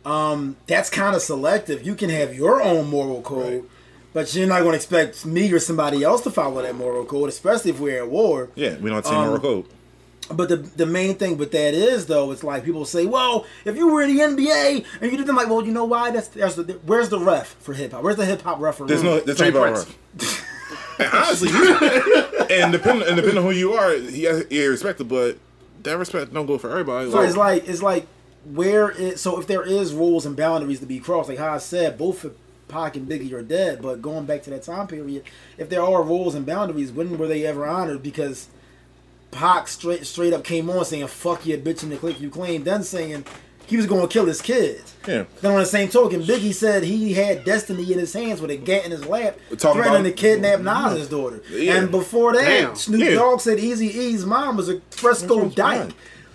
[0.06, 1.86] um, that's kind of selective.
[1.86, 3.70] You can have your own moral code,
[4.14, 7.30] but you're not going to expect me or somebody else to follow that moral code,
[7.30, 8.50] especially if we're at war.
[8.56, 9.66] Yeah, we don't have the same Um, moral code.
[10.32, 13.76] But the the main thing with that is though, it's like people say, well, if
[13.76, 16.12] you were in the NBA and you did them, like, well, you know why?
[16.12, 18.04] That's, that's the, where's the ref for hip hop?
[18.04, 18.88] Where's the hip hop referee?
[18.88, 19.86] There's no, there's no Prince.
[20.20, 20.30] rap.
[21.00, 21.50] And honestly,
[22.52, 25.38] and depending and depending on who you are, he has he respected, but
[25.82, 27.10] that respect don't go for everybody.
[27.10, 28.06] So it's like it's like
[28.46, 31.58] where it so if there is rules and boundaries to be crossed, like how I
[31.58, 32.26] said, both
[32.68, 33.82] Pac and Biggie are dead.
[33.82, 35.24] But going back to that time period,
[35.58, 38.04] if there are rules and boundaries, when were they ever honored?
[38.04, 38.48] Because
[39.34, 42.64] Pac straight straight up came on saying "fuck your bitch" in the click you claim,
[42.64, 43.26] then saying
[43.66, 44.94] he was going to kill his kids.
[45.08, 45.24] yeah.
[45.42, 48.58] Then on the same token, Biggie said he had destiny in his hands with a
[48.58, 51.42] gat in his lap, Talking threatening about- to kidnap Nas's daughter.
[51.50, 51.78] Yeah.
[51.78, 52.76] And before that, Damn.
[52.76, 53.16] Snoop Yeah.
[53.16, 55.90] Dogg said Eazy-E's mom was a Fresco That's dyke.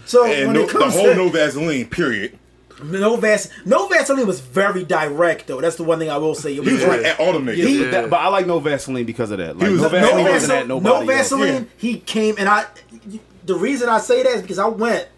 [0.06, 2.38] So And when no, it the whole to no Vaseline, period.
[2.82, 5.61] no Vas, no Vaseline was very direct though.
[5.61, 6.54] That's the one thing I will say.
[6.54, 8.08] He was was right at all them niggas.
[8.08, 9.58] But I like no Vaseline because of that.
[9.58, 10.88] Like, was- no no Vaseline no, wasn't Vaseline, at nobody.
[10.94, 11.06] no else.
[11.06, 11.54] Vaseline.
[11.54, 11.64] Yeah.
[11.76, 12.64] He came and I.
[13.48, 15.08] The reason I say that is because I went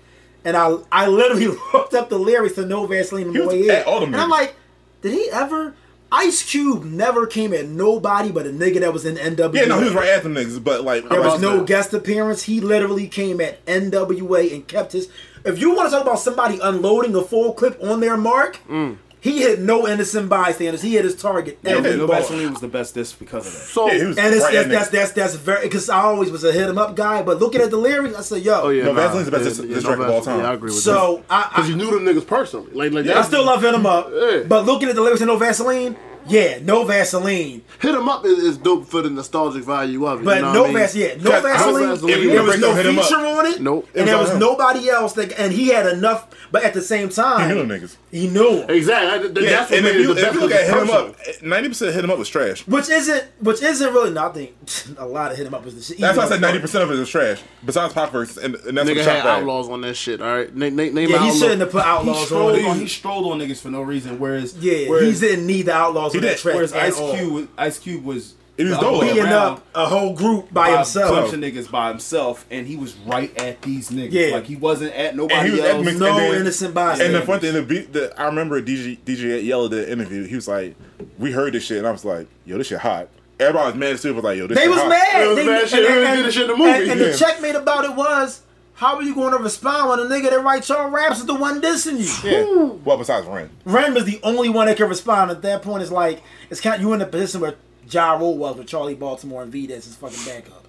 [0.45, 3.71] and I I literally looked up the lyrics to No Vaseline on the way in,
[3.71, 4.55] at all them and I'm like,
[5.03, 5.75] did he ever?
[6.13, 9.55] Ice Cube never came at nobody but a nigga that was in NWA.
[9.55, 11.93] Yeah, no, he was right at them niggas, but like There was no like- guest
[11.93, 12.45] appearance.
[12.45, 15.09] He literally came at NWA and kept his.
[15.45, 18.97] If you want to talk about somebody unloading a full clip on their mark, mm.
[19.21, 20.83] He hit no innocent bystanders.
[20.83, 21.59] He hit his target.
[21.63, 22.17] Yeah, every No ball.
[22.17, 23.59] Vaseline was the best disc because of that.
[23.59, 26.45] So Yeah, he was And it's, that's, that's that's that's very because I always was
[26.45, 27.23] a hit 'em up guy.
[27.23, 29.45] But looking at the lyrics, I said, "Yo, Oh yeah, No, nah, Vaseline's the best
[29.45, 30.41] yeah, diss- yeah, no of all time.
[30.41, 30.83] Yeah, I agree with that.
[30.83, 32.73] So I, Because I, you knew them niggas personally.
[32.73, 34.11] Like, like I still love hit 'em up.
[34.13, 34.43] Yeah.
[34.49, 35.97] But looking at the lyrics of No Vaseline,
[36.29, 37.63] yeah, no Vaseline.
[37.81, 40.25] Hit 'em up is, is dope for the nostalgic value of it.
[40.25, 40.83] But you know no what I mean?
[40.83, 41.89] Vaseline, yeah, no Cause I- Vaseline.
[41.89, 43.61] Vaseline, if you there ever was no break Hit 'em Up- feature on it.
[43.61, 43.89] Nope.
[43.95, 44.41] And It there was was him.
[44.41, 46.27] nobody else that, and he had enough.
[46.53, 47.97] But at the same time, He knew them niggas.
[48.11, 48.71] He knew 'em.
[48.71, 49.29] Exactly.
[49.29, 50.69] That- Yeah, that's what and made if you, the if best you look at hit
[50.69, 51.01] him personal.
[51.07, 52.63] up, ninety percent hit him up was trash.
[52.67, 54.11] Which isn't, which isn't really.
[54.11, 54.49] nothing.
[54.99, 56.01] A lot of hit 'em up was the shit.
[56.01, 57.39] That's why I said ninety percent of it is trash.
[57.65, 59.45] Besides Pac verse, and, and that's Nigga what had shot bad.
[59.45, 60.21] Outlawz on that shit.
[60.21, 61.39] All right, name, name, name Yeah, he outlaw.
[61.39, 64.19] shouldn't have put He Outlawz on strolled, on, he strolled on niggas for no reason.
[64.19, 66.39] Whereas, Yeah, whereas, he didn't need the Outlawz He on that did.
[66.39, 66.55] track.
[66.55, 67.15] whereas Ice all.
[67.17, 69.01] Cube, was- Ice Cube was He was dope.
[69.01, 69.33] way being around.
[69.33, 71.11] up a whole group by by himself.
[71.11, 74.13] bunch of niggas by himself, and he was right at these niggas.
[74.13, 74.35] Yeah.
[74.35, 75.85] like he wasn't at And nobody he was else.
[75.85, 77.15] mix- No then- innocent bystanders.
[77.15, 80.25] And the fun thing, the beat, the, I remember DJ DJ Yella did an interview.
[80.25, 80.75] He was like,
[81.19, 83.09] "We heard this shit," and I was like, "Yo, this shit hot."
[83.39, 84.15] everybody was mad as shit.
[84.15, 84.89] Was like, yo, this They shit was hot.
[84.91, 85.23] mad.
[85.23, 85.89] It was they, mad shit.
[85.89, 86.71] They did the shit in the movie.
[86.71, 88.43] And, and the checkmate about it was,
[88.81, 91.35] how are you going to respond when a nigga that writes your raps is the
[91.35, 92.31] one dissing you?
[92.31, 92.73] Yeah.
[92.83, 93.51] Well, besides Ren.
[93.67, 95.31] Ren was the only one that could respond.
[95.31, 96.77] At that point, it's like it's kind.
[96.77, 97.57] Of, you in the position where
[97.91, 100.67] Ja Rule was with Charli Baltimore and V as his fucking backup.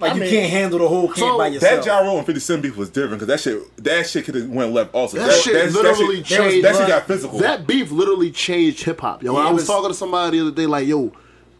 [0.00, 1.70] Like I you mean- can't handle the whole camp So, by yourself.
[1.70, 2.02] That yourself.
[2.04, 4.48] Ja Rule and 50 Cent beef was different because that shit, that shit could have
[4.48, 5.18] went left also.
[5.18, 6.64] That shit literally that shit, changed.
[6.66, 7.38] That shit got physical.
[7.38, 9.22] That beef literally changed hip hop.
[9.22, 11.12] Yo, Yeah, I it was, was- talking to somebody the other day, like, yo,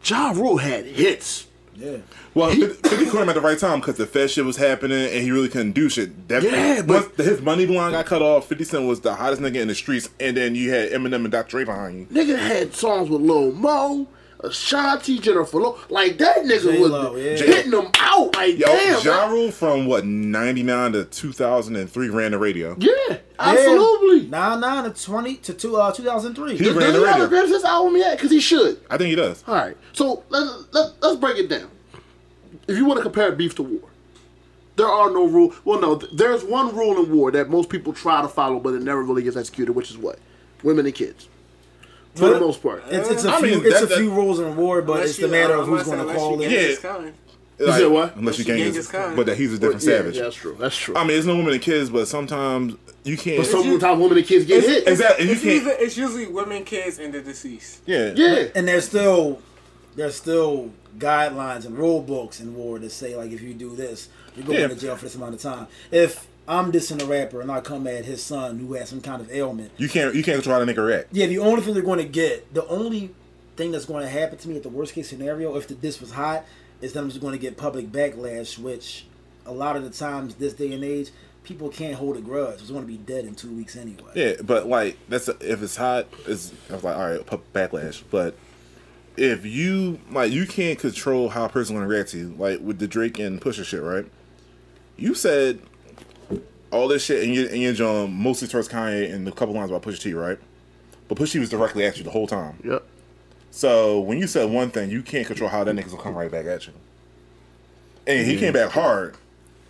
[0.04, 1.46] Ja Rule had hits.
[1.76, 1.98] yeah.
[2.34, 4.98] Well, 50 50 caught him at the right time because the Fed shit was happening
[5.12, 6.28] and he really couldn't do shit.
[6.28, 9.56] That, Yeah, but- his money line got cut off, 50 Cent was the hottest nigga
[9.56, 11.50] in the streets, and then you had Eminem and Dr.
[11.50, 12.06] Dre behind you.
[12.06, 14.06] Nigga had songs with Lil Mo,
[14.42, 15.78] Ashanti, Jennifer Lo.
[15.90, 17.36] Like that nigga J-Lo, was yeah.
[17.46, 18.34] hitting them out.
[18.34, 19.02] Like Yo, damn.
[19.04, 19.26] Ja.
[19.28, 22.74] Rule from what, 99 to 2003 ran the radio.
[22.78, 24.28] Yeah, absolutely.
[24.28, 26.56] Nah, nah, to twenty to two, uh, two thousand three.
[26.56, 27.28] He Does ran he the have the radio.
[27.28, 28.16] greatest album yet?
[28.16, 28.80] Because he should.
[28.88, 29.44] I think he does.
[29.46, 29.76] All right.
[29.92, 31.70] So let, let, let's break it down.
[32.70, 33.88] If you want to compare beef to war,
[34.76, 35.54] there are no rule.
[35.64, 38.74] Well, no, th- there's one rule in war that most people try to follow, but
[38.74, 40.18] it never really gets executed, which is what?
[40.62, 41.28] Women and kids.
[42.14, 42.82] For the most part.
[42.88, 43.48] It's, it's a I few.
[43.56, 45.68] mean, it's that- a that- few rules in war, but it's the matter uh, of
[45.68, 46.50] who's going to call you it.
[46.52, 46.58] Yeah.
[46.58, 47.14] this coming.
[47.58, 48.16] Like, said what?
[48.16, 50.16] Unless you Unless you Genghis, Genghis but that he's a different yeah, savage.
[50.16, 50.56] yeah, that's true.
[50.58, 50.96] That's true.
[50.96, 53.36] I mean, it's no women and kids, but sometimes you can't.
[53.36, 54.88] but sometimes women and kids get hit.
[54.88, 55.56] exactly, and you It's, can't.
[55.56, 57.82] either, it's usually women, kids, and the deceased.
[57.84, 58.44] Yeah, Yeah.
[58.54, 59.42] And there's still
[59.94, 64.09] there's still guidelines and rule books in war to say like if you do this,
[64.36, 64.68] you're going Yeah.
[64.68, 65.66] to jail for this amount of time.
[65.91, 69.20] If I'm dissing a rapper and I come at his son who has some kind
[69.22, 70.14] of ailment, You can't.
[70.14, 71.09] You can't try to the nigga react.
[71.12, 73.11] yeah, the only thing they're going to get, the only
[73.57, 76.01] thing that's going to happen to me at the worst case scenario, if the diss
[76.01, 76.45] was hot,
[76.80, 79.05] is that I'm just going to get public backlash, which
[79.47, 81.11] a lot of the times this day and age,
[81.45, 82.61] people can't hold a grudge.
[82.61, 84.11] It's going to be dead in two weeks anyway.
[84.14, 88.03] Yeah, but like that's if it's hot, it's I was like, all right, backlash.
[88.11, 88.34] But
[89.20, 92.34] if you like, you can't control how a person gonna react to you.
[92.38, 94.06] Like with the Drake and Pusha shit, right?
[94.96, 95.60] You said
[96.70, 99.70] all this shit in your in your John mostly towards Kanye and the couple lines
[99.70, 100.38] about Pusha T, right?
[101.06, 102.56] But Pusha T was directly at you the whole time.
[102.64, 102.82] Yep.
[103.50, 106.30] So when you said one thing, you can't control how that nigga's gonna come right
[106.30, 106.72] back at you.
[108.06, 108.40] And he mm-hmm.
[108.40, 109.16] came back hard.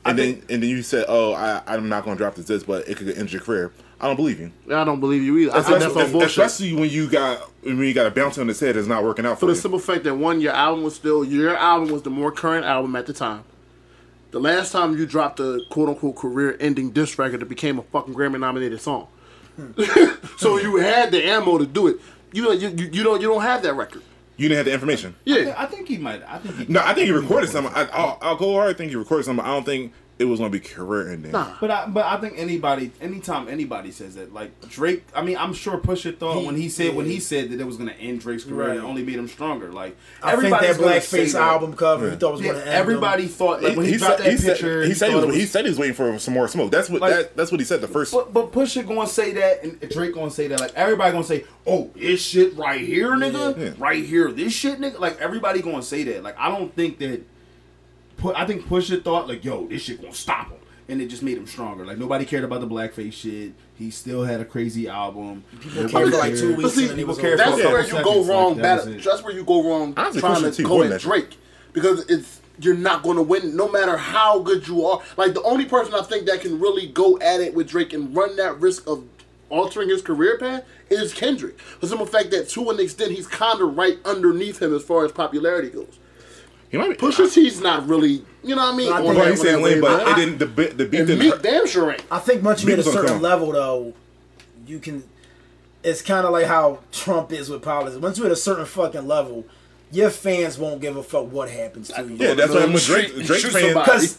[0.05, 2.89] And then and then you said, "Oh, I, I'm not gonna drop this, this, but
[2.89, 4.51] it could end your career." I don't believe you.
[4.75, 5.55] I don't believe you either.
[5.57, 6.31] I think that's all bullshit.
[6.31, 9.27] especially when you got when you got a bounce on his head, it's not working
[9.27, 9.61] out For for, the you.
[9.61, 12.97] simple fact that one, your album was still your album was the more current album
[12.97, 13.45] at the time.
[14.31, 17.83] The last time you dropped a quote unquote career ending diss record, it became a
[17.83, 19.09] fucking Grammy nominated song.
[20.39, 21.97] so you had the ammo to do it.
[22.33, 24.03] You know, you, you, you don't you don't have that record.
[24.37, 25.15] You didn't have the information.
[25.27, 25.55] Yeah.
[25.59, 26.23] I think he might.
[26.27, 26.73] I think he.
[26.73, 27.75] No, I think he recorded something.
[27.75, 28.75] I, I'll, I'll go hard.
[28.75, 29.45] I think he recorded something.
[29.45, 31.33] I don't think it was gonna be career ending.
[31.33, 31.55] Nah.
[31.61, 35.55] But I, but I think anybody, anytime anybody says that, like Drake, I mean, I'm
[35.55, 37.97] sure Pusha thought He- when he said when he said that it was going to
[37.99, 38.77] end Drake's career, Right.
[38.77, 39.73] it only made him stronger.
[39.73, 42.77] Like I think that Blackface album cover he thought was Yeah, going to end.
[42.77, 43.29] everybody him.
[43.31, 45.27] thought like when he, he dropped said, that he said, picture, he, said he, thought
[45.27, 46.71] was, he said he was waiting for some more smoke.
[46.71, 48.13] That's what Like- that, that's what he said the first.
[48.13, 50.61] But but Pusha gonna say that, and Drake gonna say that.
[50.61, 53.71] Like everybody gonna say, "Oh, this shit right here, nigga, Yeah.
[53.79, 56.23] right here, this shit, nigga." Like everybody gonna say that.
[56.23, 57.23] Like I don't think that.
[58.21, 60.59] Put I think Pusha thought like, "Yo, this shit gonna stop him,"
[60.89, 61.87] and it just made him stronger.
[61.87, 63.53] Like nobody cared about the blackface shit.
[63.77, 65.45] He still had a crazy album.
[65.61, 67.93] People cared for like two weeks see, and then he was people care for That's
[67.93, 68.53] where you go wrong.
[68.53, 68.95] like, that battle.
[68.95, 69.05] was.
[69.05, 71.01] That's where you go wrong Honestly, trying to go won at.
[71.01, 71.39] Drake
[71.73, 75.01] because it's you're not going to win no matter how good you are.
[75.17, 78.15] Like the only person I think that can really go at it with Drake and
[78.15, 79.05] run that risk of
[79.49, 81.59] altering his career path is Kendrick.
[81.59, 84.83] For the simple fact that to an extent he's kind of right underneath him as
[84.83, 85.99] far as popularity goes.
[86.71, 86.97] He might be.
[86.97, 88.93] Pusha T's not really, you know what I mean?
[88.93, 90.39] I on think- that- Well, he on said lame, but I- it didn't.
[90.39, 91.19] The beat, the beat and didn't.
[91.25, 91.43] Meek hurt.
[91.43, 92.03] damn sure ain't.
[92.11, 93.93] I think once you hit a certain level, though,
[94.67, 95.05] you can.
[95.83, 98.01] It's kind of like how Trump is with politics.
[98.01, 99.47] Once you hit a certain fucking level,
[99.91, 102.17] your fans won't give a fuck what happens to you.
[102.17, 103.09] Yeah, that's why I'm with Drake.
[103.09, 103.73] Shoot- Drake shoot fan.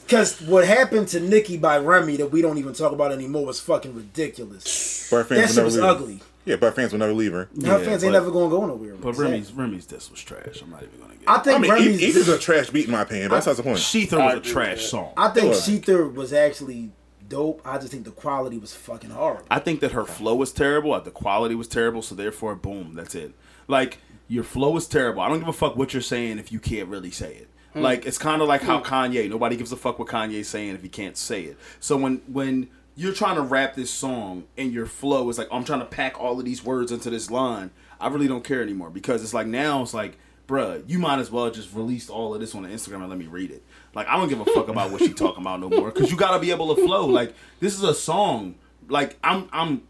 [0.06, 3.60] Because what happened to Nicki by Remy that we don't even talk about anymore was
[3.60, 5.08] fucking ridiculous.
[5.12, 6.02] But her That shit was never leave.
[6.02, 6.20] ugly.
[6.46, 7.46] Yeah, but her fans will never leave her.
[7.46, 8.96] Her Yeah, fans but- ain't never gonna go nowhere.
[8.96, 10.62] But Remy's Remy's diss was trash.
[10.62, 11.30] I'm not even gonna get.
[11.30, 12.02] I think I mean, Remy's.
[12.02, 13.30] Eve is a trash beat in my opinion.
[13.30, 13.80] But that's not the point.
[13.80, 15.14] shETHER was a trash song.
[15.18, 15.64] I think What?
[15.64, 16.92] shETHER was actually
[17.30, 17.62] dope.
[17.64, 19.46] I just think the quality was fucking horrible.
[19.50, 20.94] I think that her flow was terrible.
[20.94, 22.02] Uh, the quality was terrible.
[22.02, 23.34] So therefore, boom, that's it.
[23.68, 25.22] Like your flow is terrible.
[25.22, 27.50] I don't give a fuck what you're saying if you can't really say it.
[27.74, 27.82] Hmm.
[27.82, 28.86] Like it's kind of like how hmm.
[28.86, 29.30] Kanye.
[29.30, 31.58] Nobody gives a fuck what Kanye's saying if he can't say it.
[31.80, 35.58] So when when you're trying to rap this song and your flow is like oh,
[35.58, 38.62] I'm trying to pack all of these words into this line, I really don't care
[38.62, 40.18] anymore because it's like now it's like.
[40.48, 43.28] Bruh, you might as well just release all of this on Instagram and let me
[43.28, 43.64] read it.
[43.94, 46.18] Like I don't give a fuck about what she talking about no more because you
[46.18, 47.06] gotta be able to flow.
[47.06, 48.56] Like this is a song.
[48.90, 49.84] Like I'm I'm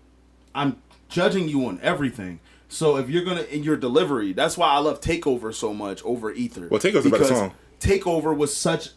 [0.54, 0.80] I'm
[1.10, 2.42] judging you on everything.
[2.70, 6.32] So if you're gonna in your delivery, that's why I love Takeover so much over
[6.32, 6.68] Ether.
[6.70, 7.54] Well, Takeover's a better Because song.
[7.80, 8.90] Takeover was such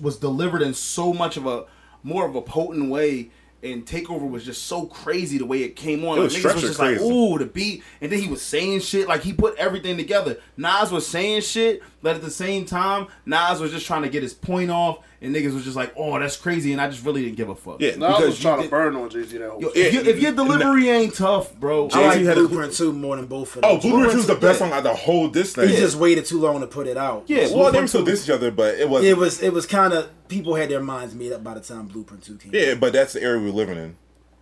[0.00, 1.64] was delivered in so much of a
[2.04, 3.30] more of a potent way.
[3.62, 6.18] And Takeover was just so crazy the way it came on.
[6.18, 7.82] It was Like, niggas was just like, ooh, the beat.
[8.00, 9.06] And then he was saying shit.
[9.06, 10.38] Like, he put everything together.
[10.56, 14.22] Nas was saying shit, but at the same time, Nas was just trying to get
[14.22, 15.00] his point off.
[15.22, 16.72] And niggas was just like, oh, that's crazy.
[16.72, 17.76] And I just really didn't give a fuck.
[17.78, 19.60] Yeah, No, I was trying you to burn on Jay Z that whole.
[19.60, 21.88] Yo, if, you, if your delivery ain't tough, bro.
[21.88, 23.76] Jay-Z I like had Blueprint 2 more than both of oh, them.
[23.76, 25.68] Oh, Blueprint 2 is the best song out of the whole diss thing.
[25.68, 27.24] He just waited too long to put it out.
[27.26, 29.52] Yeah, well, they were Blueprint still diss each other, but it was It was it
[29.52, 32.54] was kind of people had their minds made up by the time Blueprint 2 came.
[32.54, 33.96] yeah, but that's the era we're living in.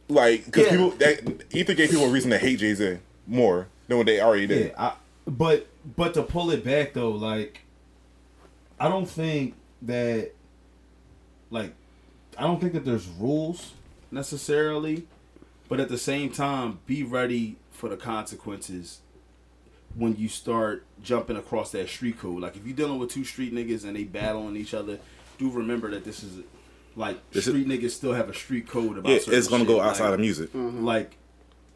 [0.08, 0.70] Like, because Yeah.
[0.70, 4.20] people that Ether gave people a reason to hate Jay Z more than what they
[4.20, 4.66] already did.
[4.68, 4.92] Yeah, I,
[5.26, 5.66] but
[5.96, 7.62] but to pull it back though, like
[8.78, 10.32] I don't think that
[11.50, 11.72] like
[12.36, 13.72] I don't think that there's rules
[14.10, 15.06] necessarily,
[15.68, 19.00] but at the same time, be ready for the consequences
[19.94, 22.40] when you start jumping across that street code.
[22.42, 24.98] Like if you're dealing with two street niggas and they battling each other,
[25.38, 26.40] do remember that this is
[26.96, 29.10] like This is- street niggas still have a street code about.
[29.10, 29.68] Yeah, certain it's gonna shit.
[29.68, 30.52] go outside Like, of music.
[30.52, 30.84] Mm-hmm.
[30.84, 31.16] like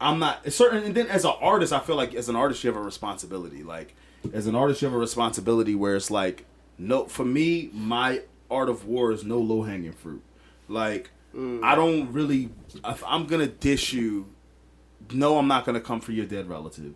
[0.01, 2.69] I'm not certain and then as an artist I feel like as an artist you
[2.69, 3.95] have a responsibility like
[4.33, 6.45] as an artist you have a responsibility where it's like
[6.77, 8.21] no for me my
[8.53, 10.23] art of war is no low hanging fruit.
[10.67, 11.63] Like mm.
[11.63, 12.49] I don't really
[12.85, 14.27] if I'm gonna dish you
[15.11, 16.95] no I'm not gonna come for your dead relative.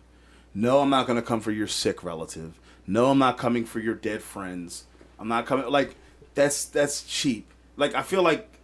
[0.54, 2.58] No I'm not gonna come for your sick relative.
[2.86, 4.84] No I'm not coming for your dead friends.
[5.18, 5.96] I'm not coming like
[6.34, 7.52] that's that's cheap.
[7.76, 8.58] Like I feel like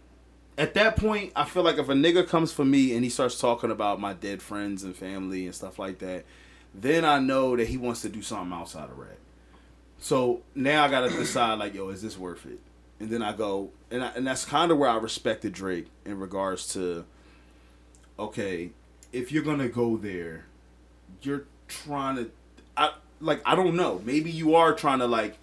[0.57, 3.39] at that point, I feel like if a nigga comes for me and he starts
[3.39, 6.23] talking about my dead friends and family and stuff like that,
[6.73, 9.17] then I know that he wants to do something outside of rap.
[9.97, 12.59] So now I gotta decide like, yo, is this worth it?
[12.99, 16.19] And then I go, and I, and that's kind of where I respected Drake in
[16.19, 17.05] regards to,
[18.17, 18.71] okay,
[19.11, 20.45] if you're gonna go there,
[21.21, 22.31] you're trying to,
[22.77, 25.37] I like I don't know, maybe you are trying to like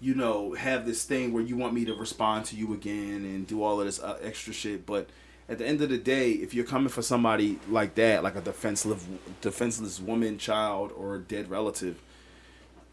[0.00, 3.46] you know, have this thing where you want me to respond to you again and
[3.46, 4.86] do all of this uh, extra shit.
[4.86, 5.08] But
[5.48, 8.40] at the end of the day, if you're coming for somebody like that, like a
[8.40, 9.06] defenseless,
[9.42, 12.00] defenseless woman, child, or a dead relative,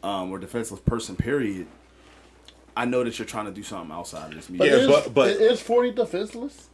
[0.03, 1.67] um, or defenseless person, period,
[2.77, 4.69] I know that you're trying to do something outside of this music.
[4.71, 6.67] Yeah, is, but- but- is Forty defenseless?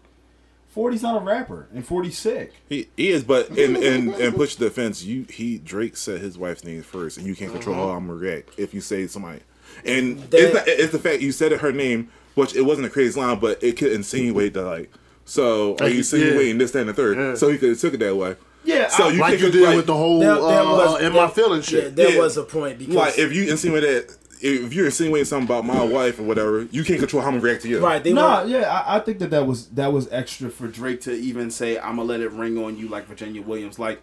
[0.76, 2.51] 40's not a rapper, and 40's sick.
[2.68, 6.64] He, he is, but in in in push defense, you he Drake said his wife's
[6.64, 9.41] name first, and you can't control how I'm gonna react if you say somebody.
[9.86, 12.88] And That- it's, the, it's the fact you said it her name, which it wasn't
[12.88, 14.91] a crazy line, but it could insinuate that like,
[15.26, 17.18] so are you Like, insinuating this, that, and the third?
[17.18, 17.36] Yeah.
[17.36, 18.36] So he could have took it that way.
[18.66, 20.66] Yeah, So I- you Like think you did like- with the whole There, there uh,
[20.66, 21.95] was in there- my feelings Yeah, shit.
[21.95, 22.20] there Yeah.
[22.20, 25.83] was a point because Like if you insinuate that if you're insinuating something about my
[25.83, 27.79] wife or whatever, you can't control how I'm gonna react to you.
[27.79, 30.67] right they Nah, were yeah, I, I think that that was that was extra for
[30.67, 34.01] Drake to even say, "I'm gonna let it ring on you like Virginia Williams." Like,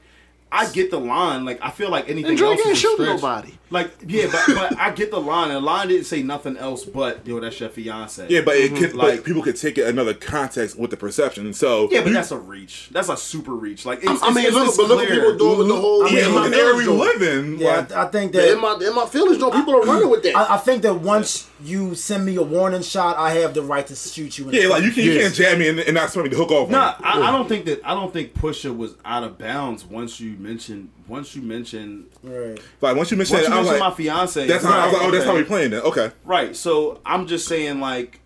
[0.52, 1.44] I get the line.
[1.44, 3.52] Like, I feel like anything And Drake else ain't a shooting nobody.
[3.70, 5.50] Like, yeah, but, but I get the line.
[5.50, 8.72] And the line didn't say nothing else but, "Yo, that's your fiance." Yeah, but it
[8.72, 8.82] mm-hmm.
[8.82, 11.52] could, Like- like people could take it another context with the perception.
[11.52, 12.88] So yeah, but you- that's a reach.
[12.90, 13.86] That's a super reach.
[13.86, 15.82] Like, it's, I mean, it's, look, it's but look what people doing with the mm-hmm.
[15.82, 16.02] whole.
[16.02, 17.58] I mean, yeah, look at the era we live in.
[17.58, 20.10] yeah like- I think that In that my in my feelings, though, people are running
[20.10, 20.36] with that.
[20.36, 23.86] I, I think that once you send me a warning shot, I have the right
[23.86, 24.48] to shoot you.
[24.48, 25.22] In yeah, the like you, can, you Yes.
[25.22, 26.66] can't jam me and, and not somebody to hook off.
[26.66, 27.04] on Nah, you.
[27.04, 27.80] I, I don't think that.
[27.84, 30.90] I don't think Pusha was out of bounds once you mentioned.
[31.08, 32.06] Once you mentioned.
[32.22, 32.60] Right.
[32.80, 34.46] Like once you mentioned Once that, you I was mentioned like, my fiance.
[34.46, 35.40] that's how I was like, oh, that's how okay.
[35.42, 35.84] we playing that.
[35.84, 36.54] Okay, Right.
[36.54, 38.19] So I'm just saying, like,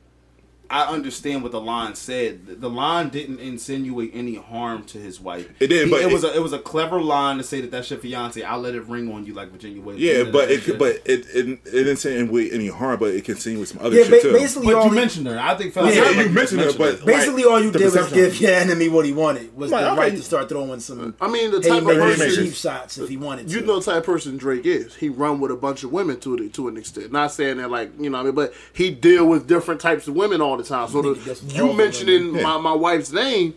[0.71, 2.47] I understand what the line said.
[2.47, 5.49] The- The line didn't insinuate any harm to his wife.
[5.61, 7.61] It didn't, He- but it, was it- a it was a clever line to say
[7.61, 8.43] that that's your fiance.
[8.43, 10.03] I'll let it ring on you like Virginia Williams.
[10.03, 10.79] yeah, but it shit.
[10.79, 14.05] but it it, it didn't say any, any harm, but it continued some other Yeah,
[14.05, 14.33] shit ba- too.
[14.33, 15.39] basically But all you we- mentioned her.
[15.39, 15.75] I think.
[15.75, 18.89] yeah, like you mentioned it, but basically like, all you did was give your enemy
[18.89, 19.55] what he wanted.
[19.57, 20.01] Was Like, the okay.
[20.01, 22.37] right to start throwing some I mean, the type of haymakers, haymakers.
[22.39, 23.55] cheap shots if he wanted to.
[23.55, 24.95] You know the type of person Drake is.
[24.97, 27.13] He run with a bunch of women to to an extent.
[27.13, 30.09] Not saying that like you know what I mean, but he deal with different types
[30.09, 30.89] of women all the time.
[30.89, 33.55] So the, you mentioning my, my wife's name,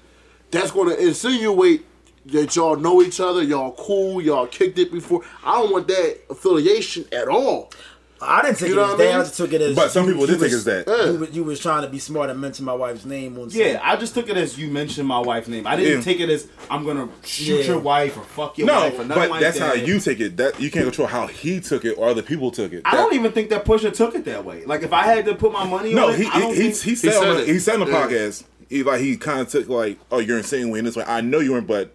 [0.52, 1.86] that's going to insinuate
[2.28, 5.24] that y'all know each other, y'all cool, y'all kicked it before.
[5.44, 7.72] I don't want that affiliation at all.
[8.20, 9.04] I didn't take You it as what I that.
[9.12, 9.20] mean?
[9.20, 9.76] I just took it as.
[9.76, 10.88] But some you- people did take it as that.
[10.88, 13.50] You, was- you was trying to be smart and mention my wife's name on.
[13.52, 15.68] Yeah, I just took it as you mentioned my wife's name.
[15.68, 16.04] I didn't Yeah.
[16.04, 17.66] take it as I'm gonna shoot Yeah.
[17.74, 19.68] your wife or fuck your No, wife or nothing but like that's that.
[19.68, 20.38] how you take it.
[20.38, 22.82] That you can't control how he took it or other people took it.
[22.86, 24.64] I That- don't even think that Pusha took it that way.
[24.66, 26.64] Like if I had to put my money No, on it, he I don't he,
[26.64, 28.44] he, think, he said on the, he said on the podcast.
[28.70, 31.04] He like he kind of took like, oh, you're insinuating this way.
[31.08, 31.94] I know you weren't, but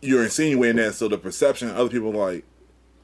[0.00, 0.94] you're insinuating that.
[0.94, 2.44] So the perception, other people are like,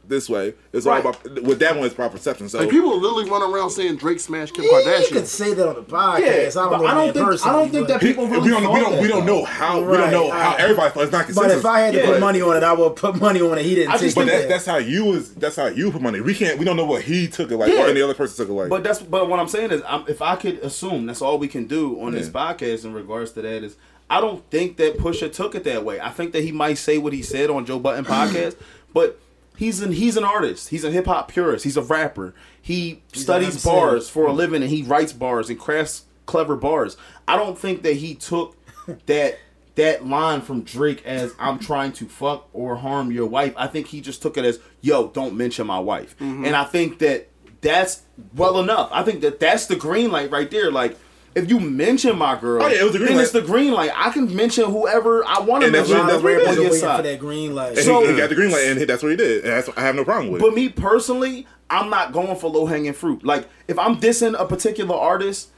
[0.08, 0.54] this way.
[0.72, 1.04] It's Right.
[1.04, 1.84] all about with that one.
[1.86, 2.48] It's about perception.
[2.48, 5.12] So Like people literally run around saying Drake smashed Kim Yeah, you Kardashian.
[5.12, 6.20] could say that on the podcast.
[6.20, 8.50] Yeah, I don't know I don't that think- I don't think that people we really
[8.50, 10.60] don't we don't we don't know how we don't Right, know how right.
[10.60, 11.02] everybody thought.
[11.04, 11.52] It's not consistent.
[11.52, 12.06] But if I had to Yeah.
[12.06, 13.64] put money on it, I would put money on it.
[13.64, 14.30] He didn't I take just but it.
[14.32, 15.30] that, that's how you was.
[15.34, 16.20] That's how you put money.
[16.20, 16.58] We can't.
[16.58, 17.84] We don't know what he took it like, Yeah.
[17.84, 18.68] or any other person took it like.
[18.68, 21.48] But that's but what I'm saying is, I'm, if I could assume, that's all we
[21.48, 23.76] can do on this podcast in regards to that is,
[24.08, 26.00] I don't think that Pusha took it that way.
[26.00, 28.54] I think that he might say what he said on Joe Budden podcast,
[28.94, 29.18] but
[29.56, 30.68] he's an he's an artist.
[30.68, 31.64] He's a hip hop purist.
[31.64, 32.34] He's a rapper.
[32.60, 36.96] He studies bars for a living and he writes bars and crafts clever bars.
[37.26, 38.56] I don't think that he took
[39.06, 39.38] that
[39.76, 43.52] that line from Drake as I'm trying to fuck or harm your wife.
[43.56, 46.16] I think he just took it as yo, don't mention my wife.
[46.20, 47.28] And I think that
[47.60, 48.02] that's
[48.34, 48.88] well enough.
[48.92, 50.70] I think that that's the green light right there.
[50.70, 50.96] Like
[51.36, 53.22] if you mention my girl, Oh, yeah, it was the green then light.
[53.24, 53.90] it's the green light.
[53.94, 56.60] I can mention whoever I want to And that's mention what- that's what on everybody-
[56.70, 57.68] waiting for that green light.
[57.76, 59.44] And So- he, he got the green light, and that's what he did.
[59.44, 60.54] And that's, I have no problem with But it.
[60.56, 63.24] me personally, I'm not going for low hanging fruit.
[63.24, 65.48] Like if I'm dissing a particular artist,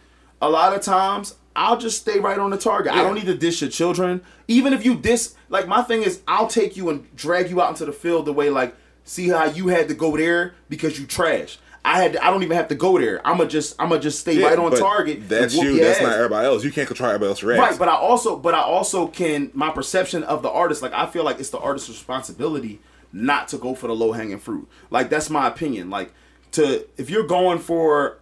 [0.42, 2.92] a lot of times I'll just stay right on the target.
[2.92, 4.20] I don't need to diss your children.
[4.46, 7.70] Even if you diss, like my thing is, I'll take you and drag you out
[7.70, 8.74] into the field the way like,
[9.04, 11.58] see how you had to go there because you trash.
[11.88, 12.16] I had.
[12.18, 13.26] I don't even have to go there.
[13.26, 13.74] I'ma just.
[13.78, 15.26] I'ma just stay Yeah, right on target.
[15.26, 15.78] That's you.
[15.78, 16.04] That's ass.
[16.04, 16.62] not everybody else.
[16.62, 17.70] You can't control everybody else's reaction.
[17.70, 20.82] Right, but I also, but I also can my perception of the artist.
[20.82, 22.80] Like I feel like it's the artist's responsibility
[23.10, 24.68] not to go for the low hanging fruit.
[24.90, 25.88] Like that's my opinion.
[25.88, 26.12] Like
[26.52, 28.18] to if you're going for,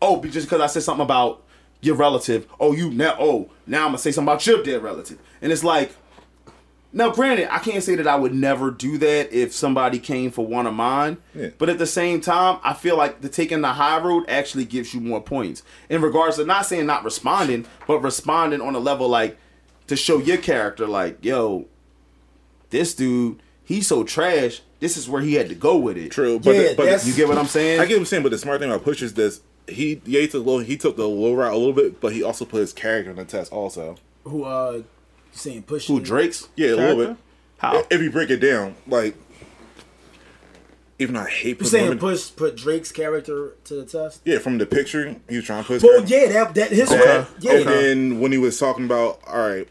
[0.00, 1.42] oh, just because I said something about
[1.80, 2.46] your relative.
[2.60, 3.16] Oh, you now.
[3.18, 5.96] Oh, now I'm gonna say something about your dead relative, and it's like.
[6.92, 10.44] Now, granted, I can't say that I would never do that if somebody came for
[10.44, 11.18] one of mine.
[11.34, 11.50] Yeah.
[11.56, 14.92] But at the same time, I feel like the taking the high road actually gives
[14.92, 15.62] you more points.
[15.88, 19.38] In regards to not saying not responding, but responding on a level like
[19.86, 21.66] to show your character, like, yo,
[22.70, 24.62] this dude, he's so trash.
[24.80, 26.10] This is where he had to go with it.
[26.10, 27.80] True, but Yeah, the, but You get what I'm saying?
[27.80, 28.22] I get what I'm saying.
[28.24, 30.96] But the smart thing about Push is this: he yeah he took low he took
[30.96, 33.52] the low route a little bit, but he also put his character in the test
[33.52, 33.96] also.
[34.24, 34.82] Who uh
[35.32, 36.48] saying push Who Drake's?
[36.56, 37.16] Yeah, a little bit.
[37.58, 37.84] How?
[37.90, 39.16] If you break it down, like
[40.98, 44.20] even I hate You saying women- push put Drake's character to the test?
[44.24, 45.74] Yeah, from the picture, he was trying to put.
[45.74, 47.52] his Well, character- yeah, that that his that, yeah.
[47.52, 49.68] and then when he was talking about, all right,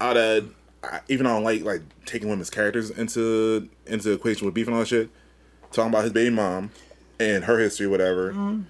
[0.00, 0.54] out of
[0.84, 4.66] I- even though I don't like like taking women's characters into into equation with beef
[4.68, 5.10] and all that shit,
[5.72, 6.70] talking about his baby mom
[7.18, 8.30] and her history, whatever.
[8.32, 8.60] Mm-hmm.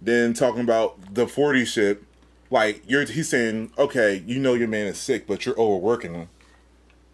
[0.00, 2.02] Then talking about the forty shit,
[2.50, 6.28] like you're he's saying, okay, you know your man is sick, but you're overworking him.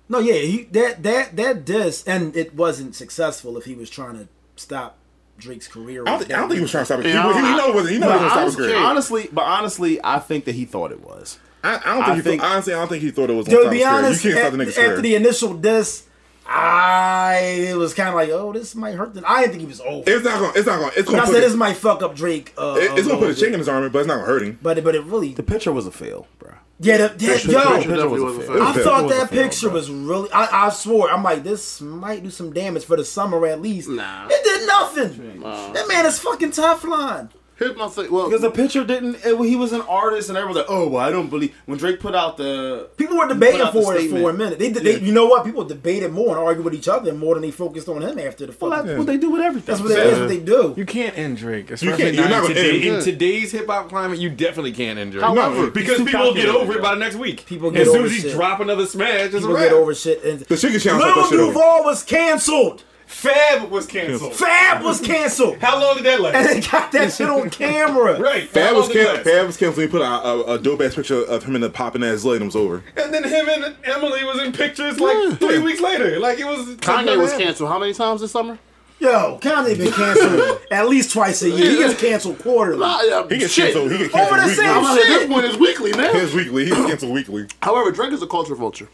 [0.09, 4.15] No, yeah, he that that that diss and it wasn't successful if he was trying
[4.19, 4.99] to stop
[5.39, 6.03] Drake's career.
[6.03, 7.07] I don't, think, I don't think he was trying to stop it.
[7.07, 7.93] Yeah, he, he, he know it wasn't.
[7.95, 8.77] He know But he was trying to stop his honestly, career.
[8.87, 11.39] honestly, but honestly, I think that he thought it was.
[11.65, 12.75] I, I don't think I he think- thought, honestly.
[12.75, 13.47] I don't think he thought it was.
[13.47, 16.05] To gonna be honest, you can't at- stop the nigga's after the initial diss,
[16.47, 19.15] I it was kind of like, oh, this might hurt.
[19.15, 20.05] The, I didn't think he was over.
[20.07, 20.53] It's not going.
[20.53, 20.93] to It's not going.
[20.93, 21.49] to It's I going to I said put.
[21.49, 22.53] this might fuck up Drake.
[22.59, 24.09] Uh, it- it's a going to put a little chink in his armor, but it's
[24.09, 24.59] not going to hurt him.
[24.63, 26.53] But it, but it really, The picture was a fail, bro.
[26.81, 28.55] yeah, the, that, Picture- yo, picture picture was a was fail.
[28.55, 28.63] fail.
[28.63, 29.75] I thought that fail, picture bro.
[29.75, 30.31] was really.
[30.33, 31.11] I, I swore.
[31.11, 33.89] I'm like, this might do some damage for the summer at least.
[33.89, 34.27] Nah.
[34.31, 35.41] it did nothing.
[35.41, 37.31] That man is fucking Teflon.
[37.65, 38.11] Here's my thing.
[38.11, 39.17] Well, Because the picture didn't.
[39.25, 41.79] It, he was an artist, and everyone was like, "Oh, well, I don't believe." When
[41.79, 44.59] Drake put out the People were debating for it for a minute.
[44.59, 45.45] They, they, you know what?
[45.45, 48.47] People debated more and argued with each other more than they focused on him after
[48.47, 48.87] the Well, fucking.
[48.87, 49.67] that's what they do with everything.
[49.67, 50.75] That's what, they, that's what they do.
[50.77, 51.71] You can't end Drake.
[51.71, 54.19] You can't- you're not not in, today, end in today's hip hop climate.
[54.19, 55.25] You definitely can't end Drake.
[55.25, 57.47] However, because people will get over it by the next week.
[57.47, 58.33] People get as soon over as he shit.
[58.33, 59.65] drop another smash, it's People wrap.
[59.65, 60.23] get over shit.
[60.25, 61.49] And The chicken challenge fucked that shit Lil.
[61.49, 62.83] Duval was canceled.
[63.13, 64.35] Fab was canceled.
[64.35, 65.59] Fab was canceled.
[65.59, 66.35] How long did that last?
[66.35, 66.55] and last?
[66.55, 68.19] they got that shit on camera.
[68.21, 68.49] right.
[68.49, 69.27] Fab was long did that canceled.
[69.35, 69.83] Fab was canceled.
[69.83, 72.37] He put out a, a dope ass picture of him in the popping ass leg
[72.37, 72.83] and it was over.
[72.97, 76.19] And then him and Emily was in pictures like three weeks later.
[76.19, 76.77] Like it was.
[76.77, 78.59] Kanye was canceled how many times this summer?
[78.99, 81.71] Yo, Kanye been canceled at least twice a year.
[81.73, 82.79] He gets canceled quarterly.
[82.81, 83.75] Nah, yeah, He gets shit.
[83.75, 83.91] canceled.
[83.93, 84.55] He gets Over canceled the weekly.
[84.65, 85.31] same I'm like, at this shit.
[85.31, 86.13] point, it's weekly now.
[86.13, 86.65] His weekly.
[86.65, 87.47] He gets canceled weekly.
[87.63, 88.89] However, Drake is a culture vulture.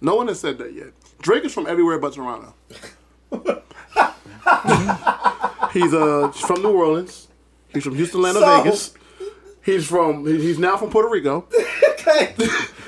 [0.00, 0.88] No one has said that yet.
[1.20, 2.54] Drake is from everywhere but Toronto.
[5.72, 7.28] he's uh from New Orleans.
[7.72, 8.94] He's from Houston, Atlanta, So- Vegas.
[9.62, 10.24] He's from.
[10.26, 11.46] He's now from Puerto Rico.
[12.00, 12.34] Okay.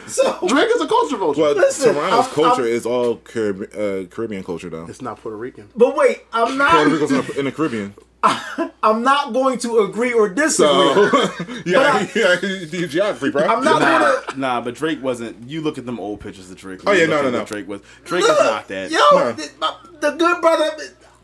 [0.07, 1.43] So Drake is a culture vulture.
[1.43, 4.87] But Listen, Toronto's I'm- culture I'm- is all Carib- uh, Caribbean culture though.
[4.87, 5.69] it's not Puerto Rican.
[5.77, 6.71] But wait, I'm not.
[6.71, 6.93] Puerto not.
[6.95, 7.95] Rico's in the, in the Caribbean.
[8.85, 10.67] I'm not going to agree or disagree.
[10.95, 11.03] So
[11.67, 13.43] yeah, I- yeah, the geography, bro.
[13.45, 14.39] I'm not gonna.
[14.39, 15.49] Nah, but Drake wasn't.
[15.49, 16.81] You look at them old pictures of Drake.
[16.87, 17.45] Oh, yeah, You no, no, no.
[17.45, 17.81] Drake was.
[18.05, 18.91] Drake is not that.
[18.91, 19.33] Yo, No.
[19.33, 20.71] the, the good brother.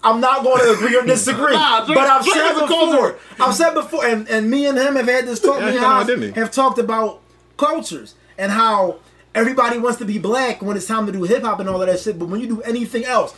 [0.03, 1.53] I'm not going to agree or disagree.
[1.57, 2.67] Nah, Drake- but I've Drake said before.
[2.69, 3.19] culture.
[3.41, 5.59] I've said before, and, and me and him have had this talk.
[5.61, 6.41] Yeah, me and he got Haas it, didn't he?
[6.41, 7.21] have talked about
[7.57, 8.99] cultures and how
[9.35, 11.89] everybody wants to be black when it's time to do hip hop and all of
[11.89, 12.17] that shit.
[12.19, 13.35] But when you do anything else,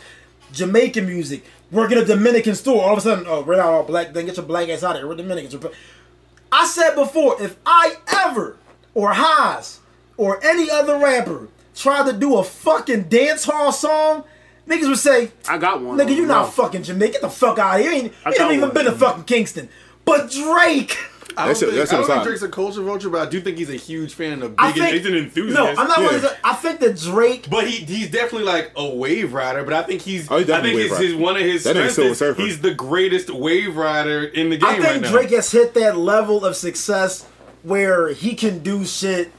[0.51, 2.83] Jamaican music, work in a Dominican store.
[2.83, 4.13] All of a sudden, oh, we're not all black.
[4.13, 5.07] Then get your black ass out of here.
[5.07, 5.55] We're Dominicans.
[6.51, 8.57] I said before, if I ever
[8.93, 9.79] or Haas
[10.17, 14.25] or any other rapper tried to do a fucking dance hall song,
[14.67, 15.97] niggas would say, I got one.
[15.97, 16.41] Nigga, you No.
[16.43, 17.13] not fucking Jamaican.
[17.13, 17.91] Get the fuck out of here.
[17.91, 18.73] You ain't, you ain't even one.
[18.73, 19.69] been to fucking Kingston.
[20.03, 20.97] But Drake.
[21.37, 22.23] I don't That shit- think, that shit I don't think.
[22.23, 24.81] Drake's a culture vulture, but I do think he's a huge fan of I big.
[24.83, 25.55] think he's an enthusiast.
[25.55, 25.99] No, I'm not.
[26.01, 26.09] Yeah.
[26.19, 27.47] gonna I think that Drake.
[27.49, 29.63] But he he's definitely like a wave rider.
[29.63, 31.23] But I think he's Oh, he's I think he's, his, wave his rider.
[31.23, 34.69] one of his That nigga's strengths is he's the greatest wave rider in the game
[34.69, 35.11] I think right now.
[35.11, 37.25] Drake has hit that level of success
[37.63, 39.31] where he can do shit.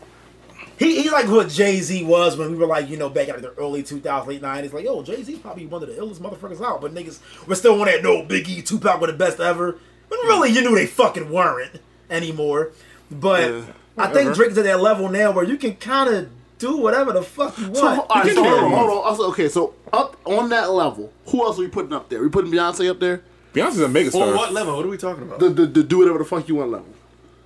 [0.79, 3.41] He, he's like what Jay Z was when we were like, you know, back in
[3.41, 4.73] the early 2000s, late 90s.
[4.73, 6.81] Like, yo, Jay Z probably one of the illest motherfuckers out.
[6.81, 9.79] But niggas were still on that no Biggie, Tupac were the best ever.
[10.19, 12.71] When really you knew they fucking weren't anymore.
[13.11, 13.65] But
[13.99, 17.23] I think Drake's at that level now where you can kind of do whatever the
[17.23, 17.77] fuck you want.
[17.77, 19.05] So, all right, can so hold on, hold on.
[19.05, 22.23] Also, okay, so up on that level, who else are we putting up there?
[22.23, 23.23] We putting Beyonce up there?
[23.53, 24.35] Beyonce's a mega On star.
[24.35, 24.77] what level?
[24.77, 25.39] What are we talking about?
[25.41, 26.87] The, the, the do whatever the fuck you want level.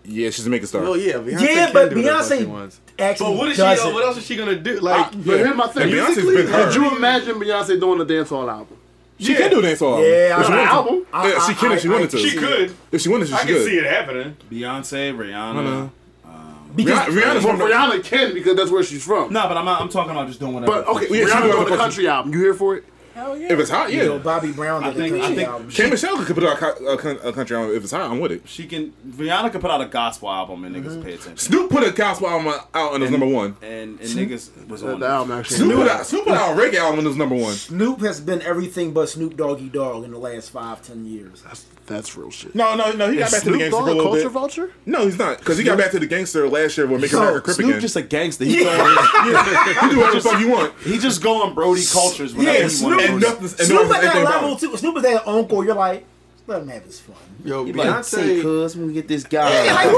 [0.04, 0.84] Yeah, she's a mega star.
[0.84, 2.80] oh yeah, Beyonce yeah, can but do whatever the she Beyonce wants.
[2.98, 3.62] actually But what is she?
[3.62, 4.78] Uh, what else is she gonna do?
[4.80, 5.82] Like, But here's my thing.
[5.84, 6.64] And Beyonce's musically, been her.
[6.66, 8.75] Could you imagine Beyonce doing a dancehall album?
[9.18, 9.38] She Yeah.
[9.38, 9.98] can do a dance all.
[10.00, 11.06] Yeah, if she I- album?
[11.12, 12.18] I- Yeah, she I- can if she I- wanted to.
[12.18, 12.72] she could.
[12.92, 13.64] If she wanted to, I she can could.
[13.66, 14.36] see it happening.
[14.52, 15.54] Beyonce, Rihanna.
[15.64, 15.90] know.
[16.26, 19.32] Um, because Rihanna, Rihanna's Well, one of the- Rihanna can because that's where she's from.
[19.32, 20.72] No, but I'm I'm talking about just doing whatever.
[20.82, 22.32] But okay, Yeah, she Rihanna doing doing the the country album.
[22.34, 22.84] You here for it?
[23.16, 24.22] If it's hot, you know, yeah.
[24.22, 25.70] Bobby Brown did I think- a country I think- album.
[25.70, 28.10] K Michelle could put out a, a, country album if it's hot.
[28.10, 28.42] I'm with it.
[28.44, 28.92] she can.
[29.08, 31.02] Rihanna could put out a gospel album and niggas mm-hmm.
[31.02, 31.36] pay attention.
[31.38, 33.56] Snoop put a gospel album out and it was number one.
[33.62, 35.00] And, and niggas was on.
[35.00, 35.56] The album actually.
[35.56, 37.54] Snoop put out, Snoop put out a reggae album and it was number one.
[37.54, 41.42] Snoop has been everything but Snoop Doggy Dogg in the last five, ten years.
[41.42, 42.54] That's real shit.
[42.54, 43.10] No, no, no.
[43.10, 44.32] He got Is back to the Snoop gangster for a a little culture bit.
[44.32, 44.70] vulture?
[44.86, 47.18] No, he's not because he got back to the gangster last year with Make Yo,
[47.18, 47.80] America Crip Snoop again.
[47.80, 48.44] just a gangster.
[48.44, 50.72] He going, you do whatever the fuck you want.
[50.80, 53.04] he just going Brody cultures whenever Yeah, he Snoop- wants.
[53.08, 53.42] And nothing.
[53.42, 54.60] And Snoop nothing- at that anything about level it.
[54.60, 54.76] too.
[54.76, 55.64] Snoop is that uncle.
[55.64, 56.04] You're like,
[56.48, 57.16] let him have his fun.
[57.44, 58.42] Yo, He like, say, Beyonce.
[58.42, 59.64] cuz, we get this guy.
[59.64, 59.88] Yeah, like,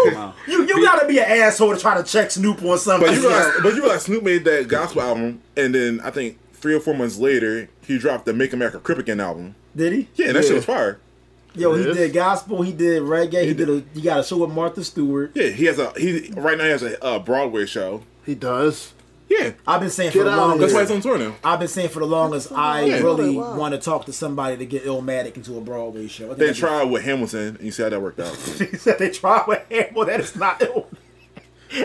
[0.47, 3.07] who, you you gotta be an asshole to try to check Snoop on something.
[3.09, 6.39] But you realize, but you realize Snoop made that gospel album, and then I think
[6.55, 9.55] three or four months later, he dropped the Make America Crip Again album.
[9.77, 10.09] did he?
[10.17, 10.99] Yeah, that shit was fire.
[11.55, 12.63] Yo, he did gospel.
[12.63, 13.45] He did reggae.
[13.47, 13.83] He, did a.
[13.95, 15.33] He got a show with Martha Stewart.
[15.35, 18.03] Yeah, he has a he right now he has a uh, Broadway show.
[18.25, 18.93] He does.
[19.29, 20.61] Yeah, I've been saying Get for the longest.
[20.61, 21.35] that's why he's on tour now.
[21.45, 22.51] I've been saying for the longest.
[22.51, 22.99] I Yeah.
[23.01, 23.57] really Wow.
[23.59, 26.25] want to talk to somebody to get Illmatic into a Broadway show.
[26.25, 28.35] I think They that'd tried with Hamilton, and you see how that worked out.
[28.59, 29.87] He said they tried with him.
[29.95, 30.87] Well, that is not ill.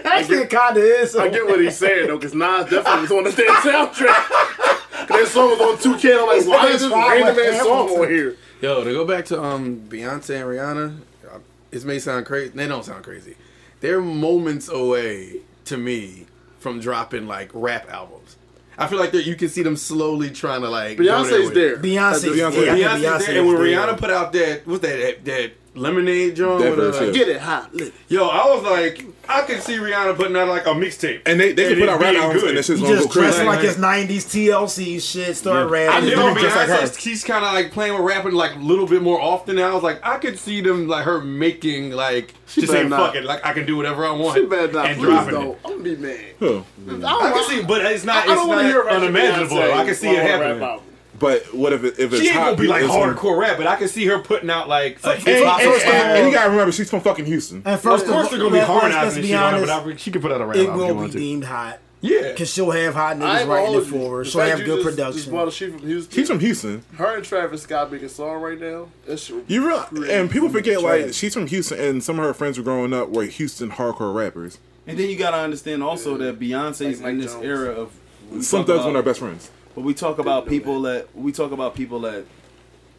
[0.05, 1.15] Actually, it kind of is.
[1.17, 5.07] I get what he's saying though, because Nas definitely was on the damn soundtrack.
[5.07, 6.17] 'Cause that song was on 2K.
[6.17, 8.37] I'm like, why is this random ass song on here?
[8.63, 10.97] Yo, to go back to um Beyonce and Rihanna,
[11.29, 11.39] uh,
[11.69, 12.53] it may sound crazy.
[12.55, 13.35] They don't sound crazy.
[13.81, 16.27] They're moments away to me
[16.59, 18.37] from dropping like rap albums.
[18.77, 20.97] I feel like you can see them slowly trying to like.
[20.97, 21.75] Beyonce's there.
[21.75, 22.31] Beyonce.
[22.31, 23.85] Beyonce- yeah, I think Beyonce's there, Beyonce and when is there.
[23.85, 26.61] Rihanna put out that what's that that, that lemonade joint?
[26.61, 27.11] That with, verse, yeah.
[27.13, 27.73] Get it hot.
[27.73, 27.93] Lit.
[28.07, 31.21] Yo, I was like, I could see Rihanna putting out like a mixtape.
[31.25, 32.49] And they they And can put it out rap being albums, good.
[32.49, 33.47] and this shit's He gonna just dressed crazy.
[33.47, 35.35] like Like- his '90s TLC shit.
[35.37, 36.09] Started I rapping.
[36.09, 36.75] knew doing just like her.
[36.75, 39.71] Beyonce, she's kind of like playing with rapping like a little bit more often now.
[39.71, 42.89] I was like, I could see them like her making like She just better saying
[42.89, 43.07] not.
[43.13, 44.85] fuck it, like I can do whatever I want She better not.
[44.87, 45.47] and Please dropping don't.
[45.51, 45.57] it.
[45.65, 46.19] I'm gonna be mad.
[46.39, 46.47] Huh.
[46.47, 48.15] I don't I can see, but it's not.
[48.27, 49.57] I It's don't want to hear not unimaginable.
[49.57, 50.79] Beyonce I can see it long happening.
[51.25, 51.41] Album.
[51.51, 52.45] But what if it, if it's She ain't hot?
[52.57, 55.27] gonna be like hardcore rap, but I can see her putting out like a And,
[55.27, 57.61] and, and, First of all- and you gotta remember, she's from fucking Houston.
[57.65, 59.85] And first Of course, they're gonna be let's- harmonizing and be shit on it, honest,
[59.85, 61.43] but I, she can put out a rap It album if she will be deemed
[61.45, 61.79] hot.
[62.05, 64.23] Yeah, Cause she'll have hot niggas ain't writing it for her.
[64.25, 65.31] The She'll fact have good just- Just production.
[65.31, 66.13] brought she from Houston.
[66.13, 66.83] She's from Houston.
[66.97, 68.87] Her and Travis Scott making a song right now.
[69.07, 72.57] That's You real and people forget like she's from Houston, and some of her friends
[72.57, 74.57] were growing up were Houston hardcore rappers.
[74.85, 77.45] And then you gotta understand also that Beyonce's Like in this Jones.
[77.45, 77.91] era of
[78.29, 79.49] we Some talk thugs about- one of our best friends.
[79.75, 82.25] But we talk about know people that we talk about people that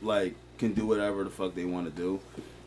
[0.03, 2.21] like can do whatever the fuck they want to do.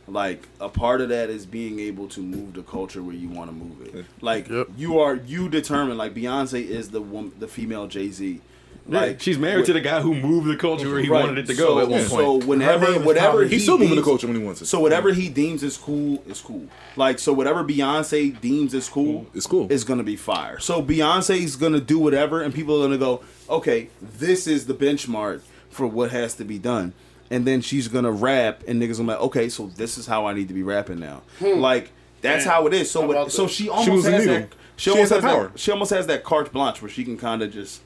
[0.08, 3.50] Like a part of that is being able to move the culture where you want
[3.50, 4.06] to move it.
[4.22, 4.68] Like Yep.
[4.78, 5.98] you are you determine.
[5.98, 8.40] Like Beyonce is the woman, the female Jay Z.
[8.88, 11.24] like she's married to the guy who moved the culture where he Right.
[11.26, 12.10] wanted it to go So- at one point.
[12.10, 12.46] So point.
[12.46, 14.62] whenever, Her name is whatever probably- he He's still moving the culture when he wants
[14.62, 14.66] it.
[14.68, 16.64] So whatever he deems is cool is cool.
[16.96, 19.68] Like so, whatever Beyonce deems is cool, It's cool.
[19.70, 20.60] Is gonna be fire.
[20.60, 25.42] So Beyonce's gonna do whatever, and people are gonna go, okay, this is the benchmark
[25.70, 26.94] for what has to be done.
[27.30, 30.26] And then she's gonna rap, and niggas gonna be like, okay, so this is how
[30.26, 31.24] I need to be rapping now.
[31.40, 31.60] Hmm.
[31.60, 32.54] Like that's Damn.
[32.54, 32.90] how it is.
[32.90, 34.48] So what, so she almost moves the has that.
[34.78, 35.60] She, She almost has has that that.
[35.60, 37.82] She almost has that carte blanche where she can kind of just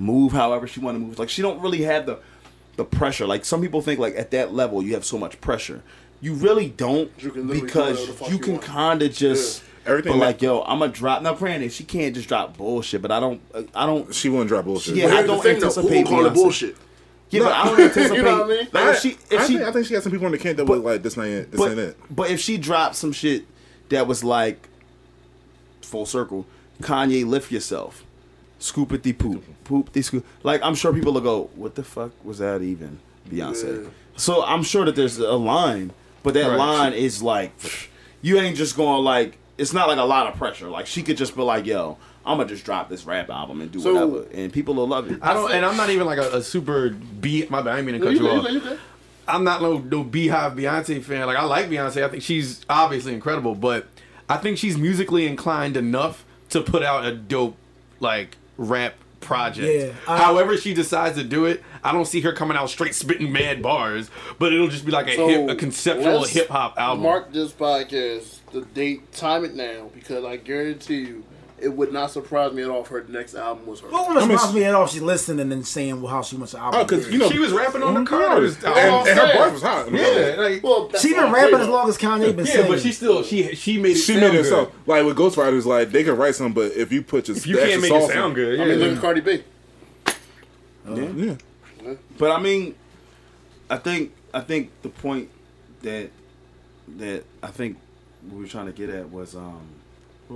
[0.00, 1.18] move however she want to move.
[1.18, 2.18] Like she don't really have the
[2.76, 3.26] the pressure.
[3.26, 5.82] Like some people think like at that level you have so much pressure.
[6.22, 9.02] You really don't You can literally do because whatever the fuck you you can kind
[9.02, 11.22] of just Everything But that- like yo, I'm a drop.
[11.22, 13.40] Now, granted, she can't just drop bullshit, but I don't.
[13.74, 14.14] I don't.
[14.14, 14.94] She won't drop bullshit.
[14.94, 15.68] Yeah, I don't the thing, though.
[15.68, 16.34] anticipate Who call it Beyonce.
[16.34, 16.76] bullshit?
[17.30, 18.16] Yeah, but I don't anticipate.
[18.18, 18.68] You know what I mean?
[18.72, 20.32] Like I, if she, if I, she, think, I think she got some people in
[20.32, 21.50] the camp that But- was like, this ain't it.
[21.50, 21.96] This but, ain't it.
[22.10, 23.46] but if she dropped some shit
[23.88, 24.68] that was like
[25.80, 26.46] full circle,
[26.82, 28.04] Kanye lift yourself,
[28.58, 30.26] scoop it the poop, poop the scoop.
[30.42, 32.98] Like I'm sure people will go, what the fuck was that even,
[33.30, 33.88] Beyonce?
[34.16, 35.92] So I'm sure that there's a line,
[36.22, 36.58] but that Right.
[36.58, 37.52] line is like,
[38.20, 40.68] you ain't just going like, it's not like a lot of pressure.
[40.68, 41.96] Like she could just be like, yo.
[42.26, 45.10] I'm gonna just drop this rap album and do So- whatever, and people will love
[45.10, 45.18] it.
[45.22, 47.46] I don't, and I'm not even like a, a super B.
[47.48, 48.44] My bad, I mean to cut You you, you off.
[48.44, 48.78] good, you.
[49.26, 51.26] I'm not no no Beyhive Beyonce fan.
[51.26, 52.02] Like I like Beyonce.
[52.04, 53.88] I think she's obviously incredible, but
[54.28, 57.56] I think she's musically inclined enough to put out a dope
[58.00, 59.96] like rap project.
[60.08, 62.94] Yeah, I- However she decides to do it, I don't see her coming out straight
[62.94, 66.78] spitting mad bars, but it'll just be like a So, hip, a conceptual hip hop
[66.78, 67.02] album.
[67.04, 71.24] Mark this podcast, the date, time it now, because I guarantee you,
[71.60, 73.88] it would not surprise me at all if her next album was her.
[73.88, 76.52] What wouldn't surprise me at all if she's listening and saying well, how she wants
[76.52, 76.80] to album.
[76.80, 78.06] Oh, because you know she was rapping on the Mhm.
[78.06, 79.08] Carter's and, album.
[79.08, 79.38] and her saying.
[79.38, 79.88] bars was hot.
[79.88, 82.70] I Yeah, like Well, she what been rapping as long as Kanye been yeah, singing.
[82.70, 83.94] but she still she she made it.
[83.96, 84.44] She sound made good.
[84.44, 84.72] herself.
[84.86, 87.56] Like with Ghostwriters, like they can write something, but if you put just If you
[87.56, 88.64] can't make it sound good, yeah.
[88.64, 89.42] I mean, look at Cardi B.
[90.88, 91.08] Yeah.
[91.84, 91.94] yeah.
[92.18, 92.74] But I mean,
[93.68, 95.28] I think I think the point
[95.82, 96.10] that
[96.98, 97.76] that I think
[98.30, 99.60] we were trying to get at was um,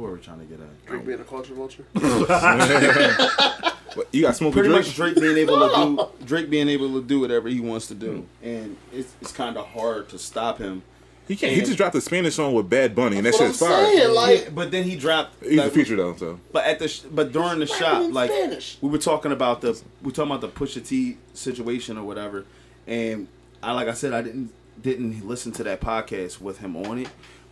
[0.01, 0.87] what are we trying to get at?
[0.87, 1.85] Drake being a culture vulture.
[3.97, 5.15] But you got smoke Pretty with much Drake.
[5.15, 8.27] Drake being able to do Drake being able to do whatever he wants to do,
[8.43, 8.45] hmm.
[8.47, 10.83] and it's it's kind of hard to stop him.
[11.29, 11.53] He can't.
[11.55, 13.87] He just dropped a Spanish song with Bad Bunny, and that That's shit's fire.
[13.87, 15.43] saying, like- Yeah, but then he dropped.
[15.43, 18.13] He's a feature though, so But at the sh- but during the He's shop, rapping
[18.13, 18.79] like Spanish.
[18.83, 22.45] we were talking about the we were talking about the Pusha T situation or whatever,
[22.89, 23.29] and
[23.63, 27.09] I like I said I didn't didn't listen to that podcast with him on it,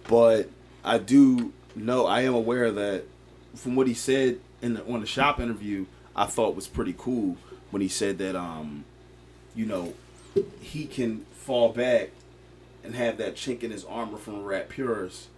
[0.09, 0.49] but
[0.84, 3.04] I do know I am aware that
[3.54, 7.36] from what he said in the, on the shop interview, I thought was pretty cool
[7.70, 8.84] when he said that um,
[9.54, 9.94] you know,
[10.60, 12.10] he can fall back
[12.84, 15.28] and have that chink in his armor from Rap Pures,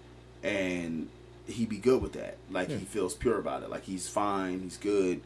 [0.42, 1.08] and
[1.46, 2.36] he be good with that.
[2.50, 3.70] Like he feels pure about it.
[3.70, 4.60] Like he's fine.
[4.60, 5.20] He's good.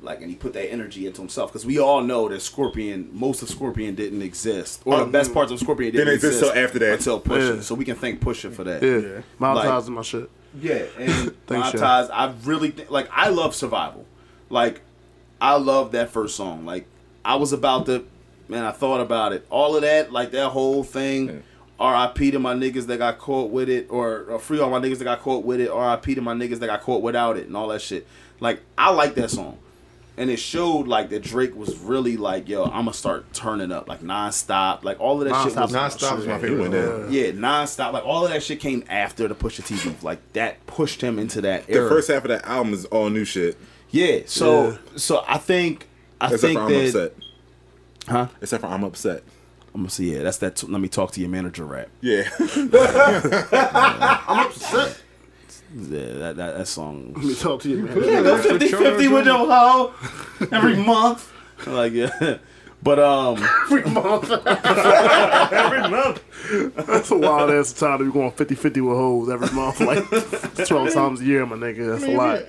[0.00, 3.42] Like and he put that energy into himself because we all know that Scorpion, most
[3.42, 6.52] of Scorpion didn't exist, or the uh, best parts of Scorpion didn't, Didn't exist exist
[6.54, 6.92] till after that.
[6.94, 7.60] Until Pusha, Yeah.
[7.62, 8.82] so we can thank Pusha for that.
[8.82, 9.20] Yeah, yeah.
[9.38, 10.30] Miles Like- Ties is my shit.
[10.60, 11.12] Yeah, and
[11.46, 11.78] Thanks, my Shay.
[11.78, 12.10] ties.
[12.10, 14.04] I really think, like I love Survival.
[14.50, 14.82] Like
[15.40, 16.64] I love that first song.
[16.66, 16.86] Like
[17.24, 18.04] I was about to,
[18.48, 18.64] man.
[18.64, 19.46] I thought about it.
[19.50, 21.42] All of that, like that whole thing.
[21.78, 22.30] R.I.P.
[22.30, 25.04] to my niggas that got caught with it, or, or free all my niggas that
[25.04, 25.68] got caught with it.
[25.68, 26.14] R.I.P.
[26.14, 28.06] to my niggas that got caught without it, and all that shit.
[28.40, 29.58] Like I like that song,
[30.18, 33.88] and it showed like that Drake was really like, yo, I'm gonna start turning up,
[33.88, 35.54] like nonstop, like all of that shit.
[35.56, 36.60] Was, Non-stop is my favorite.
[36.60, 37.12] went down.
[37.12, 37.92] yeah, nonstop.
[37.92, 40.02] Like all of that shit came after the Pusha T beef.
[40.02, 43.24] Like that pushed him into that The first half of that album is all new
[43.24, 43.56] shit.
[43.90, 44.20] yeah.
[44.26, 45.86] So so I think
[46.20, 47.12] I Except think for I'm that upset.
[48.08, 48.26] huh?
[48.40, 49.22] Except for I'm upset.
[49.74, 50.14] I'm gonna see.
[50.14, 50.62] Yeah, that's that.
[50.70, 51.88] let me talk to your manager rap.
[52.00, 52.22] Yeah.
[53.52, 55.02] I'm upset.
[55.76, 57.12] Yeah, that that, that song.
[57.16, 58.02] Let me talk to you, man.
[58.02, 59.92] Yeah, go 50 50 with your hoe
[60.50, 61.30] every month.
[61.66, 62.38] Like yeah.
[62.86, 64.30] But um Every month.
[64.46, 66.22] every month.
[66.86, 69.80] That's a wild ass time to be going 50 50 with hoes every month.
[69.80, 70.04] Like
[70.68, 71.98] 12 times a year, my nigga.
[71.98, 72.44] That's a lot.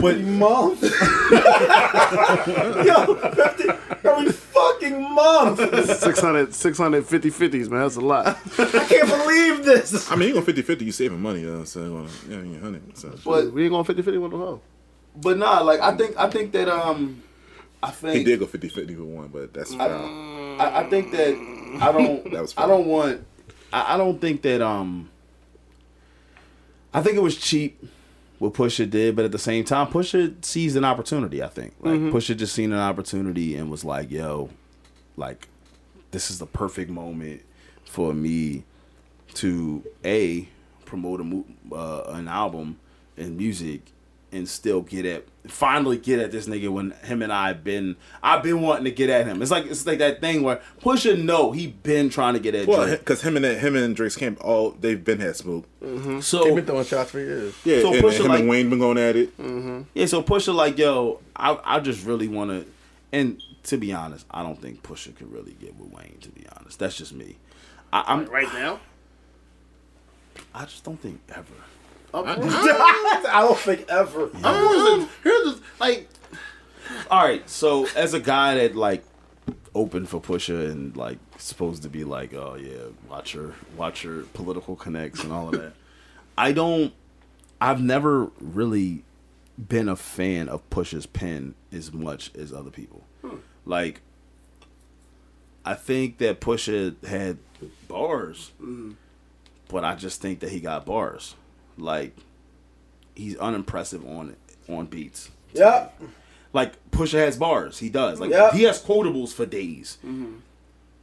[0.00, 0.80] But month.
[2.86, 3.68] Yo, 50
[4.08, 5.58] every fucking month.
[6.00, 7.80] 600, 650 50s, man.
[7.82, 8.26] That's a lot.
[8.58, 10.10] I can't believe this.
[10.10, 11.64] I mean, you going 50 50, you saving money, though.
[11.64, 12.96] So, you know, yeah, you 100.
[12.96, 13.14] So.
[13.26, 14.60] But we ain't going 50 50 with the hoe.
[15.16, 17.22] but nah, like I think I think that um
[17.86, 20.60] I think He did go 50 50 with one, but that's I, foul.
[20.60, 22.24] I, I think that I don't.
[22.32, 23.24] That was I don't want.
[23.72, 24.60] I, I don't think that.
[24.60, 25.08] Um.
[26.92, 27.80] I think it was cheap
[28.38, 31.42] what Pusha did, but at the same time, Pusha seized an opportunity.
[31.42, 34.50] I think like Pusha just seen an opportunity and was like, "Yo,
[35.16, 35.46] like,
[36.10, 37.42] this is the perfect moment
[37.84, 38.64] for me
[39.34, 40.48] to a
[40.84, 42.78] promote a mo- uh, an album
[43.16, 43.92] and music."
[44.36, 48.42] And still get at, finally get at this nigga when him and I been, I've
[48.42, 49.40] been wanting to get at him.
[49.40, 52.66] It's like it's like that thing where Pusha know he been trying to get at
[52.66, 52.98] Well, Drake.
[53.00, 55.64] because him and him and Drake's camp, all they've been had smoke.
[55.82, 56.20] Mm-hmm.
[56.20, 57.54] So They've been throwing shots for years.
[57.64, 59.36] Yeah, So and Pusha, him like- and Wayne been going at it.
[59.38, 59.82] Mm-hmm.
[59.94, 62.66] Yeah, so Pusha like, yo, I I just really want to,
[63.12, 66.18] and to be honest, I don't think Pusha could really get with Wayne.
[66.20, 67.36] To be honest, that's just me.
[67.92, 68.80] I, I'm Right now?
[70.54, 71.46] I just don't think ever.
[72.24, 74.30] I don't think ever.
[74.42, 76.08] I'm here's the, like,
[77.10, 79.04] All right, so as a guy that like
[79.74, 84.22] opened for Pusha and like supposed to be like, oh yeah, watch your watch your
[84.22, 85.74] political connects and all of that.
[86.38, 86.92] I don't.
[87.60, 89.04] I've never really
[89.56, 93.04] been a fan of Pusha's pen as much as other people.
[93.22, 93.36] Hmm.
[93.64, 94.02] Like,
[95.64, 97.38] I think that Pusha had
[97.88, 98.92] bars, mm-hmm.
[99.68, 101.34] but I just think that he got bars.
[101.76, 102.16] Like
[103.14, 104.36] he's unimpressive on
[104.68, 105.30] on beats.
[105.54, 106.00] Yep.
[106.52, 108.20] Like Pusha has bars, he does.
[108.20, 108.52] Like Yep.
[108.54, 109.98] he has quotables for days.
[110.04, 110.36] Mm-hmm.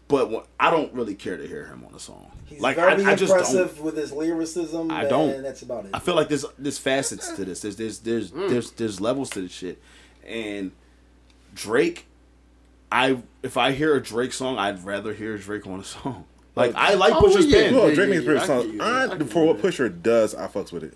[0.07, 2.31] But what, I don't really care to hear him on a song.
[2.45, 4.91] He's like very I, I just impressive with his lyricism.
[4.91, 5.41] I don't.
[5.41, 5.91] That's about it.
[5.93, 7.61] I feel like there's there's facets to this.
[7.61, 8.49] There's there's there's mm.
[8.49, 9.81] there's there's levels to this shit.
[10.27, 10.71] And
[11.55, 12.05] Drake,
[12.91, 16.25] I if I hear a Drake song, I'd rather hear Drake on a song.
[16.55, 17.63] Like I like Oh, Pusha's yeah.
[17.63, 17.75] pen.
[17.75, 18.79] Well, Yeah, Drake yeah, makes yeah, pretty I songs.
[18.81, 19.63] I- I For what you.
[19.63, 20.93] Pusha does, I fucks with it.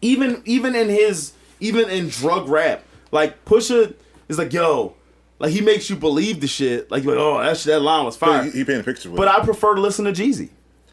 [0.00, 3.94] even even in his even in drug rap, like Pusha
[4.28, 4.94] is like yo,
[5.38, 6.90] like he makes you believe the shit.
[6.90, 8.44] Like you're like oh that shit, that line was But fire.
[8.44, 9.16] he, he painted pictures with it.
[9.16, 9.40] But it.
[9.40, 10.50] I prefer to listen to Jeezy.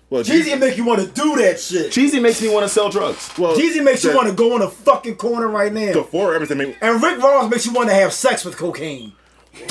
[0.09, 1.91] well, Jeezy make you want to do that shit.
[1.91, 3.29] Jeezy makes me want to sell drugs.
[3.37, 6.03] well, Jeezy makes you want to go in a fucking corner right The now.
[6.03, 6.57] four everything.
[6.57, 6.77] make.
[6.81, 9.13] And Rick Ross makes you want to have sex with cocaine.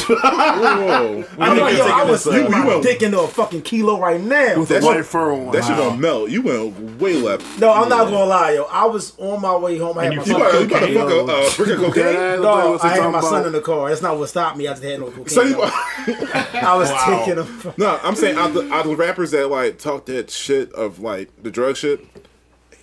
[0.09, 1.25] Whoa, whoa.
[1.39, 4.21] I'm like, yo, I was this, you my went- dick into a fucking kilo right
[4.21, 4.61] now.
[4.61, 5.53] With That white fur on.
[5.53, 6.31] That shit don't melt.
[6.31, 7.59] You went way left.
[7.59, 8.65] No, I'm not gonna lie, yo.
[8.65, 9.99] I was on my way home.
[9.99, 10.41] I had And my you You son.
[10.41, 12.41] about, you about to fuck a uh, brick of cocaine?
[12.43, 13.89] No, I had my son in the car.
[13.89, 14.67] That's not what stopped me.
[14.69, 15.29] I just had no cocaine.
[15.29, 17.75] So you, I was taking him.
[17.77, 21.31] no, I'm saying out the, out the rappers that like talk that shit of like
[21.43, 22.05] the drug shit,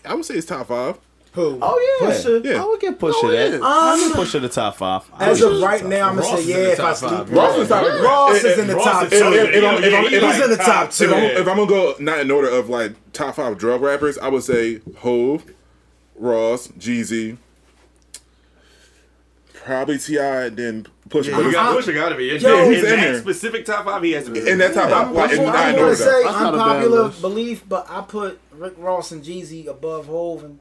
[0.03, 0.99] I would say it's top five.
[1.35, 1.59] Who?
[1.61, 2.43] Oh yeah, Pusha?
[2.45, 2.63] Yeah.
[2.63, 3.51] I would get Pusha Oh, that.
[3.51, 3.59] yeah.
[3.61, 5.03] I Um, would Pusha the top five.
[5.19, 6.55] As Pusha- of right now, I'm gonna say yeah.
[6.73, 7.11] If I sleep.
[7.29, 7.83] Ross is top.
[8.01, 9.17] Ross is in the top two.
[9.17, 9.33] I'm-
[9.83, 11.11] I'm- He's in the top two.
[11.13, 14.43] If I'm gonna go not in order of like top five drug rappers, I would
[14.43, 15.43] say Hov,
[16.15, 17.37] Ross, Jeezy,
[19.53, 21.31] probably Ti, then Pusha.
[21.31, 22.35] Yeah, you got Pusha got to be.
[22.35, 23.19] In, Yo, in he's in that there.
[23.19, 24.47] specific top five, he has to be.
[24.49, 26.23] in that top five, like, in I'm not in gonna say though.
[26.23, 30.43] That's not a bad unpopular belief, but I put Rick Ross and Jeezy above Hov,
[30.43, 30.59] and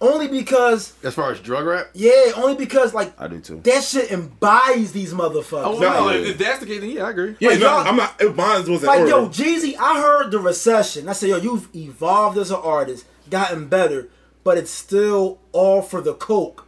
[0.00, 1.88] only because as far as drug rap.
[1.94, 3.60] yeah, only because like I do too.
[3.64, 5.64] that shit embodies these motherfuckers.
[5.64, 6.30] Oh No, no, yeah.
[6.30, 7.36] if that's the case, then yeah, I agree.
[7.40, 8.20] Yeah, Like, no, I'm not.
[8.20, 9.10] It, mine wasn't Like order.
[9.10, 11.08] yo, Jeezy, I heard the recession.
[11.08, 14.08] I said, yo, you've evolved as an artist, gotten better,
[14.44, 16.65] but it's still all for the coke.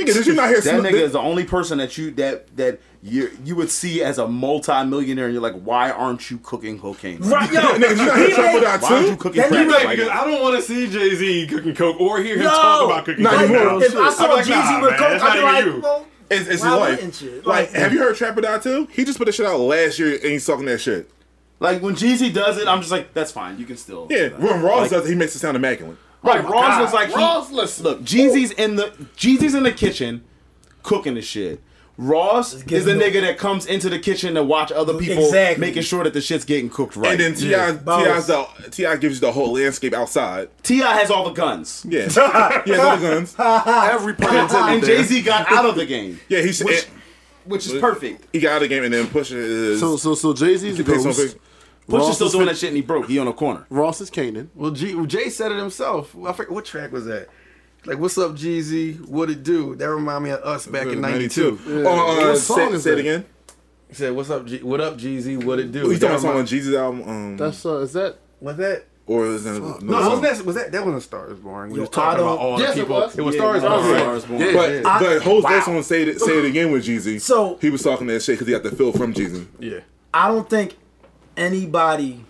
[0.00, 2.56] Nigga, did you not hear That Snoop- nigga is the only person that you that
[2.56, 6.78] that you you would see as a multi-millionaire, and you're like, why aren't you cooking
[6.80, 7.20] cocaine?
[7.20, 9.10] Right, yo, Nigga, did you not hear he Trump made- with that Why aren't you
[9.12, 9.16] too?
[9.18, 10.08] cooking That crack nigga- like Because?
[10.10, 13.04] I don't want to see Jay Z cooking coke or hear him Yo, talk about
[13.04, 13.50] cooking Not coke.
[13.50, 13.82] anymore.
[13.84, 15.54] If I I'm saw like, Jeezy nah, with man, coke, that's I'd not be even
[15.54, 15.80] like, you.
[15.82, 16.90] well, It's, it's his Why life.
[16.96, 17.30] wouldn't you?
[17.36, 18.88] Like, Like- have you heard Trap It Out too?
[18.90, 21.10] He just put the shit out last year and he's talking that shit.
[21.60, 23.58] Like when Jeezy does it, I'm just like, that's fine.
[23.58, 24.06] You can still.
[24.10, 25.96] Yeah, when Ross Like, does it, he makes it sound immaculate.
[26.22, 26.82] Right, oh my Ross God.
[26.82, 27.08] was like,
[27.48, 27.84] he- listen.
[27.84, 30.24] look, Jeezy's in the Jeezy's in the kitchen
[30.82, 31.62] cooking the shit.
[32.00, 35.60] Ross is the nigga that comes into the kitchen to watch other people Exactly.
[35.66, 37.10] making sure that the shit's getting cooked right.
[37.12, 37.72] And then Ti, Yeah.
[38.70, 40.48] Ti gives you the whole landscape outside.
[40.62, 42.02] Ti has all the guns, Yeah,
[42.64, 43.34] he has all the guns.
[43.38, 44.74] Every pun intended.
[44.76, 44.84] and.
[44.84, 46.92] Jay Z got out of the game, Yeah, he's which, and
[47.46, 48.26] which is perfect.
[48.32, 49.80] he got out of the game and then pushing his.
[49.80, 51.36] So so so Jay Z's he takes some Ghost.
[51.88, 53.06] Big- Ross is still is doing fit- that shit, and he broke.
[53.08, 53.66] He on a corner.
[53.70, 54.50] Ross is Canaan.
[54.54, 56.14] Well, G, Jay said it himself.
[56.24, 57.28] I forget what track was that.
[57.86, 59.00] Like, what's up, Jeezy?
[59.08, 59.74] What it do?
[59.76, 61.58] That remind me of us back in '92.
[61.66, 63.00] Oh, uh, What say, song is say it that?
[63.00, 63.24] again.
[63.88, 65.42] He said, "What's up, G- what up, Jeezy?
[65.42, 67.08] What it do?" He's That talking about something on remind- Jesus album.
[67.08, 68.16] Um, That's uh, is that?
[68.40, 68.84] Was that?
[69.06, 71.70] or is that No, no, wasn't that, was that that wasn't Star is Born.
[71.70, 72.96] We Yo, was talking about all Yes, the it people.
[72.96, 73.16] was.
[73.18, 73.98] It was Yeah, Star is it was Born.
[74.00, 74.40] Star is Born.
[74.40, 74.98] Yeah, But yeah.
[75.00, 75.50] but Ho's wow.
[75.50, 77.18] next one say it say it again with Jeezy.
[77.18, 79.46] So- he was talking that shit because he got the feel from Jeezy.
[79.60, 79.78] yeah.
[80.12, 80.76] I don't think
[81.38, 82.24] anybody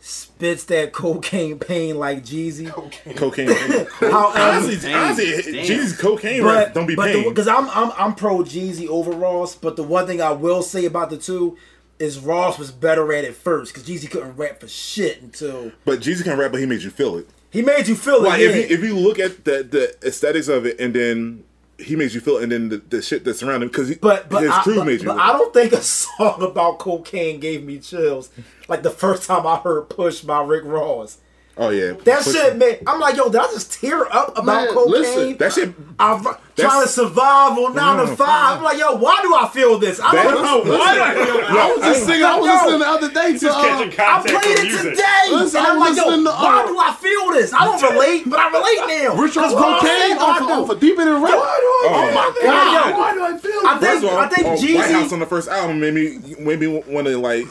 [0.00, 2.70] spits that cocaine pain like Jeezy.
[3.16, 3.48] Cocaine.
[3.48, 5.02] However, honestly, Damn.
[5.12, 5.64] honestly, Damn.
[5.66, 7.28] Jeezy's cocaine rap don't be pain.
[7.28, 10.84] because I'm I'm I'm pro Jeezy over Ross, but the one thing I will say
[10.84, 11.56] about the two
[11.98, 16.00] is Ross was better at it first because Jeezy couldn't rap for shit until but
[16.00, 17.26] Jeezy can rap, but he made you feel it.
[17.50, 18.50] he made you feel Like it.
[18.50, 18.62] if yeah.
[18.62, 21.42] you, if you look at the the aesthetics of it, and then
[21.78, 24.42] he makes you feel, and then the, the shit that's around him because but but,
[24.42, 25.08] his I, crew but, made you.
[25.08, 28.30] but I don't think a song about cocaine gave me chills
[28.68, 31.18] like the first time I heard "Push" by Rick Ross.
[31.58, 32.76] Oh yeah, That Push- shit, man.
[32.86, 34.92] I'm like, yo, did I just tear up about Man, cocaine?
[34.92, 35.72] listen, That shit.
[35.98, 36.22] I'm
[36.54, 38.58] trying to survive on nine to five.
[38.58, 39.98] I'm like, yo, why do I feel this?
[39.98, 40.94] I don't know why.
[40.94, 41.48] do I feel this?
[41.48, 42.24] I was just singing.
[42.24, 43.48] I was Yo, listening the other day to.
[43.48, 46.66] Uh, I played it today, Listen, and I'm I'm like, yo, listening to, why uh,
[46.66, 47.52] do I feel this?
[47.54, 49.14] I don't relate, but I relate now.
[49.16, 50.52] Rick Ross 'Cause Ross cocaine said off, I do.
[50.60, 51.32] off of Deeper Than Rap.
[51.40, 52.98] Oh my God, yo.
[52.98, 55.26] Why do I feel I think First all, I think oh, White House on the
[55.26, 57.46] first album made me made me want to like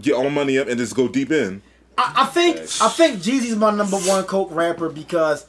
[0.00, 1.60] get all money up and just go deep in.
[1.98, 5.46] I, I think I think Jeezy's my number one coke rapper because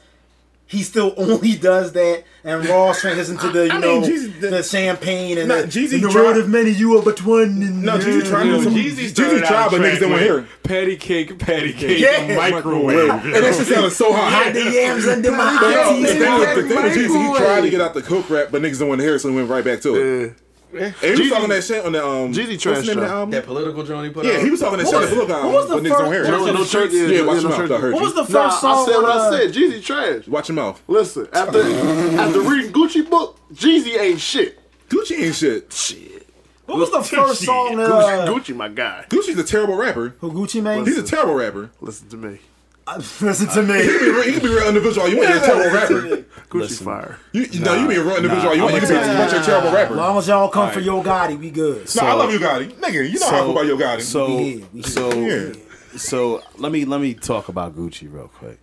[0.66, 4.40] he still only does that, and Ross transitions to the you I know mean, Jeezy-
[4.40, 7.42] the, champagne and Nah, the, Jeezy the tried- of many you are but one.
[7.62, 8.50] And No, Jeezy tried to.
[8.70, 10.38] Jeezy Jeezy tried, but niggas didn't want to hear.
[10.40, 10.46] it.
[10.62, 12.34] Patty cake, patty cake, Yeah.
[12.36, 13.10] microwave.
[13.10, 14.32] And that shit sounded so hot.
[14.32, 16.18] Hide the yams under my The teeth.
[16.18, 18.62] thing was, the thing with Jeezy, he tried to get out the coke rap, but
[18.62, 20.34] niggas didn't want to hear it, so he went right back to it.
[20.76, 22.32] And he was talking that shit on the um.
[22.32, 23.30] Jeezy what's trash the that album?
[23.30, 24.40] That political joint he put Yeah, out.
[24.42, 25.84] he was talking that shit on the Look what was the album.
[25.84, 26.36] But niggas don't first- hear what it.
[26.38, 26.90] was the No first- church.
[26.92, 27.70] Yeah, Yeah, watch no your mouth.
[27.72, 28.72] I heard What was the first Nah, song?
[28.72, 29.52] I said what with, I uh, said.
[29.54, 30.28] Jeezy trash.
[30.28, 30.82] Watch your mouth.
[30.88, 34.58] Listen, after after reading Gucci book, Jeezy ain't shit.
[34.88, 35.72] Gucci ain't shit.
[35.72, 36.26] Shit.
[36.66, 39.04] What was the first song that Gucci, uh, Gucci, my guy.
[39.10, 40.14] Gucci's a terrible rapper.
[40.20, 40.86] who Gucci made?
[40.86, 41.70] He's a terrible rapper.
[41.80, 42.38] Listen to me.
[43.20, 43.88] Listen to He me.
[43.88, 45.08] can be, real- can be real individual.
[45.08, 46.24] You want to be a terrible rapper.
[46.50, 47.18] Gucci fire.
[47.32, 48.54] You, you know, you be a real individual.
[48.54, 49.92] you want I'ma you can be a tell bunch of terrible rapper.
[49.94, 51.88] As long as y'all come for Yo Gotti, we good.
[51.96, 52.72] No, I love you, Gotti.
[52.74, 54.00] Nigga, you know how I feel about Yo Gotti.
[54.02, 54.88] So, We here, we here.
[54.90, 55.52] so, Yeah.
[55.96, 58.58] so let me let me talk about Gucci real quick.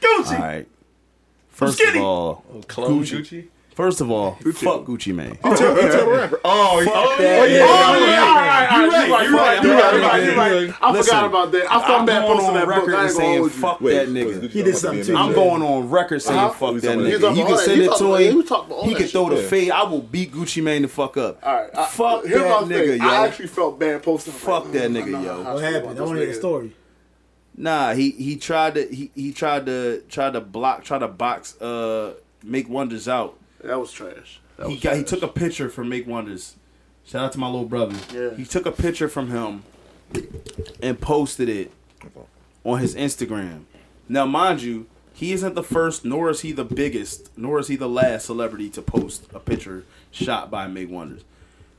[0.00, 0.32] Gucci.
[0.34, 0.68] All right.
[1.48, 3.48] First of all, Clone Gucci.
[3.74, 5.38] First of all, fuck Gucci Mane.
[5.42, 6.40] He's a terrible, he's a terrible rapper.
[6.44, 7.26] Oh, he- oh, yeah.
[7.26, 7.60] nigga.
[7.62, 8.06] Oh, Oh, yeah.
[8.06, 8.82] yeah, all right, all right.
[8.82, 10.66] You right, you right, you right, you right, you right.
[10.68, 10.76] Yeah.
[10.80, 11.72] I Listen, forgot about that.
[11.72, 12.76] I felt I'm going on that book.
[12.76, 13.58] record I and ain't gonna saying hold you.
[13.60, 14.50] fuck Wait, that was nigga.
[14.50, 15.16] He did something too.
[15.16, 16.48] I'm going on record saying Uh-huh.
[16.52, 17.36] fuck that talking- he nigga.
[17.36, 18.36] You can send it to him.
[18.36, 19.70] he talking all He that can throw the fade.
[19.70, 21.38] I will beat Gucci Mane the fuck up.
[21.42, 23.04] All right, I, Fuck that nigga, yo.
[23.08, 24.32] I actually felt bad posting.
[24.32, 25.42] Fuck that nigga, yo.
[25.42, 25.76] What happened?
[25.84, 26.72] about I this want to hear the story.
[27.56, 31.60] Nah, he he tried to he, he tried to try to block try to box
[31.60, 33.38] uh make wonders out.
[33.62, 34.40] That was trash.
[34.56, 36.56] That He was got he took a picture from Make Wonders.
[37.04, 37.96] Shout out to my little brother.
[38.14, 38.36] Yeah.
[38.36, 39.64] He took a picture from him
[40.82, 41.72] and posted it
[42.64, 43.64] on his Instagram.
[44.08, 47.76] Now, mind you, he isn't the first, nor is he the biggest, nor is he
[47.76, 51.22] the last celebrity to post a picture shot by Make Wonders.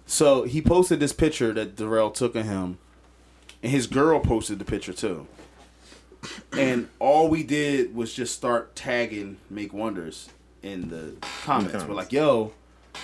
[0.05, 2.77] So he posted this picture that Darrell took of him,
[3.61, 5.27] and his girl posted the picture too.
[6.51, 10.29] And all we did was just start tagging Make Wonders
[10.63, 11.83] in the comments.
[11.85, 12.51] We're like, "Yo,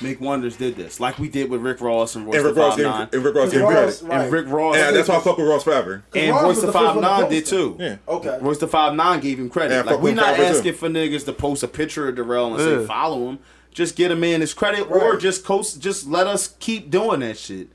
[0.02, 2.58] Make Wonders did this," like we did with Rick Ross and Royce And the Rick
[2.58, 4.02] Ross Five getting, Nine, and Rick Ross getting credit.
[4.04, 4.22] right.
[4.22, 6.04] and Rick Ross, Yeah, that's why I fuck with Ross forever.
[6.16, 7.76] and Ross Royce the the Five Nine did too.
[7.80, 7.96] Yeah.
[8.08, 8.38] Okay.
[8.42, 9.74] Royce da Five Nine gave him credit.
[9.76, 10.44] Yeah, like we're with not Fiverr, too.
[10.44, 12.80] asking for niggas to post a picture of Darrell and Yeah.
[12.82, 13.40] say follow him.
[13.72, 15.80] Just get a man his credit, or just coast.
[15.80, 17.68] Just let us keep doing that shit.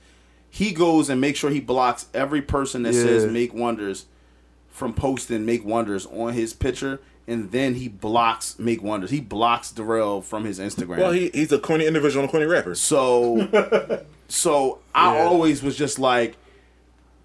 [0.51, 3.31] He goes and make sure he blocks every person that says Yeah.
[3.31, 4.07] "Make Wonders"
[4.71, 9.71] from posting "Make Wonders" on his picture, and then he blocks "Make Wonders." He blocks
[9.71, 10.99] Darrell from his Instagram.
[10.99, 12.75] Well, he, he's a corny individual and a corny rapper.
[12.75, 13.49] So,
[14.29, 15.23] so I Yeah.
[15.25, 16.37] always was just like,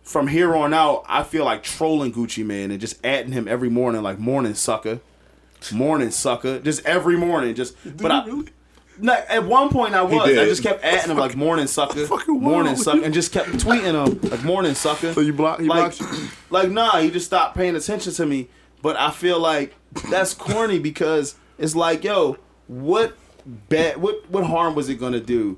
[0.04, 3.70] from here on out, I feel like trolling Gucci Mane and just adding him every
[3.70, 5.00] morning, like morning sucker,
[5.72, 7.76] morning sucker, just every morning, just.
[7.98, 8.26] but I,
[9.02, 12.76] no, at one point I was, I just kept adding him like morning sucker, morning
[12.76, 15.14] sucker, and just kept tweeting him like morning sucker.
[15.14, 15.60] So you block?
[15.60, 16.28] He like, blocked you?
[16.50, 18.50] like nah, he just stopped paying attention to me.
[18.82, 19.76] But I feel like
[20.10, 23.16] that's corny because it's like, yo, what
[23.46, 25.58] bad, what what harm was it gonna do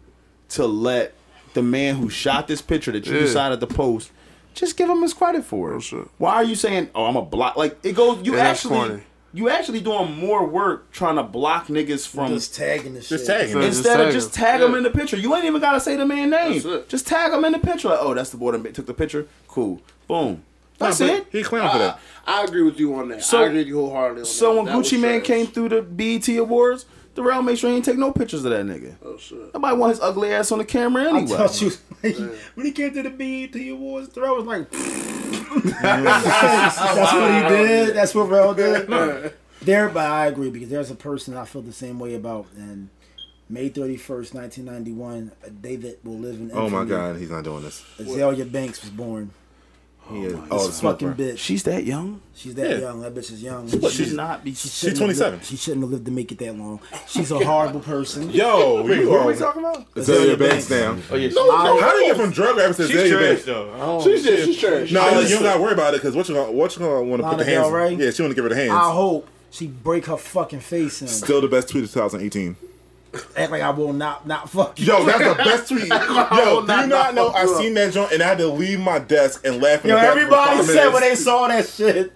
[0.49, 1.13] to let
[1.53, 3.19] the man who shot this picture that you Yeah.
[3.21, 4.11] decided to post
[4.53, 5.75] just give him his credit for it?
[5.75, 6.07] Oh, shit.
[6.17, 7.55] Why are you saying, oh, I'm a block?
[7.57, 8.77] Like it goes, you Yeah, that's actually.
[8.87, 9.03] corny.
[9.33, 13.09] You actually doing more work trying to block niggas from Just tagging the shit.
[13.19, 13.61] Just tagging him.
[13.61, 13.67] Yeah.
[13.67, 14.43] Instead of just him.
[14.43, 14.77] tag him Yeah.
[14.79, 15.15] in the picture.
[15.15, 16.53] You ain't even gotta say the man name.
[16.53, 16.89] That's it.
[16.89, 17.87] Just tag him in the picture.
[17.89, 19.27] Like, oh, that's the boy that took the picture.
[19.47, 19.79] Cool.
[20.07, 20.43] Boom.
[20.81, 21.27] That's Nah, it.
[21.31, 21.99] He clown for that.
[22.27, 23.23] I agree with you on that.
[23.23, 24.55] So- I agree with you wholeheartedly on So that.
[24.57, 25.27] when That Gucci Mane trash.
[25.27, 28.65] came through the BET Awards, Darrell made sure he didn't take no pictures of that
[28.65, 28.95] nigga.
[29.03, 29.53] Oh shit.
[29.53, 31.25] Nobody want his ugly ass on the camera I anyway.
[31.37, 31.71] thought you
[32.55, 34.69] when he came to the BET Awards, Terrell was like,
[35.81, 37.95] "That's what he did.
[37.95, 41.71] That's what Rel did." There, but I agree because there's a person I feel the
[41.71, 42.47] same way about.
[42.57, 42.89] And
[43.47, 46.49] May thirty first, nineteen ninety one, a day that will live in.
[46.51, 46.83] Oh my.
[46.83, 47.83] God, he's not doing this.
[47.99, 49.29] Azalea Banks was born.
[50.11, 50.33] He is.
[50.33, 51.17] Oh, this Oh, the fucking bar.
[51.17, 51.37] bitch.
[51.37, 52.21] She's that young.
[52.35, 52.77] She's that Yeah.
[52.79, 53.01] young.
[53.01, 53.69] That bitch is young.
[53.69, 54.53] She She- should not be.
[54.53, 55.39] she She's 27.
[55.43, 56.79] She shouldn't have lived to make it that long.
[57.07, 58.29] She's a horrible person.
[58.31, 59.85] Yo, you What are are we talking about?
[59.95, 60.97] Azalea Banks now.
[61.11, 61.51] Oh yeah, no.
[61.79, 63.45] How do you get from drug rappers to she's Azalea trash Banks?
[63.45, 64.01] though.
[64.03, 64.91] She's just she's trash.
[64.91, 67.03] No, She's you don't gotta worry about it because what you gonna what you gonna
[67.03, 67.63] want to put the hands?
[67.67, 67.93] Del Rey?
[67.95, 68.71] Yeah, she want to give her the hands.
[68.71, 71.07] I hope she break her fucking face in.
[71.07, 72.55] Still the best tweet of 2018.
[73.35, 74.85] Act like I will not not fuck you.
[74.85, 75.87] Yo, that's the best tweet.
[75.87, 77.29] Yo, will do you not- not know?
[77.29, 79.83] I seen that joint and I had to leave my desk and laugh.
[79.83, 80.93] In Yo, the back for everybody five said minutes.
[80.93, 82.13] when they saw that shit,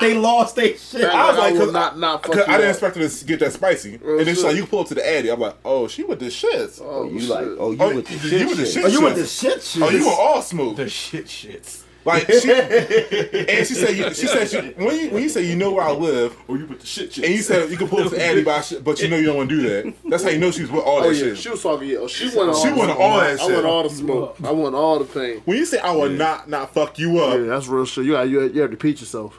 [0.00, 1.04] they lost their shit.
[1.04, 3.24] I was like, will cause not not fuck 'cause you I didn't expect her to
[3.26, 3.98] get that spicy.
[3.98, 5.30] Real and then she's like, you pull up to the Addy.
[5.30, 6.80] I'm like, oh, she with the shits.
[6.80, 7.28] Oh, oh You shit.
[7.28, 7.46] like?
[7.58, 8.48] Oh, you Oh, with the you shit?
[8.48, 8.74] with the shit.
[8.74, 8.84] shit?
[8.84, 9.82] oh, you with the shit shit?
[9.82, 10.76] Oh, you were all smooth.
[10.78, 11.82] The shit shits.
[12.08, 15.56] Like she, and she said, you, she said, she, when you when you say you
[15.56, 17.22] know where I live, Or you put the shit shits.
[17.24, 19.26] and you said you can pull up to Addy, but, I- but you know you
[19.26, 19.94] don't want to do that.
[20.08, 21.38] That's how you know she was with all oh, that Oh yeah, shit.
[21.38, 21.88] she was talking.
[21.88, 22.56] Yeah, she wanted.
[22.56, 23.00] She the wanted smoke.
[23.00, 24.36] all that I want all the smoke.
[24.42, 25.42] I want all the pain.
[25.44, 28.04] when you say I will not not fuck you up, Yeah, that's real shit.
[28.06, 29.38] You got you, you have to repeat yourself.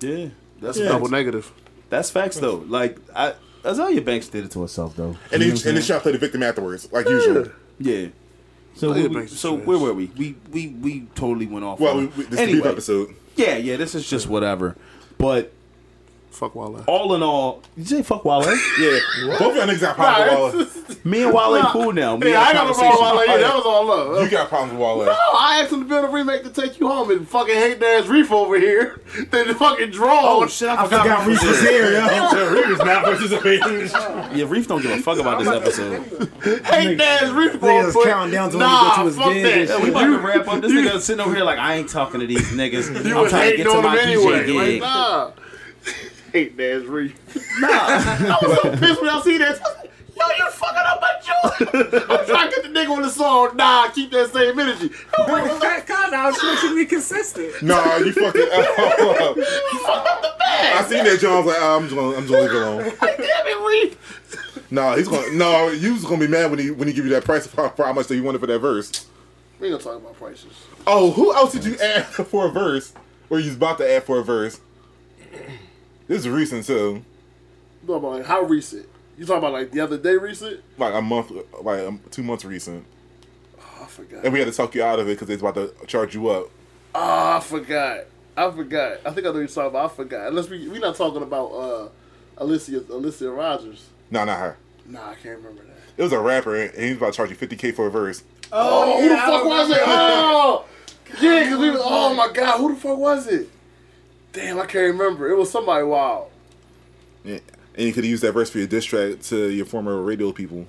[0.00, 0.28] Yeah,
[0.60, 0.88] that's Yeah.
[0.88, 1.50] Double negative.
[1.90, 2.64] That's facts though.
[2.68, 3.34] Like I,
[3.64, 5.16] Azalea Banks did it to herself though.
[5.32, 7.48] and then and then she tried to play the victim afterwards, like usual.
[7.78, 8.06] Yeah.
[8.74, 10.06] So Azalea we, so where were we?
[10.16, 11.80] We we we totally went off.
[11.80, 13.14] Well, on- we, we, this the anyway, episode.
[13.36, 13.76] Yeah, yeah.
[13.76, 14.76] This is just whatever.
[15.18, 15.52] But
[16.34, 16.82] Fuck Wale.
[16.88, 18.42] All in all, you say fuck Wale.
[18.42, 18.98] Yeah,
[19.38, 20.96] both of y'all niggas got problems with Wale.
[21.04, 22.16] Me and Wale cool now.
[22.16, 23.38] Me Yeah, I had a got no problem with Wale.
[23.40, 24.24] Yeah, that was all love.
[24.24, 25.04] You got problems with Wale.
[25.06, 27.80] No, I asked him to build a remake to take you home and fucking hate
[27.80, 29.00] ass Reef over here.
[29.30, 30.20] They the fucking draw.
[30.24, 30.68] Oh shit!
[30.68, 31.02] I I forgot.
[31.02, 32.50] forgot Reese was here, yo.
[32.52, 33.88] Reeves not participating.
[34.36, 36.02] Yeah, Reef don't give a fuck about this episode.
[36.64, 37.52] hate ass Reef.
[37.52, 39.52] Niggas put- counting down to when nah, he go to his fuck gig that.
[39.54, 40.60] and Yeah, we about to wrap up.
[40.62, 43.04] This nigga sitting over here like I ain't talking to these niggas.
[43.06, 44.24] You I'm was trying to hating get to on him my anyway.
[44.24, 44.80] DJ Like, gig.
[44.80, 45.30] nah.
[46.34, 47.14] Hate ass Reef.
[47.60, 47.68] Nah.
[47.70, 49.56] I was so pissed when I see that.
[50.16, 52.10] Yo, you fucking up my joke.
[52.10, 53.56] I'm trying to get the nigga on the song.
[53.56, 54.86] Nah, keep that same energy.
[54.88, 57.52] Yo, what the That kind of, I was trying to be consistent.
[57.62, 58.48] Nah, you fucking.
[58.52, 59.36] up.
[59.36, 60.76] You fucked up the bag.
[60.76, 61.34] I seen that, John.
[61.34, 62.84] I was like, oh, I'm just gonna, I'm just gonna leave it alone.
[63.00, 64.66] Like, damn it, Reef.
[64.72, 65.32] Nah, he's gonna.
[65.34, 67.68] No, you was gonna be mad when he when he give you that price for,
[67.70, 69.06] for how much that you wanted for that verse.
[69.60, 70.66] We ain't gonna talk about prices.
[70.84, 72.92] Oh, who else did you add for a verse?
[73.30, 74.60] Or you was about to add for a verse?
[76.14, 77.02] This is recent too,
[77.82, 78.86] You talking about like how recent?
[79.18, 80.60] You talking about like the other day recent?
[80.78, 82.84] like a month, like um, two months recent,
[83.58, 84.22] Oh, I forgot.
[84.24, 86.14] and we had to talk you out of it because they was about to charge
[86.14, 86.50] you up.
[86.94, 88.02] Oh, I forgot.
[88.36, 88.98] I forgot.
[89.04, 89.90] I think I know what you're talking about.
[89.90, 90.28] I forgot.
[90.28, 91.88] Unless we we not talking about uh
[92.36, 93.88] Alicia Alicia Rogers.
[94.12, 94.56] No, not her.
[94.86, 95.74] Nah, I can't remember that.
[95.96, 98.22] It was a rapper, and he was about to charge you 50k for a verse.
[98.52, 99.78] Oh, who the fuck was it?
[99.84, 100.64] Oh,
[101.20, 101.80] yeah, cause we was.
[101.82, 103.48] Oh my god, who the fuck was it?
[104.34, 105.30] Damn, I can't remember.
[105.30, 106.28] It was somebody wild.
[107.24, 107.38] Yeah.
[107.76, 110.66] And you could use that verse for your diss track to your former radio people.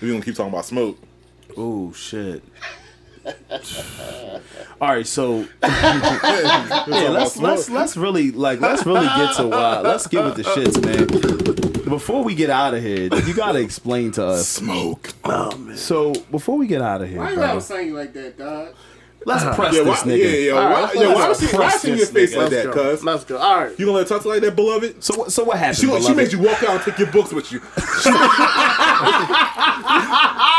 [0.00, 0.98] We gonna keep talking about smoke.
[1.56, 2.42] Oh shit.
[4.80, 9.80] All right, so yeah, let's let's let's really like let's really get to why.
[9.80, 11.84] Let's get with the shits, man.
[11.88, 14.48] Before we get out of here, you gotta explain to us.
[14.48, 15.12] Smoke.
[15.74, 18.74] So before we get out of here, Why you brother, gotta saying like that, dog?
[19.26, 20.18] Let's press Yeah, this why, nigga.
[20.18, 20.52] yeah, yeah.
[20.52, 22.36] All Why, right, yeah, why, let's was he- why press see your face nigga.
[22.38, 23.04] like Let's that, cuz?
[23.04, 23.36] Let's go.
[23.36, 23.78] All right.
[23.78, 25.02] You gonna let her talk to like that, beloved?
[25.04, 25.28] So?
[25.28, 25.76] So what happened?
[25.78, 27.60] She, she made you walk out and take your books with you.
[27.76, 28.10] She,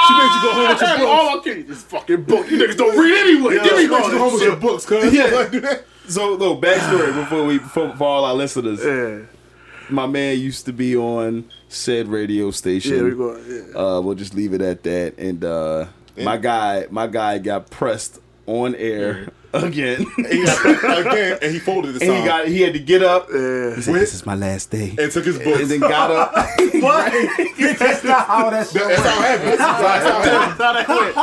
[0.07, 1.01] she made you go home with your books.
[1.01, 2.49] all I can this fucking book.
[2.49, 3.53] You niggas don't read anyway.
[3.55, 5.13] Give me She made go home with your books, cuz.
[5.13, 5.25] Yeah.
[5.25, 5.85] Like, do that.
[6.07, 8.83] So, no backstory before we for, for all our listeners.
[8.83, 9.25] Yeah.
[9.89, 12.95] My man used to be on said radio station.
[12.97, 13.37] Yeah, we go.
[13.37, 13.77] Yeah.
[13.77, 15.17] Uh, we'll just leave it at that.
[15.17, 15.87] And uh,
[16.21, 19.27] my guy, my guy got pressed on air
[19.63, 20.05] again.
[20.27, 23.01] He got again, and he folded the and song he got he had to get
[23.01, 23.27] up.
[23.31, 23.75] Yeah.
[23.75, 25.61] He said, "This is my last day," and took his books.
[25.61, 26.33] and then got up.
[27.77, 29.59] That's not how that That's how it happened.
[29.59, 30.57] That's how it happened.
[30.57, 31.15] How that went?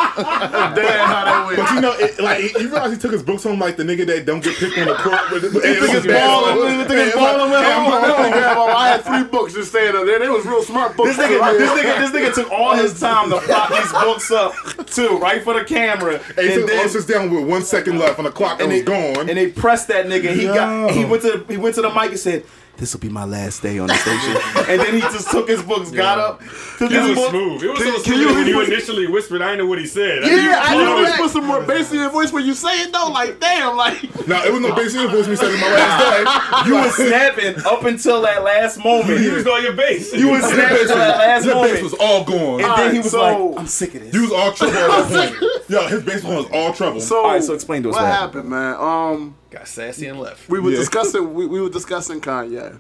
[0.75, 1.59] Damn, how that went?
[1.59, 4.07] But you know, it, like you realize he took his books home like the nigga
[4.07, 5.31] that don't get picked on the court.
[5.31, 8.75] With, with, He took his ball and he took his ball and went home.
[8.77, 10.19] I had three books just standing up there.
[10.19, 11.17] They was real smart books.
[11.17, 14.55] This nigga, this nigga, this nigga took all his time to prop these books up
[14.87, 17.99] too, right for the camera, And and took then all sits down with one second
[17.99, 19.29] left on the clock and, and was they, gone.
[19.29, 20.35] and they pressed that nigga.
[20.35, 22.45] He got he went to the, he went to the mic and said,
[22.77, 24.37] "This will be my last day on the station."
[24.69, 26.41] and then he just took his books, got up,
[26.79, 27.31] took It his was book.
[27.31, 27.63] smooth.
[27.63, 29.43] It was Can- so smooth you- when you initially whispered.
[29.43, 30.25] I didn't know what he said.
[30.25, 32.55] Yeah, I didn't know know you put some more bass in your voice when you
[32.55, 33.09] say it though.
[33.09, 34.03] Like, damn, like.
[34.27, 36.65] no, it was no basic influence me saying my last day.
[36.69, 39.09] You was snapping up until that last moment.
[39.21, 40.13] You used all your bass.
[40.15, 42.63] You was snapping until that last His bass was all gone.
[42.65, 45.09] and then he was so- like, "I'm sick of this." He was all trouble at
[45.11, 45.53] that point.
[45.69, 47.01] Yo, his bass was all trouble.
[47.01, 48.75] So, All right, so explain to us what what happened, man.
[48.79, 50.49] Um, Got sassy and left.
[50.49, 50.79] we were Yeah.
[50.79, 52.79] discussing we, we were discussing Kanye,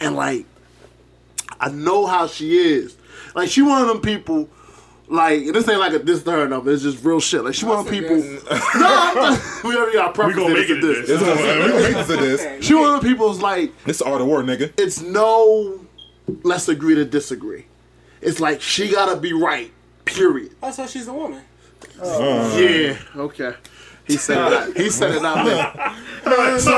[0.00, 0.44] and like,
[1.58, 2.96] I know how she is.
[3.34, 4.48] Like, she one of them people.
[5.06, 6.70] Like, this ain't like a this to her number.
[6.72, 7.44] It's just real shit.
[7.44, 8.16] Like, she one of them people.
[8.16, 10.38] no, I'm not, we already got preference.
[10.38, 11.06] gonna make it this.
[11.06, 11.08] this.
[11.08, 11.62] This is what I'm saying.
[11.62, 12.64] We gonna make this of this.
[12.66, 13.84] She one of them people's like.
[13.84, 14.72] This is art of war, nigga.
[14.78, 15.80] it's no
[16.42, 17.66] let's agree to disagree.
[18.20, 19.70] It's like she gotta be right.
[20.04, 20.54] Period.
[20.60, 21.42] That's how she's a woman.
[22.02, 22.96] Yeah.
[23.16, 23.54] Okay.
[24.06, 24.50] He said it.
[24.50, 25.52] Not, he said it not me.
[26.58, 26.70] so,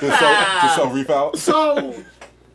[0.00, 0.28] Just so,
[0.62, 1.38] just so reef out.
[1.38, 1.94] so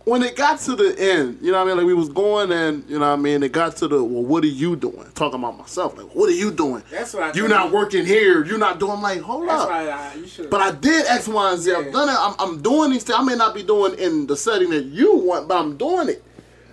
[0.06, 1.78] when it got to the end, you know what I mean?
[1.78, 3.44] Like we was going and you know what I mean.
[3.44, 5.06] It got to the well, what are you doing?
[5.14, 5.98] Talking about myself.
[5.98, 6.84] Like, what are you doing?
[6.90, 8.44] That's what I You're not working here.
[8.44, 8.94] you're not doing.
[8.94, 9.70] I'm like, hold That's up.
[9.70, 10.50] why I, you should.
[10.50, 11.74] But I did X, Y, and Z.
[11.74, 11.92] I've Yeah.
[11.92, 12.16] done it.
[12.18, 13.18] I'm, I'm doing these things.
[13.20, 16.24] I may not be doing in the setting that you want, but I'm doing it.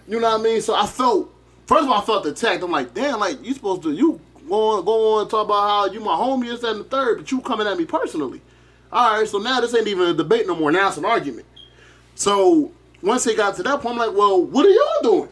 [0.09, 0.61] You know what I mean?
[0.63, 1.29] So I felt,
[1.67, 2.63] first of all, I felt attacked.
[2.63, 5.93] I'm like, damn, like you supposed to, you go on, go on talk about how
[5.93, 8.41] you my homie, and the third, but you coming at me personally.
[8.93, 10.71] All right, so now this ain't even a debate no more.
[10.71, 11.47] Now it's an argument.
[12.15, 15.29] So once it got to that point, I'm like, well, what are y'all doing?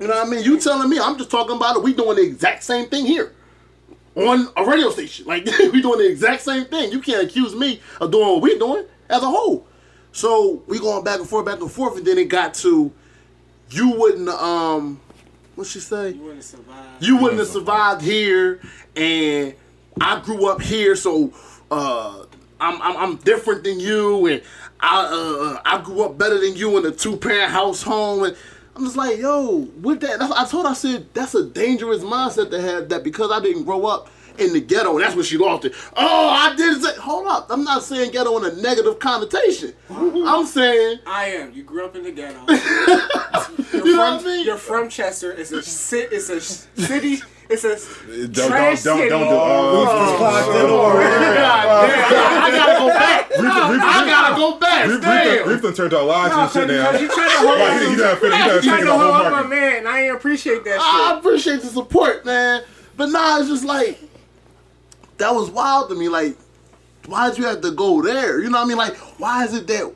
[0.00, 0.44] You know what I mean?
[0.44, 1.82] You telling me I'm just talking about it.
[1.82, 3.34] We doing the exact same thing here
[4.16, 5.26] on a radio station.
[5.26, 6.90] Like we doing the exact same thing.
[6.90, 9.66] You can't accuse me of doing what we doing as a whole.
[10.12, 12.92] So we going back and forth, back and forth, and then it got to
[13.70, 15.00] you wouldn't um
[15.60, 16.10] what she say?
[16.12, 16.86] you wouldn't survive.
[17.00, 18.60] You wouldn't have survived here,
[18.96, 19.54] and
[20.00, 21.32] I grew up here, so
[21.70, 22.24] uh
[22.60, 24.42] I'm I'm, I'm different than you, and
[24.80, 28.36] I uh, I grew up better than you in a two parent household, and
[28.74, 32.60] I'm just like, yo, with that, I told I said that's a dangerous mindset to
[32.60, 32.88] have.
[32.88, 34.08] That because I didn't grow up
[34.40, 35.74] in the ghetto, and that's when she lost it.
[35.96, 39.72] Oh, I did say, hold up, I'm not saying ghetto in a negative connotation.
[39.90, 41.52] I'm saying I am.
[41.52, 42.40] You grew up in the ghetto.
[43.72, 44.46] you're, You know from, what I mean?
[44.46, 45.32] you're from Chester.
[45.32, 47.18] It's a ci- It's a city.
[47.48, 47.76] It's a
[48.28, 49.08] Don't trash don't don't city.
[49.08, 49.34] don't do.
[49.36, 51.10] Uh,
[52.42, 53.30] I gotta go back.
[53.38, 54.86] I gotta go back.
[54.88, 55.48] Reef, Damn.
[55.48, 56.92] Reef done turned our lives and shit now.
[56.98, 58.84] You trying to hold Like, he, he done fin- he done you trying taken to
[58.86, 59.86] the whole hold up my man.
[59.86, 61.18] I ain't appreciate that I shit.
[61.18, 62.62] appreciate the support, man.
[62.96, 63.98] But nah, it's just like
[65.20, 66.08] that was wild to me.
[66.08, 66.36] Like,
[67.06, 68.40] why'd you have to go there?
[68.40, 68.76] You know what I mean?
[68.78, 69.92] Like, why is it that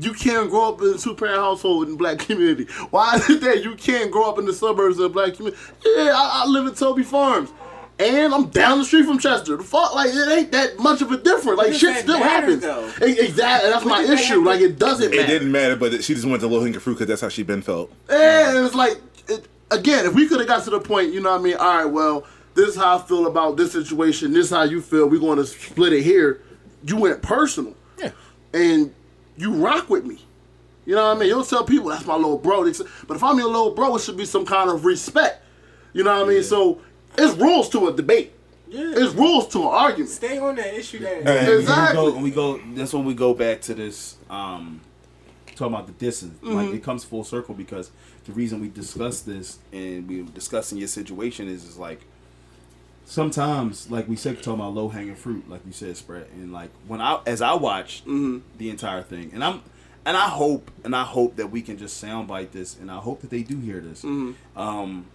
[0.00, 2.64] you can't grow up in a two parent household in the black community?
[2.90, 5.60] Why is it that you can't grow up in the suburbs of the black community?
[5.84, 7.50] Yeah, I, I live in Toby Farms.
[7.96, 9.56] And I'm down the street from Chester.
[9.56, 11.58] The fuck, like it ain't that much of a difference.
[11.58, 12.62] Like shit still matter, happens.
[12.62, 12.90] though?
[13.00, 14.42] Exactly, that's my issue.
[14.44, 15.28] Like it doesn't It matter.
[15.28, 17.62] didn't matter, but she just went to low hanging fruit because that's how she been
[17.62, 17.92] felt.
[18.08, 21.30] And it's like, it, again, if we could have got to the point, you know
[21.30, 21.54] what I mean?
[21.54, 24.32] All right, well, this is how I feel about this situation.
[24.32, 25.08] This is how you feel.
[25.08, 26.40] We're going to split it here.
[26.86, 27.74] You went personal.
[27.98, 28.10] Yeah.
[28.52, 28.94] And
[29.36, 30.24] you rock with me.
[30.86, 31.28] You know what I mean?
[31.30, 32.62] You'll tell people, that's my little bro.
[32.64, 35.42] But if I'm your little bro, it should be some kind of respect.
[35.94, 36.42] You know what I mean?
[36.42, 36.80] So
[37.16, 38.32] it's rules to a debate.
[38.68, 38.92] Yeah.
[38.96, 40.10] It's rules to an argument.
[40.10, 41.18] Stay on that issue that.
[41.18, 42.04] And- And Exactly.
[42.04, 42.74] we go, we go.
[42.74, 44.16] That's when we go back to this.
[44.28, 44.80] Um,
[45.56, 47.90] talking about the distance, like it comes full circle because
[48.24, 52.00] the reason we discuss this and we discussing your situation is is like
[53.04, 56.70] sometimes, like we said, talking about low hanging fruit, like you said, Sprat, and like
[56.86, 59.62] when I as I watched the entire thing, and I'm.
[60.06, 63.22] And I hope, and I hope that we can just soundbite this, and I hope
[63.22, 64.04] that they do hear this.
[64.04, 65.06] Um,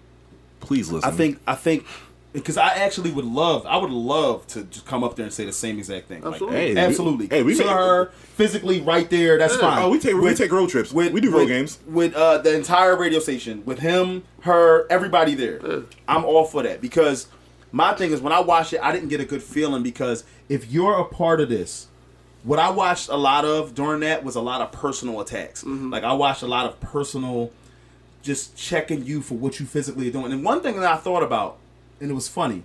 [0.62, 1.08] Please listen.
[1.08, 1.86] I think I think
[2.34, 5.46] because I actually would love I would love to just come up there and say
[5.46, 6.24] the same exact thing.
[6.24, 6.58] Like, Absolutely.
[6.60, 7.28] Hey, we- absolutely.
[7.28, 8.06] hey, we See make- her
[8.36, 9.38] physically right there.
[9.38, 9.60] That's Yeah.
[9.62, 9.84] fine.
[9.84, 10.92] Oh, we take we take road trips.
[10.92, 11.78] we do road with- games.
[11.86, 15.60] with uh, the entire radio station with him, her, everybody there.
[16.08, 17.28] I'm all for that because
[17.72, 20.72] my thing is when I watched it, I didn't get a good feeling because if
[20.72, 21.88] you're a part of this.
[22.44, 25.66] What I watched a lot of during that was a lot of personal attacks.
[25.66, 27.52] Like I watched a lot of personal
[28.22, 30.32] just checking you for what you physically are doing.
[30.32, 31.58] And one thing that I thought about,
[32.00, 32.64] and it was funny,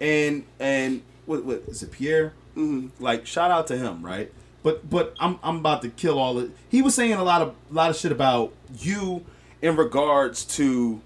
[0.00, 2.34] and and what, what is it, Pierre?
[2.56, 3.02] Mm-hmm.
[3.02, 4.32] Like shout out to him, right?
[4.62, 6.50] But but I'm I'm about to kill all it.
[6.68, 9.24] He was saying a lot of a lot of shit about you
[9.62, 11.00] in regards to,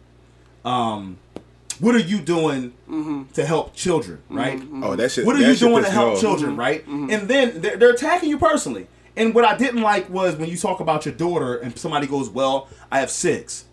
[0.65, 1.19] um,
[1.81, 3.25] what are you doing mm-hmm.
[3.33, 4.37] to help children, mm-hmm.
[4.37, 4.59] right?
[4.59, 4.85] Mm-hmm.
[4.85, 5.27] Oh, that shit.
[5.27, 6.21] What are you doing to help off.
[6.21, 6.87] children, right?
[6.87, 8.87] And then they're, they're attacking you personally.
[9.17, 12.31] And what I didn't like was when you talk about your daughter and somebody goes,
[12.31, 13.65] "Well, I have six.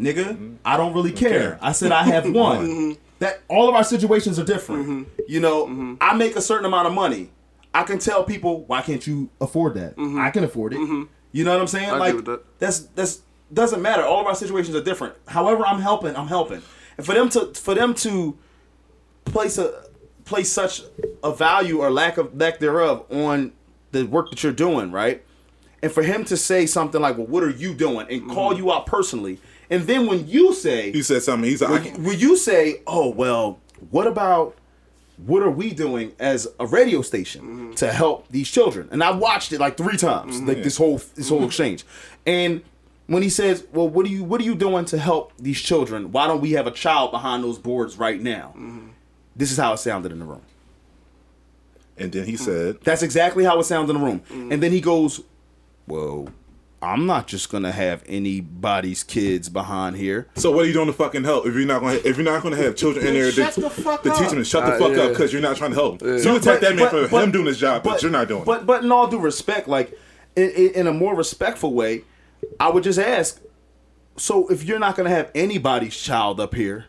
[0.00, 1.58] Nigga, I don't really care.
[1.60, 2.96] I said I have one.
[3.18, 5.08] That all of our situations are different.
[5.28, 7.30] You know, I make a certain amount of money.
[7.74, 9.94] I can tell people, why can't you afford that?
[9.98, 11.08] I can afford it.
[11.32, 11.90] You know what I'm saying?
[11.90, 12.58] I like agree with that.
[12.58, 14.02] that's that's doesn't matter.
[14.04, 15.14] All of our situations are different.
[15.26, 16.16] However, I'm helping.
[16.16, 16.62] I'm helping.
[17.02, 18.38] And for them to for them to
[19.24, 19.84] place a
[20.24, 20.82] place such
[21.24, 23.52] a value or lack of lack thereof on
[23.90, 25.22] the work that you're doing, right?
[25.82, 28.62] And for him to say something like, "Well, what are you doing?" and call mm-hmm.
[28.62, 31.48] you out personally, and then when you say, He said something.
[31.48, 33.58] He's like, when, when you say, "Oh, well,
[33.90, 34.56] what about
[35.26, 37.72] what are we doing as a radio station mm-hmm.
[37.72, 40.62] to help these children?" And I watched it like three times, like mm-hmm.
[40.62, 41.84] this whole this whole exchange.
[42.26, 42.62] And
[43.06, 46.12] when he says, "Well, what are you what are you doing to help these children?
[46.12, 48.54] Why don't we have a child behind those boards right now?"
[49.36, 50.42] This is how it sounded in the room.
[51.98, 54.22] and then he said, That's exactly how it sounds in the room.
[54.50, 55.20] And then he goes,
[55.86, 56.28] "Well,
[56.80, 60.92] I'm not just gonna have anybody's kids behind here." "So what are you doing to
[60.92, 61.46] fucking help?
[61.46, 63.52] If you're not going, to if you're not going to have children in there, Shut
[63.54, 64.18] to, the fuck to up.
[64.18, 65.02] teach them to shut the Uh, fuck yeah.
[65.04, 66.00] up because you're not trying to help.
[66.00, 68.10] So So, you attack that man but- for but- him doing his job, but, you're
[68.10, 68.66] not doing But it.
[68.66, 69.96] but in all due respect, like
[70.34, 72.04] in, in, in a more respectful way,
[72.60, 73.40] I would just ask.
[74.16, 76.86] So if you're not gonna have anybody's child up here,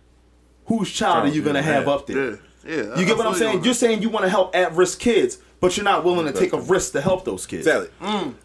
[0.65, 2.31] whose child are you gonna have up there?
[2.31, 2.35] Yeah,
[2.65, 2.99] yeah.
[2.99, 3.63] You get what I'm saying?
[3.63, 6.59] You're saying you want to help at-risk kids, but you're not willing to take a
[6.59, 7.65] risk to help those kids.
[7.67, 7.89] Exactly.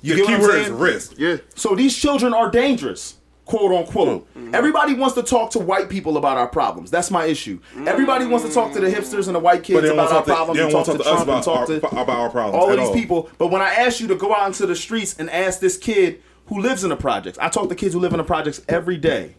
[0.02, 0.78] You the get key what I'm word is saying?
[0.78, 1.14] risk.
[1.18, 1.36] Yeah.
[1.54, 4.26] So these children are dangerous, quote unquote.
[4.34, 4.54] Mm-hmm.
[4.54, 6.90] Everybody wants to talk to white people about our problems.
[6.90, 7.60] That's my issue.
[7.86, 10.58] Everybody wants to talk to the hipsters and the white kids about our to problems.
[10.58, 12.30] they don't talk to to talk to us and about talk our, to about our
[12.30, 12.62] problems.
[12.62, 12.94] all of these all.
[12.94, 13.30] people.
[13.38, 16.22] But when I ask you to go out into the streets and ask this kid
[16.48, 18.96] who lives in the projects, I talk to kids who live in the projects every
[18.96, 19.34] day.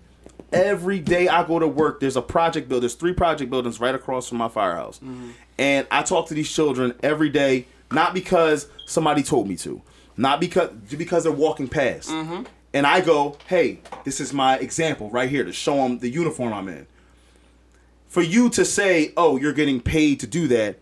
[0.52, 2.84] Every day I go to work, there's a project build.
[2.84, 5.30] There's three project buildings right across from my firehouse, mm-hmm.
[5.60, 9.82] and I talk to these children every day, not because somebody told me to,
[10.18, 12.44] not because because they're walking past, mm-hmm.
[12.74, 16.52] and I go, "Hey, this is my example right here to show them the uniform
[16.52, 16.88] I'm in."
[18.08, 20.80] For you to say, "Oh, you're getting paid to do that,"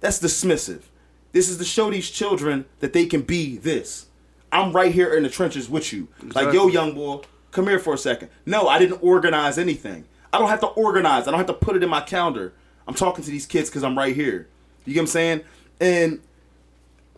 [0.00, 0.84] that's dismissive.
[1.32, 4.06] This is to show these children that they can be this.
[4.52, 6.08] I'm right here in the trenches with you.
[6.34, 7.20] Like, yo, young boy,
[7.52, 8.30] come here for a second.
[8.46, 10.04] No, I didn't organize anything.
[10.32, 11.26] I don't have to organize.
[11.26, 12.52] I don't have to put it in my calendar.
[12.86, 14.48] I'm talking to these kids because I'm right here.
[14.84, 15.40] You get what I'm saying?
[15.80, 16.20] And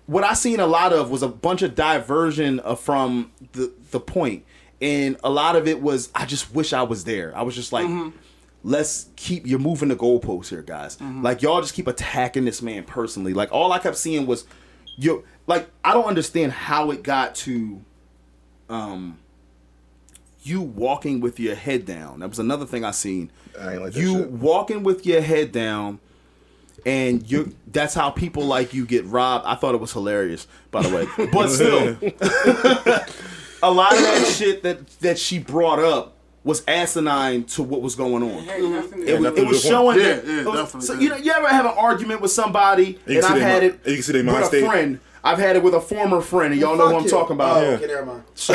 [0.07, 4.01] what I seen a lot of was a bunch of diversion of, from the the
[4.01, 4.45] point.
[4.83, 7.35] and a lot of it was I just wish I was there.
[7.37, 8.17] I was just like, mm-hmm.
[8.65, 10.97] let's keep you're moving the goalposts here, guys.
[10.97, 11.23] Mm-hmm.
[11.23, 13.33] Like y'all just keep attacking this man personally.
[13.33, 14.45] Like all I kept seeing was
[14.97, 15.25] you.
[15.47, 17.81] Like I don't understand how it got to,
[18.69, 19.19] um,
[20.44, 22.20] you walking with your head down.
[22.20, 23.31] That was another thing I seen.
[23.60, 24.31] I ain't like that you shit.
[24.31, 25.98] walking with your head down
[26.86, 29.47] and you that's how people like you get robbed.
[29.47, 31.06] I thought it was hilarious, by the way.
[31.32, 31.97] But still,
[33.62, 37.94] a lot of that shit that that she brought up was asinine to what was
[37.94, 38.43] going on.
[38.43, 40.27] Hey, nothing- It was, it was showing Yeah, that.
[40.27, 41.01] yeah, it was- definitely, so yeah.
[41.01, 43.81] you know, you ever have an argument with somebody, You and I've had mi- it
[43.86, 44.66] you can see their with mind a state.
[44.66, 45.01] friend.
[45.24, 47.57] I've had it with a former friend, and y'all know who I'm Fuck talking about.
[47.59, 47.69] Oh, Yeah.
[47.77, 48.23] okay, never mind.
[48.35, 48.55] See,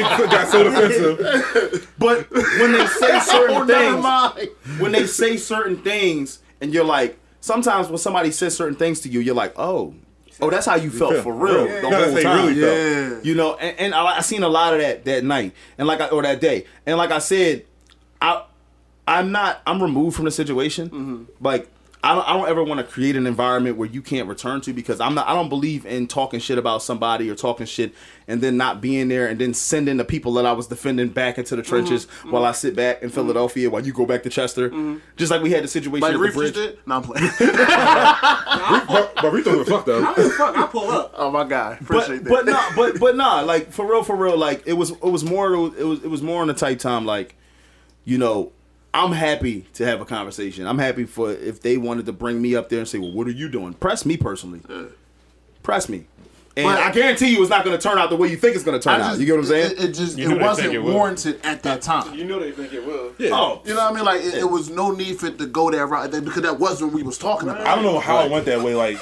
[0.00, 1.92] got so defensive.
[1.98, 4.48] But when they say certain Oh, never things, mind.
[4.80, 9.08] when they say certain things and you're like sometimes when somebody says certain things to
[9.08, 9.94] you you're like oh
[10.40, 11.80] oh that's how you felt feel- for real yeah.
[11.80, 12.76] the No, whole you time really felt.
[12.76, 13.20] Yeah.
[13.22, 16.00] you know and, and I, I seen a lot of that that night and like
[16.00, 17.64] I, or that day and like i said
[18.20, 18.42] i
[19.06, 21.24] i'm not i'm removed from the situation Mm-hmm.
[21.44, 21.68] like
[22.04, 24.72] I don't, I don't ever want to create an environment where you can't return to
[24.72, 27.92] because I'm not I don't believe in talking shit about somebody or talking shit
[28.28, 31.38] and then not being there and then sending the people that I was defending back
[31.38, 32.30] into the trenches Mm-hmm.
[32.30, 34.70] while I sit back in Philadelphia while you go back to Chester
[35.16, 36.78] just like we had the situation Like at the Reef bridge did?
[36.86, 37.30] No, I'm playing.
[38.88, 40.02] But, but we don't give fuck though.
[40.02, 41.14] How the fuck I pull up?
[41.16, 42.52] oh my god, but appreciate but that.
[42.52, 45.52] nah, but but nah, like for real, for real, like it was it was more
[45.54, 47.04] it was it was more in the tight time.
[47.04, 47.34] Like,
[48.04, 48.52] you know,
[48.94, 50.66] I'm happy to have a conversation.
[50.66, 53.26] I'm happy for if they wanted to bring me up there and say, well, what
[53.26, 53.74] are you doing?
[53.74, 54.60] Press me personally.
[55.62, 56.06] Press me.
[56.56, 58.56] And But- I guarantee you, it's not going to turn out the way you think
[58.56, 59.18] it's going to turn I out.
[59.20, 59.72] You get what I'm saying?
[59.72, 60.94] It, it just You know it wasn't think it will.
[60.94, 62.14] warranted at that time.
[62.14, 63.12] You know they think it will.
[63.18, 63.30] Yeah.
[63.32, 64.04] oh, You know what I mean?
[64.04, 66.90] Like it, it was no need for it to go that route because that wasn't
[66.90, 67.64] what we was talking about.
[67.64, 68.74] I don't know how it went that way.
[68.74, 68.98] Like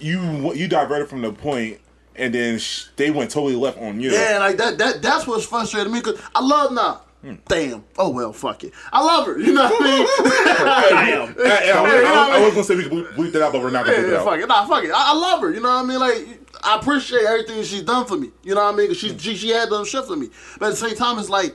[0.00, 1.78] you, you diverted from the point,
[2.16, 4.10] and then sh- they went totally left on you.
[4.10, 4.78] Yeah, like that.
[4.78, 6.72] That that's what's frustrating me because I love
[7.22, 7.34] Nah.
[7.48, 7.84] Damn.
[7.98, 8.72] Oh well, fuck it.
[8.92, 9.38] I love her.
[9.38, 10.06] You know what I mean?
[11.36, 11.36] Damn.
[11.46, 13.84] I, I, I, I was gonna say we could bleep- that out, but we're not
[13.84, 14.46] gonna bleep Yeah, it fuck it.
[14.48, 14.90] Nah, fuck it.
[14.90, 15.50] I, I love her.
[15.52, 15.98] You know what I mean?
[16.00, 18.30] Like, I appreciate everything she's done for me.
[18.42, 18.86] You know what I mean?
[18.88, 20.30] 'Cause She, she, she had done shit for me.
[20.58, 21.54] But at the same time, it's like,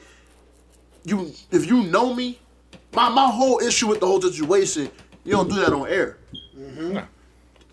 [1.04, 2.40] you if you know me,
[2.94, 4.90] my, my whole issue with the whole situation,
[5.24, 6.18] you don't do that on air.
[6.56, 6.98] Mm-hmm.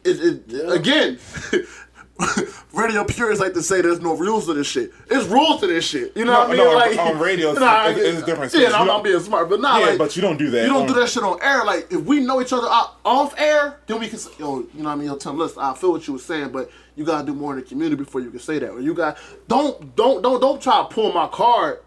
[0.04, 1.18] It, it, Again,
[2.72, 4.92] radio purists like to say there's no rules to this shit.
[5.10, 6.16] It's rules to this shit.
[6.16, 6.56] You know No, what I mean?
[6.64, 9.60] no, like on radio, it's- Nah, it's- it's different Yeah, I'm not being smart, but
[9.60, 11.64] nah, Yeah, like, but you don't do that You don't do that shit on air.
[11.64, 14.68] Like if we know each other out, off air, then we can say, yo, you
[14.76, 15.06] know what I mean?
[15.08, 17.60] Yo, Tim, listen, I feel what you were saying, but you gotta do more in
[17.60, 18.70] the community before you can say that.
[18.70, 19.16] Or you got
[19.48, 21.80] don't don't don't don't try to pull my card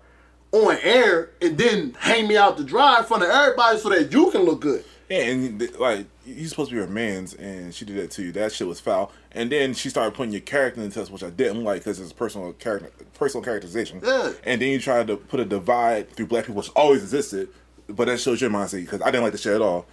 [0.52, 4.12] on air and then hang me out to dry in front of everybody so that
[4.12, 4.84] you can look good.
[5.10, 8.32] Yeah, and like you're supposed to be her man's, and she did that to you.
[8.32, 9.12] That shit was foul.
[9.32, 12.14] And then she started putting your character in test, which I didn't like because it's
[12.14, 14.02] personal character, personal characterization.
[14.04, 14.34] Yeah.
[14.44, 17.50] And then you tried to put a divide through black people, which always existed,
[17.88, 19.86] but that shows your mindset because I didn't like the shit at all.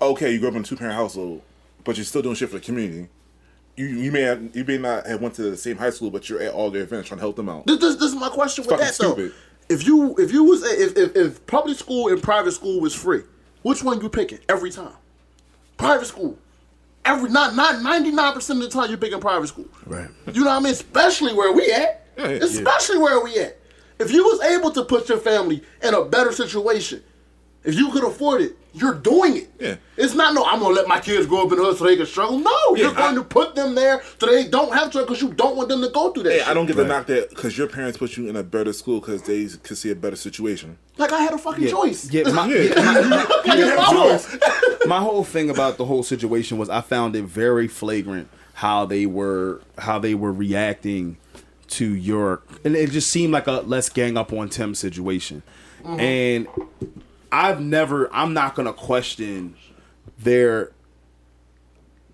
[0.00, 1.42] Okay, you grew up in a two parent household,
[1.84, 3.08] but you're still doing shit for the community.
[3.76, 6.28] You you may have, you may not have went to the same high school, but
[6.28, 7.66] you're at all their events trying to help them out.
[7.66, 9.30] This, this, this is my question with fucking that though.
[9.68, 13.22] If you if you was if, if if public school and private school was free,
[13.66, 14.94] which one you picking every time?
[15.76, 16.38] Private school.
[17.04, 19.66] Every not not ninety nine percent of the time you're picking private school.
[19.84, 20.08] Right.
[20.32, 20.72] You know what I mean?
[20.72, 22.06] Especially where we at.
[22.16, 22.36] Yeah, yeah.
[22.44, 23.58] Especially where we at.
[23.98, 27.02] If you was able to put your family in a better situation,
[27.66, 29.50] if you could afford it, you're doing it.
[29.58, 29.76] Yeah.
[29.96, 30.44] It's not no.
[30.44, 32.38] I'm gonna let my kids grow up in the hood so they can struggle.
[32.38, 35.32] No, you're going I- to put them there so they don't have to because you
[35.32, 36.32] don't want them to go through that.
[36.32, 36.48] Hey, shit.
[36.48, 39.00] I don't get the knock that because your parents put you in a better school
[39.00, 40.76] because they could see a better situation.
[40.98, 42.10] Like I had a fucking choice.
[42.12, 42.62] Yeah, my, Yeah.
[42.62, 43.24] yeah, my-
[43.54, 44.40] Like,
[44.86, 48.84] my my whole thing about the whole situation was I found it very flagrant how
[48.86, 51.16] they were how they were reacting
[51.68, 55.42] to your and it just seemed like a let's gang up on Tim situation.
[55.82, 56.00] Mm-hmm.
[56.00, 56.46] And
[57.32, 59.54] I've never I'm not gonna question
[60.18, 60.72] their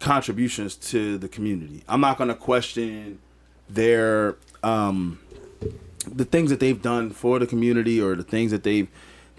[0.00, 1.84] contributions to the community.
[1.88, 3.18] I'm not gonna question
[3.68, 5.18] their um
[6.06, 8.88] the things that they've done for the community or the things that they've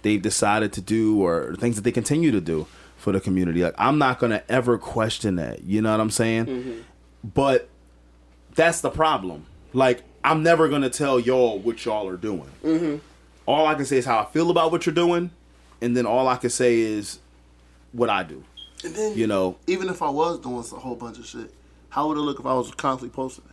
[0.02, 2.66] they've decided to do or the things that they continue to do
[2.98, 3.64] for the community.
[3.64, 5.64] Like I'm not gonna ever question that.
[5.64, 6.84] You know what I'm saying?
[7.24, 7.68] But
[8.56, 9.46] that's the problem.
[9.74, 13.02] Like I'm never gonna tell y'all what y'all are doing.
[13.46, 15.32] All I can say is how I feel about what you're doing,
[15.84, 17.20] and then all I can say is
[17.92, 18.44] what I do.
[18.84, 19.58] And then You know.
[19.68, 21.54] even if I was doing a whole bunch of shit,
[21.90, 23.52] how would it look if I was constantly posting it?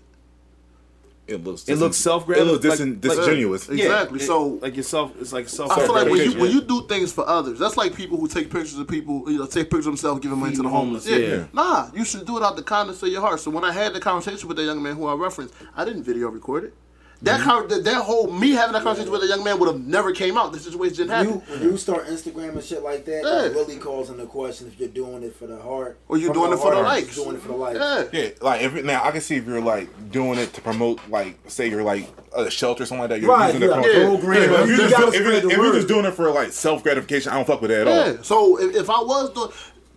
[1.35, 1.69] It looks.
[1.69, 3.69] It looks self-gratifi- It looks disin- like- like- disingenuous.
[3.69, 4.19] Exactly.
[4.19, 5.71] it- So- like yourself, it's like self.
[5.71, 8.27] I feel like when you when you do things for others, that's like people who
[8.27, 11.07] take pictures of people, you know, take pictures of themselves, giving money to the homeless.
[11.07, 11.37] homeless, Yeah.
[11.37, 11.45] yeah.
[11.53, 13.39] Nah, you should do it out the kindness of your heart.
[13.39, 16.03] So when I had the conversation with that young man who I referenced, I didn't
[16.03, 16.75] video record it.
[17.23, 19.85] That con- that, that whole me having that conversation with a young man would have
[19.85, 20.55] never came out.
[20.55, 21.29] This situation didn't happen.
[21.29, 23.43] You, when you start Instagram and shit like that, Yeah.
[23.49, 25.99] that really calls into question if you're doing it for the heart.
[26.09, 27.15] Or you're doing it for the heart, or likes.
[27.15, 27.79] Doing it for the likes.
[27.79, 28.05] yeah.
[28.23, 31.39] Yeah, like if now I can see if you're like doing it to promote, like
[31.51, 33.21] say you're like a shelter or something like that.
[33.21, 34.05] You're Right, using it yeah, for yeah.
[34.07, 34.43] program.
[34.53, 36.31] Yeah, if You you're just, gotta if you're, the if you're just doing it for
[36.31, 38.25] like self gratification, I don't fuck with that at all.
[38.25, 39.51] So if, if I was doing,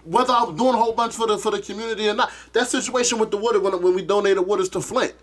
[0.03, 2.67] whether I was doing a whole bunch for the for the community or not, that
[2.67, 5.13] situation with the water when when we donated waters to Flint,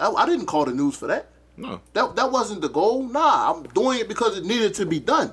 [0.00, 1.28] I, I didn't call the news for that.
[1.56, 1.80] No.
[1.92, 3.02] That that wasn't the goal.
[3.04, 5.32] Nah, I'm doing it because it needed to be done.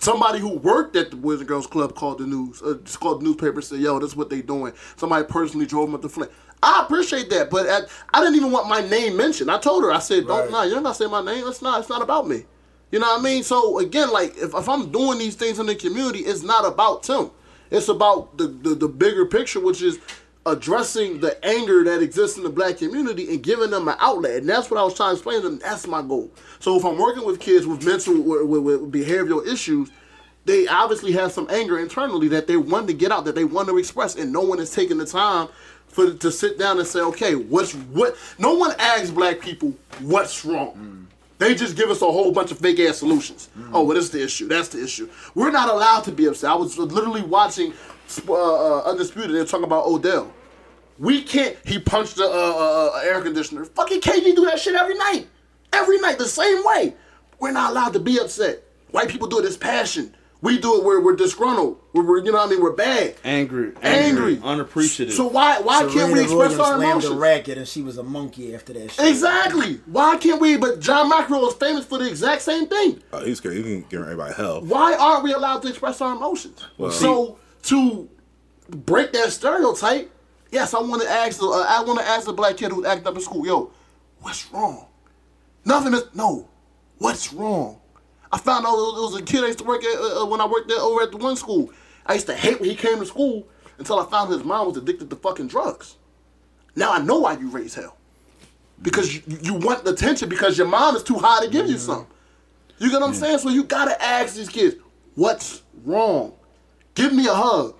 [0.00, 3.24] Somebody who worked at the Boys and Girls Club called the news, uh, called the
[3.24, 6.30] newspaper, said, "Yo, this is what they doing." Somebody personally drove them up the Flint.
[6.62, 9.50] I appreciate that, but at, I didn't even want my name mentioned.
[9.50, 10.50] I told her, I said, "Don't, Right.
[10.50, 11.44] nah, you're not saying my name.
[11.46, 11.80] It's not.
[11.80, 12.44] It's not about me."
[12.90, 13.42] You know what I mean?
[13.42, 17.02] So again, like if, if I'm doing these things in the community, it's not about
[17.02, 17.30] Tim.
[17.70, 19.98] It's about the, the the bigger picture, which is
[20.48, 24.38] addressing the anger that exists in the black community and giving them an outlet.
[24.38, 25.58] And that's what I was trying to explain to them.
[25.58, 26.30] That's my goal.
[26.60, 29.90] So if I'm working with kids with mental with, with, behavioral issues,
[30.44, 33.68] they obviously have some anger internally that they want to get out, that they want
[33.68, 35.48] to express, and no one is taking the time
[35.88, 38.16] for to sit down and say, okay, what's what?
[38.38, 41.06] No one asks black people what's wrong.
[41.38, 43.48] They just give us a whole bunch of fake ass solutions.
[43.72, 44.48] Oh, well, that's the issue.
[44.48, 45.08] That's the issue.
[45.34, 46.50] We're not allowed to be upset.
[46.50, 47.72] I was literally watching
[48.28, 49.34] uh, uh, Undisputed.
[49.36, 50.32] They're talking about Odell.
[50.98, 51.56] We can't.
[51.64, 53.64] He punched the uh, uh, uh, air conditioner.
[53.64, 55.28] Fucking KG do that shit every night.
[55.72, 56.94] Every night, the same way.
[57.38, 58.62] We're not allowed to be upset.
[58.90, 60.14] White people do it as passion.
[60.40, 61.80] We do it where we're disgruntled.
[61.92, 62.62] We're, we're you know what I mean.
[62.62, 63.16] We're bad.
[63.24, 64.40] angry, Angry.
[64.42, 65.14] unappreciative.
[65.14, 67.12] So why why can't we express Williams our slammed emotions?
[67.12, 69.08] a racket and she was a monkey after that shit.
[69.08, 69.80] Exactly.
[69.86, 70.56] Why can't we?
[70.56, 73.02] But John McEnroe is famous for the exact same thing.
[73.12, 73.62] Oh, he's crazy.
[73.62, 74.60] He can give everybody hell.
[74.62, 76.64] Why aren't we allowed to express our emotions?
[76.92, 78.08] so to
[78.68, 80.08] break that stereotype,
[80.50, 81.38] yes, I want to ask.
[81.38, 83.70] the- Uh, I want to ask the black kid who acting up in school, yo,
[84.20, 84.86] what's wrong?
[85.64, 86.48] Nothing is no.
[86.98, 87.80] What's wrong?
[88.32, 90.40] I found out there was a kid I used to work at uh, uh, when
[90.40, 91.70] I worked there over at the one school.
[92.06, 93.46] I used to hate when he came to school
[93.78, 95.96] until I found his mom was addicted to fucking drugs.
[96.74, 97.96] Now I know why you raise hell.
[98.82, 101.78] Because you, you want the attention because your mom is too high to give you
[101.78, 102.06] some.
[102.78, 103.38] You get what I'm saying?
[103.38, 104.76] So you gotta ask these kids,
[105.14, 106.32] what's wrong?
[106.94, 107.77] Give me a hug.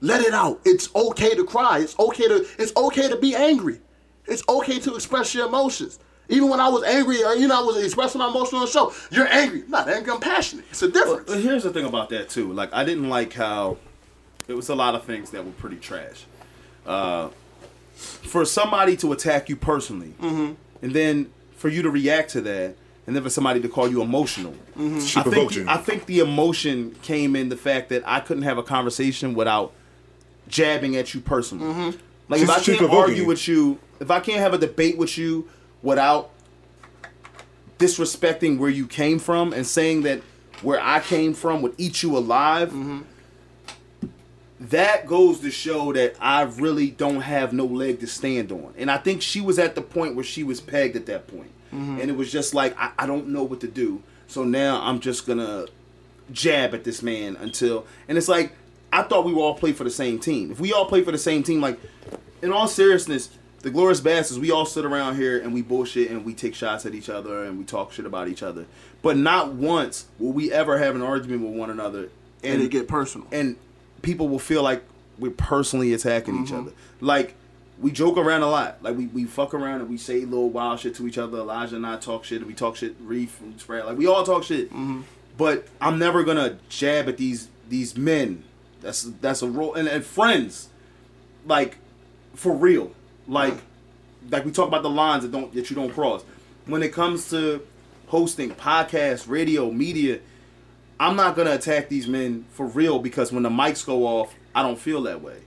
[0.00, 0.60] Let it out.
[0.64, 1.78] It's okay to cry.
[1.80, 3.80] It's okay to it's okay to be angry.
[4.26, 5.98] It's okay to express your emotions.
[6.28, 8.66] Even when I was angry, uh, you know, I was expressing my emotions on the
[8.68, 8.92] show.
[9.10, 9.62] You're angry.
[9.64, 10.64] I'm not angry, I'm passionate.
[10.70, 11.24] It's a difference.
[11.28, 12.52] But here's the thing about that too.
[12.52, 13.78] Like I didn't like how
[14.48, 16.24] it was a lot of things that were pretty trash.
[16.86, 17.28] Uh,
[17.94, 20.54] for somebody to attack you personally, Mm-hmm.
[20.82, 22.74] and then for you to react to that,
[23.06, 24.54] and then for somebody to call you emotional.
[24.78, 25.18] Mm-hmm.
[25.18, 25.64] I think, the.
[25.68, 29.72] I think the emotion came in the fact that I couldn't have a conversation without
[30.50, 31.72] jabbing at you personally.
[31.72, 31.98] Mm-hmm.
[32.28, 33.26] Like if I can't argue you.
[33.26, 35.48] with you, if I can't have a debate with you
[35.82, 36.30] without
[37.78, 40.20] disrespecting where you came from and saying that
[40.62, 42.74] where I came from would eat you alive,
[44.60, 48.74] that goes to show that I really don't have no leg to stand on.
[48.76, 51.50] And I think she was at the point where she was pegged at that point.
[51.72, 54.02] And it was just like, I, I don't know what to do.
[54.26, 55.68] So now I'm just going to
[56.32, 57.86] jab at this man until.
[58.08, 58.52] And it's like,
[58.92, 60.50] I thought we were all played for the same team.
[60.50, 61.78] If we all play for the same team, like,
[62.42, 63.30] in all seriousness,
[63.62, 66.86] the Glorious Bastards, we all sit around here and we bullshit and we take shots
[66.86, 68.66] at each other and we talk shit about each other.
[69.02, 72.08] But not once will we ever have an argument with one another.
[72.42, 73.26] and it get personal.
[73.30, 73.56] and
[74.02, 74.82] people will feel like
[75.18, 76.60] we're personally attacking each mm-hmm.
[76.60, 76.72] other.
[77.00, 77.34] Like
[77.78, 78.82] we joke around a lot.
[78.82, 81.38] Like we, we fuck around and we say little wild shit to each other.
[81.38, 83.86] Elijah and I talk shit and we talk shit Reef and Sprat.
[83.86, 84.68] Like we all talk shit.
[84.70, 85.02] Mm-hmm.
[85.36, 88.44] But I'm never gonna jab at these these men.
[88.80, 90.68] That's that's a role and, and friends.
[91.46, 91.78] Like
[92.34, 92.92] for real.
[93.26, 93.54] Like
[94.30, 96.24] like we talk about the lines that don't that you don't cross.
[96.66, 97.66] When it comes to
[98.08, 100.20] hosting podcasts, radio, media,
[100.98, 104.62] I'm not gonna attack these men for real because when the mics go off, I
[104.62, 105.38] don't feel that way.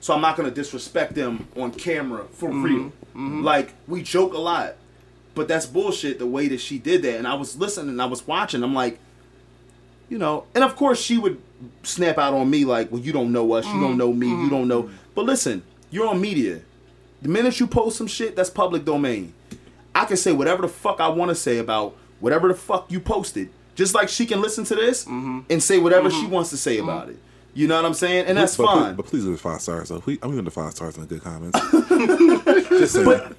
[0.00, 2.62] So I'm not gonna disrespect them on camera for mm-hmm.
[2.62, 2.84] real.
[2.84, 3.42] Mm-hmm.
[3.42, 4.76] Like we joke a lot,
[5.34, 6.18] but that's bullshit.
[6.18, 8.62] The way that she did that, and I was listening, I was watching.
[8.62, 8.98] I'm like,
[10.08, 11.40] you know, and of course she would
[11.82, 13.98] snap out on me like, well, you don't know us, you don't mm-hmm.
[13.98, 14.84] know me, you don't know.
[14.84, 14.96] Mm-hmm.
[15.14, 16.60] But listen, you're on media.
[17.22, 19.34] The minute you post some shit, that's public domain.
[19.94, 23.00] I can say whatever the fuck I want to say about whatever the fuck you
[23.00, 23.50] posted.
[23.74, 25.40] Just like she can listen to this mm-hmm.
[25.48, 27.18] and say whatever she wants to say about it.
[27.54, 28.26] You know what I'm saying?
[28.26, 28.94] And that's but, fine.
[28.94, 29.88] But, please give us five stars.
[29.88, 31.58] So I'm giving the five stars in the good comments.
[32.68, 33.04] Just saying.
[33.06, 33.36] but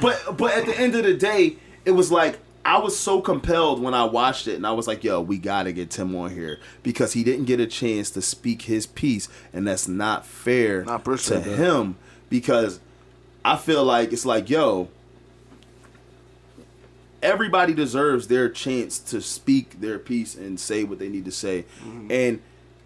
[0.00, 2.38] but but at the end of the day, it was like
[2.70, 5.72] I was so compelled when I watched it, and I was like, "Yo, we gotta
[5.72, 9.66] get Tim on here because he didn't get a chance to speak his piece, and
[9.66, 11.42] that's not fair I to that.
[11.42, 11.96] him
[12.28, 12.78] because
[13.44, 14.88] I feel like it's like, yo."
[17.22, 21.64] Everybody deserves their chance to speak their piece and say what they need to say.
[21.84, 22.10] Mm-hmm.
[22.10, 22.40] And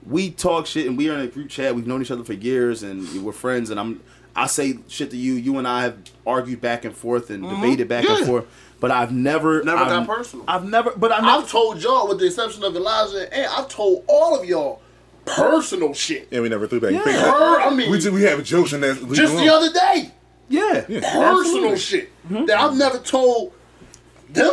[0.04, 1.76] we talk shit and we are in a group chat.
[1.76, 3.70] We've known each other for years and we're friends.
[3.70, 4.00] And I'm
[4.36, 5.34] I say shit to you.
[5.34, 5.96] You and I have
[6.26, 8.26] argued back and forth and debated back and Mm-hmm.
[8.26, 8.46] Forth.
[8.80, 10.44] But I've never Never I've, got personal.
[10.48, 10.90] I've never.
[10.96, 11.42] But I've never.
[11.42, 14.82] I've told y'all, with the exception of Elijah, and I've told all of y'all
[15.24, 16.28] personal shit.
[16.32, 16.92] and we never threw back.
[16.92, 17.00] Yeah.
[17.02, 18.96] Per, I mean, We just, we have jokes and that.
[19.14, 20.10] just it the other day,
[20.50, 21.78] yeah, personal absolutely.
[21.78, 22.10] shit
[22.46, 23.52] that I've never told
[24.30, 24.52] them.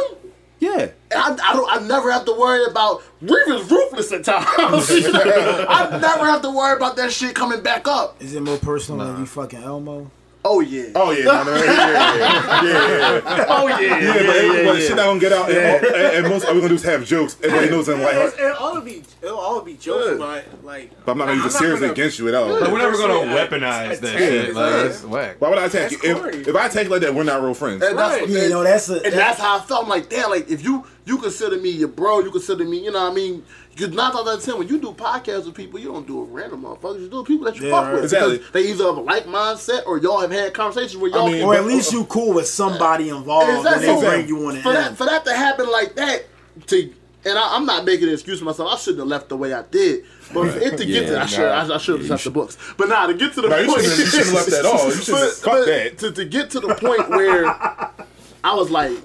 [0.62, 0.92] Yeah.
[1.10, 1.70] And I, I don't.
[1.70, 4.48] I never have to worry about Reeve is ruthless at times.
[4.56, 8.22] I never have to worry about that shit coming back up.
[8.22, 10.12] Is it more personal than you fucking Elmo?
[10.44, 10.86] Oh yeah.
[10.96, 13.46] Oh yeah, no, no, yeah, yeah, yeah, yeah, yeah.
[13.48, 13.80] Oh yeah.
[13.80, 15.52] Yeah, but, but shit not gonna get out.
[15.52, 17.38] And, all, and, and most all we're gonna do is have jokes.
[17.44, 20.90] Everybody knows I'm like, It's, it'll all be it'll all be jokes, but like.
[21.06, 22.60] but I'm not gonna use it seriously gonna- against you at all.
[22.60, 24.56] Like, we're never gonna Personally, weaponize that I- shit.
[24.56, 25.36] Like, that's whack.
[25.40, 26.26] Why would I attack That's you?
[26.28, 27.84] If, if I attack like that, we're not real friends.
[27.84, 28.22] And that's Right.
[28.22, 28.96] what- You know, that's a.
[29.04, 29.84] And that's how I felt.
[29.84, 32.92] I'm like, damn, like if you you consider me your bro, you consider me, you
[32.92, 33.44] know what I mean?
[33.72, 36.22] Because nine times out of ten, when you do podcasts with people, you don't do
[36.24, 37.02] it random motherfuckers.
[37.02, 37.94] You do it people that you Yeah, fuck right.
[37.96, 38.04] with.
[38.04, 38.38] Exactly.
[38.38, 41.32] Because They either have a like mindset or y'all have had conversations where y'all I
[41.32, 43.88] mean, or at least you cool with somebody involved, Exactly.
[43.90, 44.98] and they bring you on the for that end.
[44.98, 46.26] for that to happen like that
[46.68, 48.74] to and I, I'm not making an excuse for myself.
[48.74, 50.06] I shouldn't have left the way I did.
[50.34, 52.32] But for it to get to, Yeah, I should, I, I should have left the
[52.32, 52.58] books.
[52.78, 54.86] But nah, to get to the No, you point, you shouldn't have left at all.
[54.88, 55.98] You should have cut that.
[56.00, 58.98] To, to get to the point where I was like,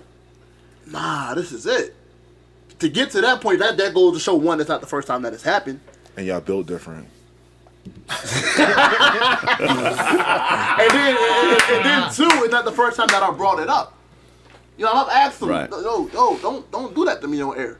[0.87, 1.95] nah, this is it.
[2.81, 5.09] To get to that point, that that goes to show one, it's not the first
[5.09, 5.81] time that it's happened.
[6.17, 7.09] And y'all built different.
[10.79, 13.69] And then, and, and then two, it's not the first time that I brought it
[13.69, 13.95] up.
[14.77, 15.71] You know, I've asked them, Right.
[15.71, 17.79] yo, yo, don't don't do that to me on air.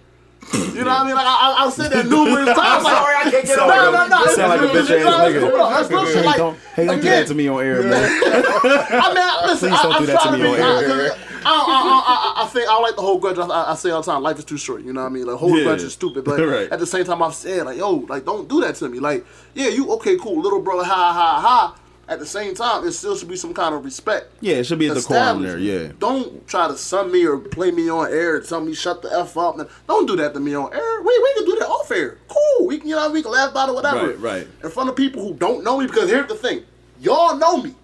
[0.55, 1.15] You know what I mean?
[1.17, 2.85] Like I, I, I've said that numerous times.
[2.85, 5.07] Like, sorry, I can't get no, on no, no, You sound like a bitch ass
[5.07, 5.41] nigga.
[5.41, 6.25] No, that's real shit.
[6.25, 7.93] Like, don't, hey, don't do that to me on air, man.
[7.93, 10.63] I mean, I- listen, Please don't I, I'm do that to trying me to be.
[10.63, 11.17] on air.
[11.47, 13.39] I, I, I, think I like the whole grudge.
[13.39, 14.83] I, I say all the time, life is too short.
[14.83, 15.27] You know what I mean?
[15.27, 15.65] Like, whole Yeah.
[15.65, 16.25] grudge is stupid.
[16.25, 16.71] But Right.
[16.71, 18.99] at the same time, I've said like, yo, like, don't do that to me.
[18.99, 19.25] Like,
[19.55, 21.77] yeah, you okay, cool, little brother, ha ha ha.
[22.09, 24.27] At the same time, it still should be some kind of respect.
[24.41, 25.59] Yeah, it should be a decorum there.
[25.59, 25.91] Yeah.
[25.99, 29.13] Don't try to sun me or play me on air and tell me shut the
[29.13, 29.57] f up.
[29.89, 31.01] Don't do that to me on air.
[31.03, 32.19] We, we can do that off air.
[32.29, 32.69] Cool.
[32.69, 34.07] We can you know we can laugh about it, whatever.
[34.11, 34.49] Right, right.
[34.63, 36.63] In front of people who don't know me, because here's the thing,
[37.01, 37.75] y'all know me.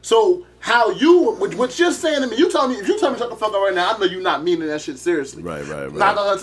[0.00, 2.36] So how you what, what you're saying to me?
[2.36, 4.04] You tell me if you tell me shut the fuck up right now, I know
[4.06, 5.40] you're not meaning that shit seriously.
[5.40, 5.94] Right, right, right.
[5.94, 6.36] Nah,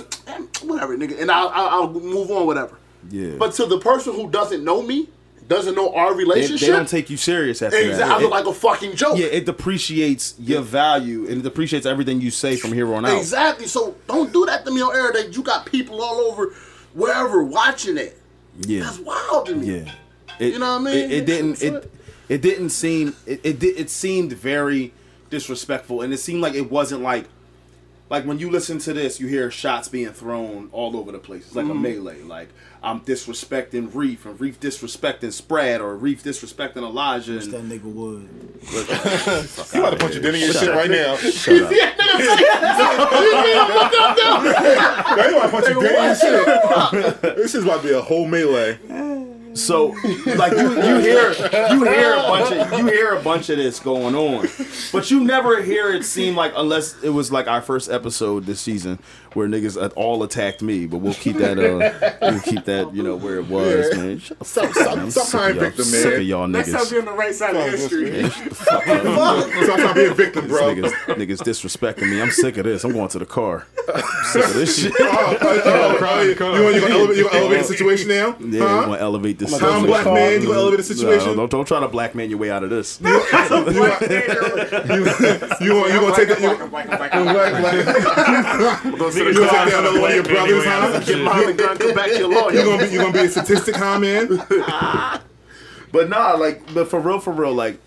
[0.64, 2.78] whatever, nigga, and I'll, I'll, I'll move on, whatever.
[3.10, 3.36] Yeah.
[3.38, 5.10] But to the person who doesn't know me,
[5.50, 8.22] doesn't know our relationship, they don't take you serious after exactly, I that.
[8.22, 9.18] look It- like a fucking joke.
[9.18, 13.18] yeah, it depreciates your value and it depreciates everything you say from here on out.
[13.18, 13.68] Exactly.
[13.68, 15.12] So don't do that to me on air.
[15.12, 16.54] That you got people all over,
[16.94, 18.18] wherever watching it.
[18.62, 18.84] Yeah.
[18.84, 19.80] That's wild to me.
[19.80, 19.91] Yeah.
[20.40, 20.98] It, You know what I mean?
[20.98, 21.62] It, it didn't.
[21.62, 21.91] It
[22.30, 22.36] it.
[22.36, 23.16] it didn't seem.
[23.26, 24.94] It it, did, it seemed very
[25.30, 27.26] disrespectful, and it seemed like it wasn't like.
[28.10, 31.48] Like when you listen to this, you hear shots being thrown all over the place.
[31.48, 31.78] It's like Mm-hmm.
[31.86, 32.22] a melee.
[32.22, 32.50] Like
[32.84, 37.40] I'm disrespecting Reef, and Reef disrespecting Sprat, or Reef disrespecting Elijah.
[37.40, 38.30] That And, nigga would.
[39.74, 41.16] You about to punch your dinner in your shit right now.
[41.16, 41.72] shut up.
[43.94, 47.22] Now you want to punch your dinner in your shit.
[47.38, 48.78] This is about to be a whole melee.
[49.54, 49.88] So,
[50.36, 51.32] like you, you hear,
[51.72, 54.48] you hear a bunch of, you hear a bunch of this going on,
[54.92, 58.60] but you never hear it seem like unless it was like our first episode this
[58.62, 59.00] season
[59.34, 60.86] where niggas had all attacked me.
[60.86, 63.98] But we'll keep that, uh, we'll keep that, you know, where it was, Yeah.
[64.04, 64.20] man.
[64.20, 65.12] Shut the Some, fuck up, man.
[65.12, 66.92] Sick of y'all, victim, sick of y'all Next time niggas.
[66.92, 68.30] you're on the right side of history.
[68.30, 70.74] Sometimes be a victim, bro.
[70.76, 72.22] Niggas, niggas disrespecting me.
[72.22, 72.84] I'm sick of this.
[72.84, 73.66] I'm going to the car.
[73.94, 74.94] I'm sick of this shit.
[75.00, 78.08] Oh, oh, oh, oh, you, you want you gonna elevate, you gonna elevate the situation
[78.10, 78.36] now?
[78.40, 78.82] Yeah, huh?
[78.82, 79.60] you want to elevate this.
[79.60, 81.28] How I'm black man, you gonna elevate the situation?
[81.30, 82.99] No, don't, don't try to black man your way out of this.
[83.03, 86.40] You want, you, you want, you gonna take that?
[86.41, 87.52] You, Black, black, black, you, black.
[87.61, 90.99] black, black, Go to you the gonna take down another one of your brothers, huh?
[90.99, 92.53] get behind the gun, come back to your lawyer.
[92.53, 94.28] You gonna be you gonna be a statistic, huh, man?
[95.91, 97.78] But nah, like, but for real, for real, like,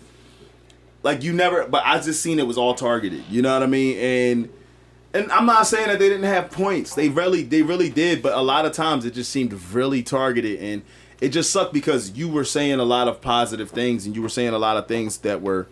[1.03, 1.67] like you never.
[1.67, 3.23] But I just seen it was all targeted.
[3.29, 3.97] You know what I mean?
[3.97, 4.49] And
[5.13, 6.95] and I'm not saying that they didn't have points.
[6.95, 8.21] They really, they really did.
[8.21, 10.81] But a lot of times it just seemed really targeted, and
[11.19, 14.29] it just sucked because you were saying a lot of positive things, and you were
[14.29, 15.67] saying a lot of things that were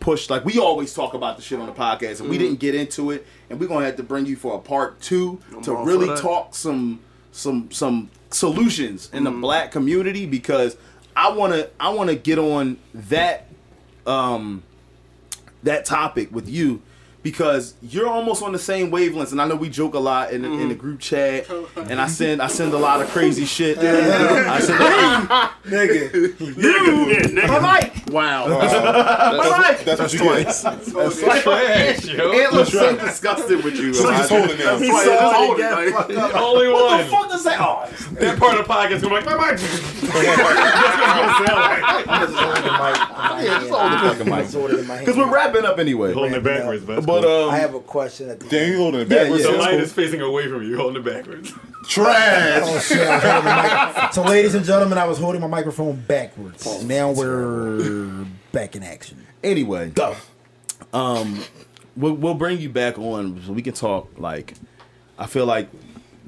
[0.00, 0.30] pushed.
[0.30, 3.10] Like we always talk about the shit on the podcast, and we didn't get into
[3.10, 5.84] it, and we're gonna have to bring you for a part two to all for
[5.84, 7.00] really talk some
[7.32, 10.76] some some solutions in the black community because
[11.14, 13.48] I wanna I wanna get on that
[14.06, 14.62] um
[15.62, 16.82] that topic with you
[17.26, 20.42] because you're almost on the same wavelengths and I know we joke a lot in
[20.42, 20.80] the, in the mm-hmm.
[20.80, 23.78] group chat and I send I send a lot of crazy shit.
[23.78, 24.78] I send
[25.66, 27.48] Nigga.
[27.48, 28.14] My mic.
[28.14, 28.46] Wow.
[28.46, 29.84] My mic.
[29.84, 31.42] That's what you get.
[31.42, 32.32] Trash, yo.
[32.32, 33.86] Antler's so disgusted with you.
[33.86, 34.78] He's just holding it.
[34.78, 36.40] He's Just so hold it, again, like- fuck up.
[36.40, 36.98] Only What one.
[36.98, 37.58] the fuck does that?
[37.60, 37.90] Oh,
[38.20, 39.60] That part of the podcast gonna be like, my mic.
[42.08, 42.96] I'm just holding the mic.
[43.44, 44.44] Yeah, just hold the fucking mic.
[44.44, 44.86] Just hold it in.
[44.98, 46.12] Because we're wrapping up anyway.
[46.12, 48.72] Holding it backwards, but, But um, I have a question at the Damn, end.
[48.72, 49.44] you holding it backwards.
[49.44, 49.50] yeah.
[49.52, 49.80] the light cool.
[49.80, 50.76] is facing away from you.
[50.76, 51.52] Holding it backwards.
[51.88, 52.62] Trash.
[52.64, 52.98] Oh shit!
[53.06, 54.12] I was holding the mic.
[54.12, 56.84] So, ladies and gentlemen, I was holding my microphone backwards.
[56.84, 59.24] Now we're back in action.
[59.44, 59.92] anyway,
[60.92, 61.40] um,
[61.96, 64.10] we'll we'll bring you back on so we can talk.
[64.18, 64.54] Like,
[65.18, 65.68] I feel like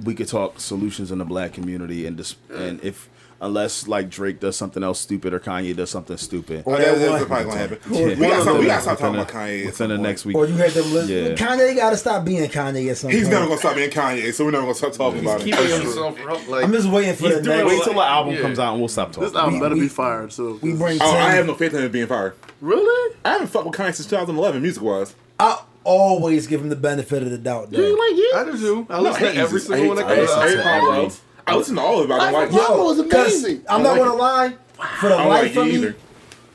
[0.04, 3.08] we could talk solutions in the black community and dis- and if
[3.40, 6.64] unless like Drake does something else stupid or Kanye does something stupid.
[6.66, 7.78] Oh, that- that's probably gonna happen.
[7.90, 9.66] We gotta stop, we gotta stop talking about Kanye.
[9.66, 10.02] within the point.
[10.08, 10.36] next week.
[10.36, 11.08] Or you had to listen.
[11.26, 11.34] Yeah.
[11.34, 13.32] Kanye got to stop being Kanye at some He's point.
[13.32, 15.80] never gonna stop being Kanye, so we're never gonna stop talking about Keeping it.
[15.82, 17.64] himself up, like I'm just waiting for the next.
[17.70, 18.40] Wait till the album Yeah.
[18.42, 19.28] comes out and we'll stop talking.
[19.28, 20.58] This album We- better we- be fired too.
[20.62, 20.98] We bring.
[21.00, 22.34] Oh, I have no faith in him being fired.
[22.60, 23.14] really?
[23.24, 25.14] I haven't fucked with Kanye since 2011, music wise.
[25.40, 27.72] I always give him the benefit of the doubt.
[27.72, 28.32] You like you?
[28.34, 28.86] I do.
[28.90, 31.20] I listen to every single one that I hate- comes out.
[31.48, 31.54] Pop Rock.
[31.54, 32.66] I listen to all of it, but I don't like Yo, it.
[32.66, 33.62] Pablo was 'cause amazing.
[33.68, 34.54] I'm not gonna lie.
[35.00, 35.96] For the life like of me, either.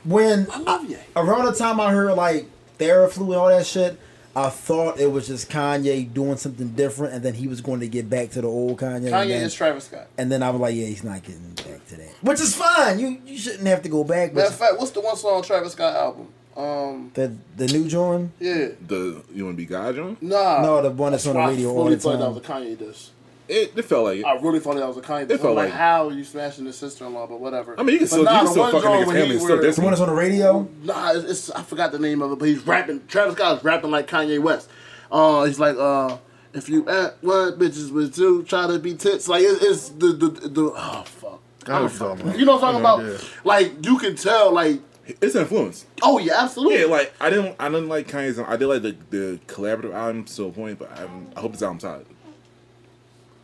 [0.04, 0.98] when I love you.
[1.16, 2.46] around the time I heard like
[2.78, 3.98] Theraflu and all that shit,
[4.36, 7.86] I thought it was just Kanye doing something different, and then he was going to
[7.88, 8.96] get back to the old Kanye.
[8.96, 10.06] and Kanye then, is Travis Scott.
[10.18, 12.98] and then I was like, yeah, he's not getting back to that, which is fine.
[12.98, 14.34] You you shouldn't have to go back.
[14.34, 16.28] Matter But of fact, what's the one song on Travis Scott album?
[16.56, 20.16] Um, the the new joint, yeah, The you want to be God, John?
[20.20, 20.62] nah.
[20.62, 22.34] no, the one that's on the radio all the thought that time.
[22.34, 22.40] was a
[22.74, 23.10] Kanye diss.
[23.46, 24.24] It, it felt like it.
[24.24, 25.38] I really thought that was a Kanye diss.
[25.38, 27.78] It felt like, like- how you smashing his sister-in-law, but whatever.
[27.78, 29.12] I mean, you can But still, nah, you can the still one fucking joint niggas'
[29.20, 30.68] family still were- diss one that's on the radio.
[30.82, 33.06] Nah, it's, it's I forgot the name of it, but he's rapping.
[33.06, 34.68] Travis Scott's rapping like Kanye West.
[35.12, 36.16] Uh, he's like, uh,
[36.54, 39.28] if you at what bitches with two, try to be tits.
[39.28, 41.40] Like it, it's the the the oh fuck.
[41.66, 42.38] I know you're talking about.
[42.38, 43.30] You know what I'm talking Yeah, about?
[43.44, 44.80] Like you can tell, like
[45.20, 45.84] It's influence.
[46.02, 46.80] oh yeah, absolutely.
[46.80, 48.38] Yeah, like I didn't, I didn't like Kanye's.
[48.38, 51.62] I did like the, the collaborative album to a point, but I, I hope this
[51.62, 52.06] album's out.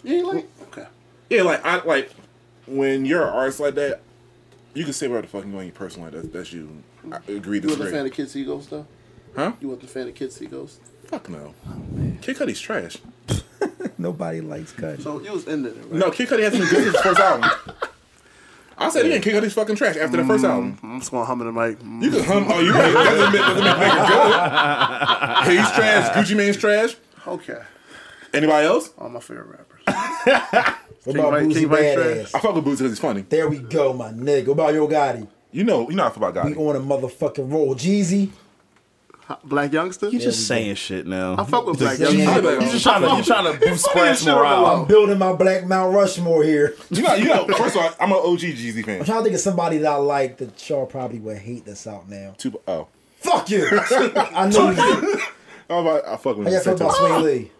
[0.02, 0.86] You ain't like okay.
[1.28, 2.10] Yeah, like I like
[2.66, 4.00] when you're an artist like that,
[4.74, 6.14] you can say whatever the fuck you want in your personal life.
[6.14, 6.82] That's, that's you.
[7.10, 7.90] I agree, You wasn't a disagree.
[7.92, 8.86] fan of Kids See Ghost though?
[9.36, 9.52] Huh?
[9.60, 10.80] You wasn't a fan of Kids See Ghost?
[11.06, 11.54] Fuck no.
[11.66, 11.72] Oh,
[12.20, 12.98] Kid Cudi's trash.
[13.98, 15.02] Nobody likes Cudi.
[15.02, 15.92] So you was in there, right?
[15.92, 17.50] No, Kid Cudi hasn't been good since his first album.
[18.78, 20.52] I said again, Kid Cudi's fucking trash after the first mm-hmm.
[20.52, 20.78] album.
[20.82, 21.78] I'm just gonna hum in the mic.
[22.02, 22.46] You can hum.
[22.48, 24.08] Oh, you can, doesn't make, doesn't make it
[25.44, 25.52] good.
[25.58, 26.16] He's trash.
[26.16, 26.96] Gucci Mane's trash.
[27.26, 27.60] Okay.
[28.32, 28.90] Anybody else?
[28.98, 30.76] All my favorite rappers.
[31.04, 32.34] What about Mike- Boosie King Mike Badass?
[32.34, 33.22] I fuck with Boots because he's funny.
[33.22, 34.48] There we go, my nigga.
[34.48, 35.26] What about Yo Gotti?
[35.50, 36.54] You know, you know I feel about Gotti.
[36.54, 37.74] We on a motherfucking roll.
[37.74, 38.28] Jeezy.
[39.46, 40.12] Blac Youngsta.
[40.12, 41.36] You just saying shit now.
[41.38, 42.42] I fuck with Black Yeah, Youngster.
[42.52, 42.60] yeah.
[42.60, 44.66] You just trying to you trying to boost Splash morale.
[44.66, 46.74] I'm building my Black Mount Rushmore here.
[46.90, 47.46] You know, you know.
[47.46, 48.98] First of all, I'm an OG Jeezy fan.
[49.00, 51.86] I'm trying to think of somebody that I like that y'all probably would hate that's
[51.86, 52.34] out now.
[52.36, 52.88] Two, oh,
[53.20, 53.66] Fuck you.
[53.72, 55.20] I know you.
[55.70, 56.64] I'm about, I fuck with How him.
[56.66, 57.50] y'all about Swae Lee?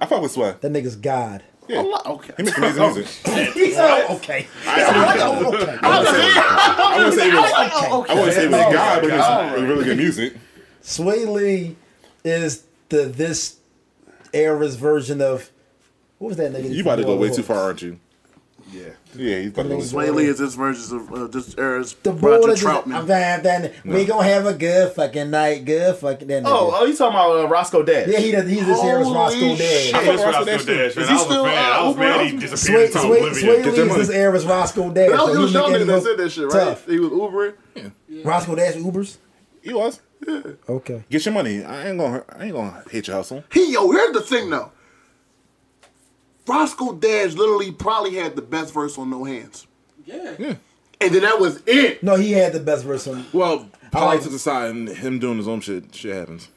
[0.00, 0.60] I fuck with Sweat.
[0.60, 1.42] That nigga's God.
[1.68, 1.82] Yeah.
[2.06, 2.32] Okay.
[2.38, 3.06] He makes amazing music.
[3.54, 4.46] He's oh, okay.
[4.66, 5.78] Oh, okay.
[5.82, 7.52] I wouldn't say it was.
[7.54, 10.34] Oh, I wouldn't say it was Oh, God, but it's really good music.
[10.82, 11.76] Swae Lee
[12.24, 13.56] is the this
[14.32, 15.50] era's version of
[16.18, 16.70] what was that nigga?
[16.70, 17.48] You about to go way too Hooks?
[17.48, 17.98] far, aren't you?
[18.72, 18.90] Yeah.
[19.14, 22.12] Yeah, he's about to go Swae Lee is this version of uh, this era's The
[22.12, 23.06] Roger border Troutman.
[23.06, 26.28] Then, then we gonna have a good fucking night, good fucking.
[26.28, 26.42] That.
[26.44, 28.08] Oh, oh, you talking about uh, Roscoe Dash?
[28.08, 28.48] yeah, he does.
[28.48, 29.94] He's this era's Roscoe shit.
[29.94, 30.12] I Dad.
[30.14, 30.68] miss Roscoe with Dash, shit.
[30.68, 30.84] man.
[30.86, 33.34] Is I he was still, a uh, I was mad he disappeared Sway, into oblivion.
[33.34, 35.10] Sway Get Lee is this era's Roscoe Dash.
[35.10, 36.64] That was, so he he was making showing me him that said that shit, right?
[36.64, 36.86] tough.
[36.86, 37.54] He was Ubering.
[38.24, 39.16] Roscoe Dash Ubers.
[39.62, 40.00] He was.
[40.26, 40.42] Yeah.
[40.68, 41.04] Okay.
[41.08, 41.64] Get your money.
[41.64, 42.24] I ain't gonna.
[42.28, 43.44] I ain't gonna hate your hustle.
[43.52, 44.72] He yo, here's the thing though.
[46.48, 49.66] Roscoe Dash literally probably had the best verse on No Hands,
[50.06, 50.34] Yeah.
[50.38, 50.54] yeah.
[51.00, 52.02] and then that was it.
[52.02, 53.26] No, he had the best verse on.
[53.32, 56.48] Well, I politics aside, and him doing his own shit, shit happens.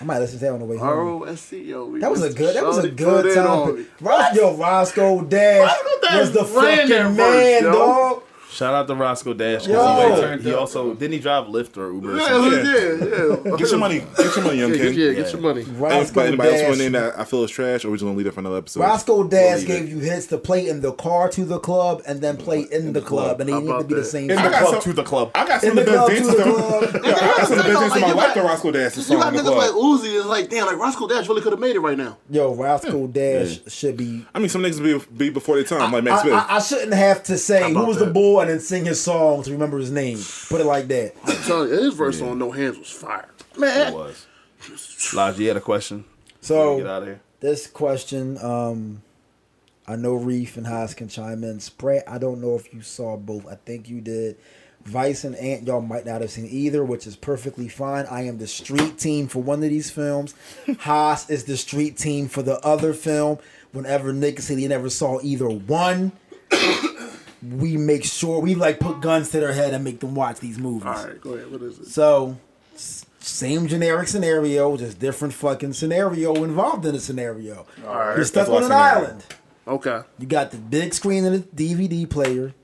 [0.00, 0.88] I might listen to that on the way home.
[0.88, 1.98] R O S C O.
[1.98, 2.54] That was a good.
[2.56, 3.76] That was a good put it on time.
[3.78, 3.86] me.
[4.00, 5.70] Ros- yo, Roscoe Dash
[6.02, 8.22] Roscoe was the fucking man, dog.
[8.50, 9.66] Shout out to Roscoe Dash.
[9.66, 10.36] 'cause Yo.
[10.38, 12.12] he, he also didn't he drive Lyft or Uber?
[12.12, 12.64] Or Yeah, something?
[12.64, 13.56] yeah, yeah.
[13.56, 13.98] Get your money.
[14.16, 14.94] Get your money, young Yeah, kid.
[14.94, 15.62] get, yeah, get your money.
[15.62, 17.02] Roscoe Anybody else want to Dash.
[17.12, 18.80] that I feel is trash, or we just gonna leave it for another episode?
[18.80, 19.88] Roscoe Dash leave gave it.
[19.90, 23.02] you hits to play in the car to the club and then play in the
[23.02, 24.30] club, and they How need to about be the same.
[24.30, 25.30] In the I got club some- to the club.
[25.34, 26.92] I got some In of the the best club to dances.
[26.92, 27.00] the though.
[27.06, 28.34] Yeah, I got some of the best dances in my You life.
[28.34, 29.16] The Roscoe Dash song.
[29.16, 30.00] You got niggas like club.
[30.00, 30.16] Uzi.
[30.18, 32.16] It's like, damn, like Roscoe Dash really could have made it right now.
[32.30, 34.24] Yo, Roscoe Dash should be.
[34.34, 36.34] I mean, some niggas be, be before their time, like Max I, Smith.
[36.34, 38.14] I, I shouldn't have to say who was the that?
[38.36, 40.18] Bull and then sing his song to remember his name.
[40.48, 41.14] Put it like that.
[41.24, 43.28] I'm telling you, his verse on No Hands was fire.
[43.56, 44.26] Man, it was.
[45.14, 46.04] Lodge, you had a question?
[46.40, 47.20] So Get out of here.
[47.40, 49.02] this question, um,
[49.86, 51.60] I know Reef and Haas can chime in.
[51.60, 53.46] Sprat, I don't know if you saw both.
[53.46, 54.36] I think you did.
[54.84, 58.06] Vice and Ant, y'all might not have seen either, which is perfectly fine.
[58.08, 60.34] I am the street team for one of these films.
[60.80, 63.38] Haas is the street team for the other film.
[63.72, 66.12] Whenever niggas said he never saw either one,
[67.52, 70.58] we make sure we like put guns to their head and make them watch these
[70.58, 70.86] movies.
[70.86, 71.50] all right, go ahead.
[71.50, 71.86] What is it?
[71.86, 72.36] So,
[73.18, 77.66] same generic scenario, just different fucking scenario involved in the scenario.
[77.86, 79.04] All right, You're stuck on an scenario.
[79.06, 79.24] island.
[79.66, 80.00] okay.
[80.18, 82.54] You got the big screen and the DVD player.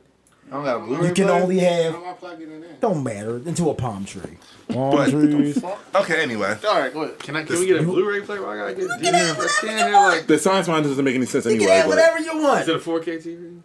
[0.50, 2.76] I don't got a Blu-ray You can only have, How am I plugging it in?
[2.80, 4.36] don't matter, into a palm tree.
[4.68, 5.62] Palm trees.
[5.94, 6.56] okay, anyway.
[6.68, 7.18] All right, go ahead.
[7.20, 7.44] Can I?
[7.44, 8.46] Can we get a Blu-ray player?
[8.46, 9.00] I gotta get.
[9.00, 10.26] Do you have, I can't like.
[10.26, 11.66] The science mind doesn't make any sense You anyway.
[11.66, 12.60] can have whatever you want.
[12.62, 13.60] Is it a 4K TV?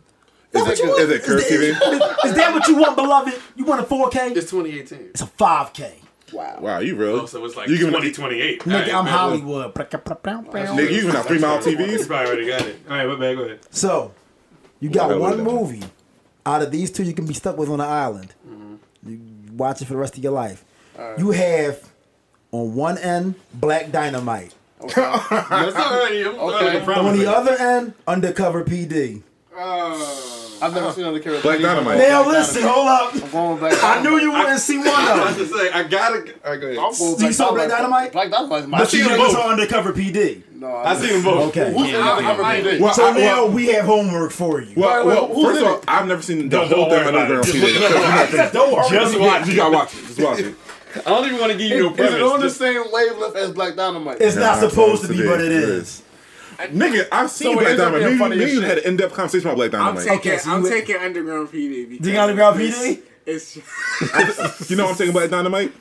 [0.54, 1.02] Is What it, you want?
[1.02, 1.80] is it curved Is TV?
[1.80, 3.34] that- Is that what you want, beloved?
[3.56, 4.36] You want a 4K?
[4.36, 5.00] It's 2018.
[5.10, 5.92] It's a 5K.
[6.34, 7.22] Wow, Wow, you real?
[7.22, 8.62] Oh, so it's like you giving 2028.
[8.64, 9.74] Nigga, I'm Hollywood.
[9.74, 9.74] Hollywood.
[9.74, 12.06] Nigga, you giving out three mile You TVs?
[12.08, 12.80] probably already got it.
[12.90, 13.38] All right, what bad?
[13.38, 13.60] Go ahead.
[13.72, 14.14] So,
[14.82, 15.84] you got Well, one movie
[16.46, 18.34] out of these two you can be stuck with on an island.
[18.48, 18.76] Mm-hmm.
[19.10, 19.20] You
[19.54, 20.66] watch it for the rest of your life.
[21.18, 21.82] You have
[22.52, 26.26] on one end Black Dynamite, That's already.
[26.26, 26.38] Okay.
[26.38, 26.94] Okay.
[27.00, 29.22] on the other end Undercover PD.
[29.56, 30.37] Oh.
[30.62, 31.42] I've never seen Undercover.
[31.42, 31.98] Black Dynamite.
[32.00, 33.14] Now listen, hold up.
[33.14, 33.84] I'm going back.
[33.84, 35.48] I knew you wouldn't see one I was them.
[35.48, 36.18] to say I gotta.
[36.46, 36.78] All right, go ahead.
[36.80, 38.12] I'm going You saw Black Dynamite?
[38.12, 40.44] Black Dynamite's my But you seen them saw Undercover PD.
[40.56, 41.50] No, I seen them both.
[41.50, 41.72] Okay.
[41.74, 42.80] Who's in Undercover PD?
[42.80, 44.74] Well, So I- now we have homework for you.
[44.76, 45.84] well, Wait, wait, well, first in of all.
[45.88, 47.54] I've never seen the Don't whole thing worry about Underground it.
[47.54, 48.52] TV.
[48.54, 48.90] Don't worry.
[48.90, 50.06] Just watch You gotta watch it.
[50.08, 50.56] Just watch it.
[51.06, 52.14] I don't even want to give you no Is premise.
[52.16, 54.18] it on the same wavelength as Black Dynamite?
[54.20, 55.30] It's not supposed to be, today.
[55.30, 56.02] but it is.
[56.60, 58.12] Nigga, I've seen So Black ends up Dynamite.
[58.14, 60.64] Me, funny me you had an in-depth conversation about Black I'm taking, Okay, so I'm
[60.64, 61.90] you- taking Underground PD.
[61.90, 63.02] Because think Underground it's- PD?
[63.26, 63.56] It's
[64.70, 65.72] you know what I'm taking Black Dynamite?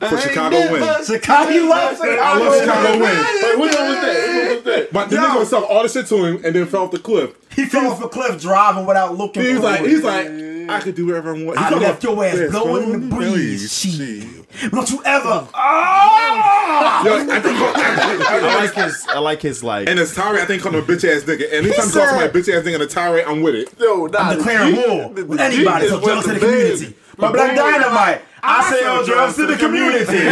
[0.00, 1.06] For Chicago Wind.
[1.06, 2.20] Chicago, you love Chicago.
[2.22, 3.02] I love Chicago Wind.
[3.02, 4.16] Wait, which one was that?
[4.16, 4.92] Which one was that?
[4.92, 5.22] But the Yo.
[5.22, 7.36] nigga was talking all the shit to him and then fell off the cliff.
[7.54, 9.42] He fell off a cliff driving without looking.
[9.42, 9.80] He's forward.
[9.80, 10.26] like, he's like,
[10.70, 11.58] I could do whatever I want.
[11.58, 14.45] He I talking left about- your ass blowing in the blowing breeze.
[14.50, 14.60] Shit.
[14.60, 14.72] Shit.
[14.72, 15.48] Don't you ever.
[15.54, 17.04] Ah!
[17.04, 19.06] Yo, I think I like his.
[19.08, 19.88] I like his like.
[19.88, 20.42] and it's tirade.
[20.42, 21.44] I think called him a bitch ass nigga.
[21.44, 23.54] And anytime you call said- somebody a bitch ass nigga in a tirade, I'm with
[23.54, 23.68] it.
[23.78, 26.94] Yo, nah, I'm declaring war with anybody so jealous to the community.
[27.18, 30.24] But Black Dynamite, I sell drugs to the community.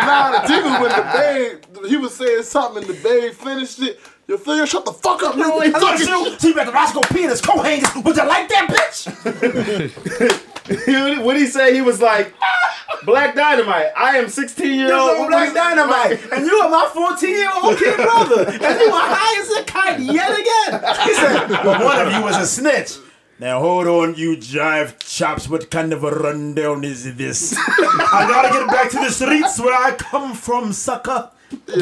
[0.00, 1.86] Nah, the G with the babe.
[1.88, 4.00] He was saying something and the babe finished it.
[4.26, 4.66] You feel you?
[4.66, 5.34] Shut the fuck up.
[5.36, 6.38] You know I what love he's you.
[6.38, 7.94] See, back to Roscoe Peters, co-hangers.
[7.96, 10.46] Would you like that, bitch?
[11.24, 11.74] what he say?
[11.74, 13.88] He was like, ah, Black Dynamite.
[13.96, 15.28] I am 16 year Yo, old.
[15.28, 19.40] Black Dynamite, and you are my 14 year old kid brother, and you are high
[19.40, 20.82] as a kite yet again.
[21.04, 22.96] He said, but one of you was a snitch.
[23.38, 25.48] Now hold on, you jive chops.
[25.48, 27.54] What kind of a rundown is this?
[27.58, 31.30] I gotta get back to the streets where I come from, sucker.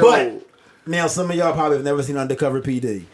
[0.00, 0.46] But
[0.86, 3.06] now some of y'all probably have never seen Undercover PD.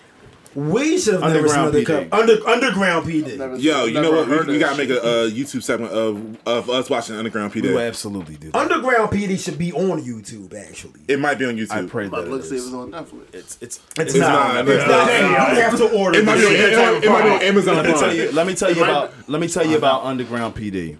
[0.55, 3.36] We should have never seen Underground Undercover Under, Underground PD.
[3.39, 4.28] Never- Yo, you know what?
[4.28, 4.98] We, we gotta make shit.
[5.02, 7.86] a, uh YouTube segment of of us watching Underground PD.
[7.86, 8.51] absolutely do.
[8.55, 11.01] Underground PD should be on YouTube, actually.
[11.09, 11.72] It might be on YouTube.
[11.72, 13.35] I pray that let's see if it's on Netflix.
[13.35, 14.68] It's it's It's, not, not.
[14.68, 15.06] it's It's not.
[15.09, 15.56] not.
[15.56, 16.18] You have to order.
[16.20, 18.31] It might be on, it, might be on Amazon let me tell you.
[18.32, 19.12] Let me tell you about.
[19.28, 20.98] Let me tell you about Underground PD.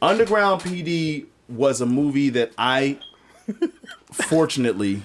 [0.00, 2.98] Underground PD was a movie that I,
[4.12, 5.02] fortunately,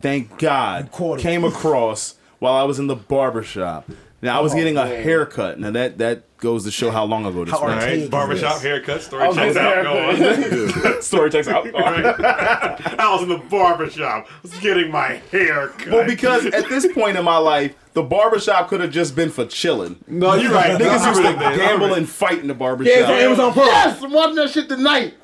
[0.00, 3.88] thank God, came across while I was in the barber shop.
[4.20, 5.60] Now I was oh, getting a haircut.
[5.60, 7.70] Now that that goes to show how long ago this How was.
[7.70, 9.84] All right, Archaic barbershop is oh, haircut story checks out.
[9.84, 11.02] Go on.
[11.02, 11.72] Story takes out.
[11.72, 12.98] All right.
[12.98, 15.92] I was in the barbershop, was getting my hair cut.
[15.92, 19.46] Well, because at this point in my life, the barbershop could have just been for
[19.46, 20.02] chilling.
[20.08, 20.80] no, you're right.
[20.80, 21.56] Niggas used to Remember that.
[21.56, 22.92] gamble and fight in the barbershop.
[22.92, 23.66] Yeah, it's on Amazon Prime.
[23.66, 25.14] Yes, I'm watching that shit tonight.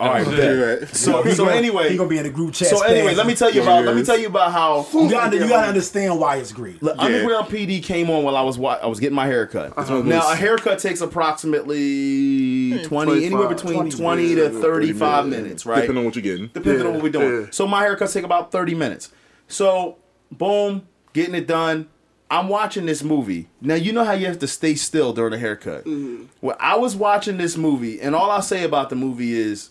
[0.00, 0.36] All right, bet.
[0.36, 0.86] You're.
[0.88, 2.68] So, so gonna- anyway, he gonna be in the group chat.
[2.68, 5.36] so anyway, let me tell you about let me tell you about how You gotta,
[5.36, 6.80] you gotta understand why it's great.
[6.80, 9.76] the Underground PD came on while I was I was getting my haircut.
[9.76, 15.66] what Now a haircut takes approximately hmm, twenty, anywhere between 20 twenty to thirty-five minutes,
[15.66, 15.82] right?
[15.82, 16.48] Depending on what you're getting.
[16.48, 17.42] depending on what we're doing.
[17.42, 17.46] yeah.
[17.50, 19.10] So my haircuts take about 30 minutes.
[19.48, 19.96] So,
[20.30, 21.88] boom, getting it done.
[22.30, 23.48] I'm watching this movie.
[23.60, 25.84] Now you know how you have to stay still during a haircut.
[25.84, 26.24] Mm-hmm.
[26.40, 29.70] Well, I was watching this movie, and all I'll say about the movie is,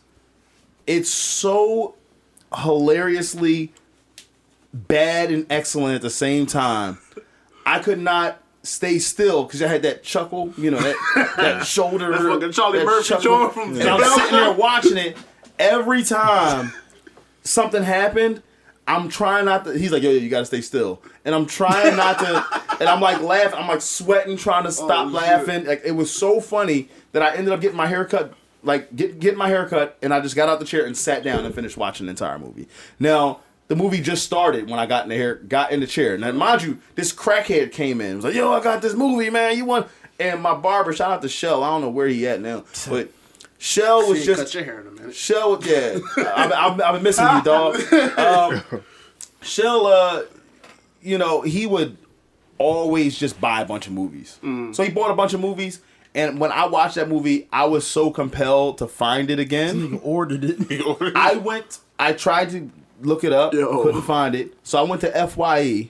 [0.88, 1.96] it's so
[2.56, 3.72] hilariously
[4.74, 6.98] bad and excellent at the same time.
[7.66, 12.12] I could not stay still because I had that chuckle, you know, that that shoulder.
[12.12, 13.50] That's fucking Charlie that Murphy chuckle.
[13.50, 15.18] from And I'm sitting there watching it
[15.60, 16.74] every time
[17.44, 18.42] something happened.
[18.86, 19.78] I'm trying not to.
[19.78, 22.46] He's like, yo, yo, you gotta stay still, and I'm trying not to.
[22.82, 23.58] and I'm like laughing.
[23.58, 25.66] I'm like sweating, trying to stop Oh, laughing.
[25.66, 28.34] Like it was so funny that I ended up getting my hair cut.
[28.64, 31.24] Like get getting my hair cut, and I just got out the chair and sat
[31.24, 32.68] down and finished watching the entire movie.
[33.00, 36.18] Now the movie just started when I got in the hair, got in the chair.
[36.18, 38.18] Now mind you, this crackhead came in.
[38.18, 39.58] Was like, yo, I got this movie, man.
[39.58, 39.88] You want?
[40.20, 41.64] And my barber, shout out to Shell.
[41.64, 43.10] I don't know where he at now, but
[43.58, 45.16] Shell was just cut your hair in a minute.
[45.16, 45.98] Shell, yeah,
[46.36, 47.80] I've, been missing you, dog.
[48.18, 48.84] Um,
[49.42, 50.24] Shell, uh,
[51.02, 51.98] you know, he would
[52.58, 54.40] always just buy a bunch of movies.
[54.42, 55.82] So he bought a bunch of movies,
[56.16, 59.78] and when I watched that movie, I was so compelled to find it again.
[59.80, 61.14] You ordered it.
[61.16, 62.70] I went, I tried to
[63.02, 63.84] look it up, Yo.
[63.84, 64.54] couldn't find it.
[64.64, 65.90] So I went to FYE,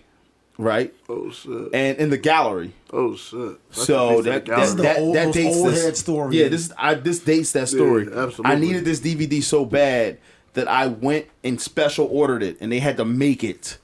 [0.57, 1.69] right, Oh shit.
[1.73, 2.73] and in the gallery.
[2.91, 3.57] Oh shit.
[3.69, 6.37] That's So the that basic that, is that, old- that dates old this head story.
[6.37, 8.03] Yeah, this I this dates that story.
[8.05, 8.55] Yeah, absolutely.
[8.55, 10.19] I needed this DVD so bad
[10.53, 13.77] that I went and special ordered it, and they had to make it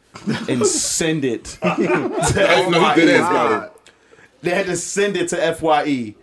[0.48, 1.46] and send it.
[1.46, 2.96] to No, he FYE.
[2.96, 3.72] did ask about it.
[4.42, 6.16] They had to send it to FYE,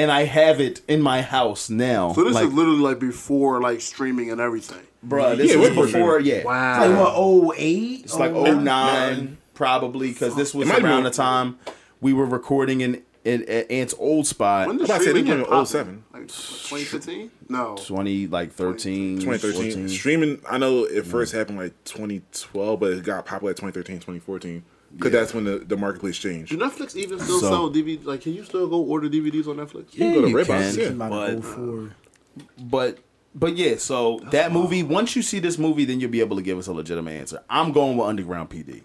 [0.00, 2.14] and I have it in my house now.
[2.14, 4.80] So this like, is literally like before like streaming and everything.
[5.06, 6.20] bruh, this Yeah, was before before.
[6.20, 6.80] Yeah, Wow.
[6.80, 7.12] Like what?
[7.14, 8.04] Oh eight.
[8.04, 11.58] it's like 09 probably because this was It might be around more- the time
[12.00, 14.68] we were recording in, in at Ant's old spot.
[14.68, 16.04] When did about say, streaming they get came in 07.
[16.14, 17.30] Like 2015?
[17.50, 17.76] No.
[17.76, 19.62] 20 like 13 2013.
[19.72, 19.88] 14.
[19.90, 21.06] Streaming, I know it mm.
[21.06, 24.62] first happened like 2012, but it got popular at 2013, 2014.
[24.96, 26.50] Because that's when the, the marketplace changed.
[26.50, 28.04] Do Netflix even still So- sell DVD?
[28.04, 29.92] Like, can you still go order DVDs on Netflix?
[29.94, 30.98] You can go to you Redbox, can.
[30.98, 31.08] yeah.
[31.08, 31.94] But- for
[32.58, 32.98] but
[33.34, 36.42] but yeah so that movie once you see this movie then you'll be able to
[36.42, 38.82] give us a legitimate answer i'm going with underground pd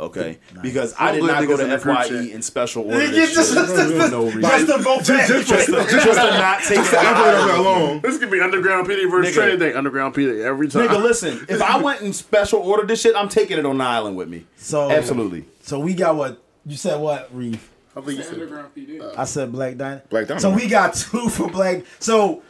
[0.00, 3.34] okay because i did not go niggas in to group fye in special order Just,
[3.34, 4.40] just, just, just, no reason.
[4.42, 5.28] just to vote back.
[5.28, 7.58] just, to, just to not take it I've heard of out.
[7.58, 8.00] alone.
[8.00, 9.34] This could be Underground PD versus Nigga.
[9.38, 9.74] Training Day.
[9.74, 10.88] Underground PD every time.
[10.88, 11.44] Nigga, listen.
[11.48, 14.28] If I went in special order this shit, I'm taking it on the island with
[14.28, 14.46] me.
[14.56, 15.44] So Absolutely.
[15.62, 17.00] So we got what you said.
[17.00, 17.70] What Reef?
[17.96, 18.34] I think you said.
[18.34, 19.14] Underground PD.
[19.18, 20.08] I said Black Dynamite.
[20.10, 20.42] Black Dynamite.
[20.42, 21.84] So we got two for Black.
[21.98, 22.42] So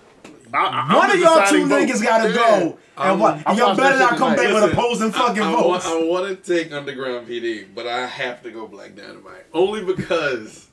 [0.55, 1.81] I, I, one of y'all two vote.
[1.89, 2.35] niggas gotta Yeah.
[2.35, 2.79] go.
[2.99, 3.39] And what?
[3.57, 5.87] Y'all better not come back with opposing fucking I, I, votes.
[5.87, 9.83] Want, I want to take Underground PD, but I have to go Black Dynamite only
[9.85, 10.69] because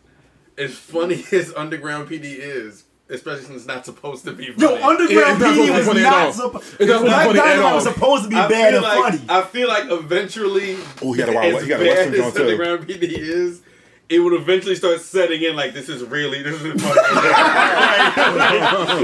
[0.57, 4.45] as funny as Underground PD is, especially since it's not supposed to be.
[4.47, 4.81] Yo, funny.
[4.83, 6.19] Underground It's not PD supposed to be was funny at all.
[6.25, 6.75] not supposed.
[6.81, 8.83] It's not supposed to be Black Dynamite was supposed to be I bad feel and
[8.83, 9.25] like, funny.
[9.29, 12.25] I feel like eventually, Oh, he got a wild- as he got a bad Western
[12.25, 12.41] as too.
[12.41, 13.61] Underground PD is,
[14.09, 16.83] it would eventually start setting in like this is really this is funny.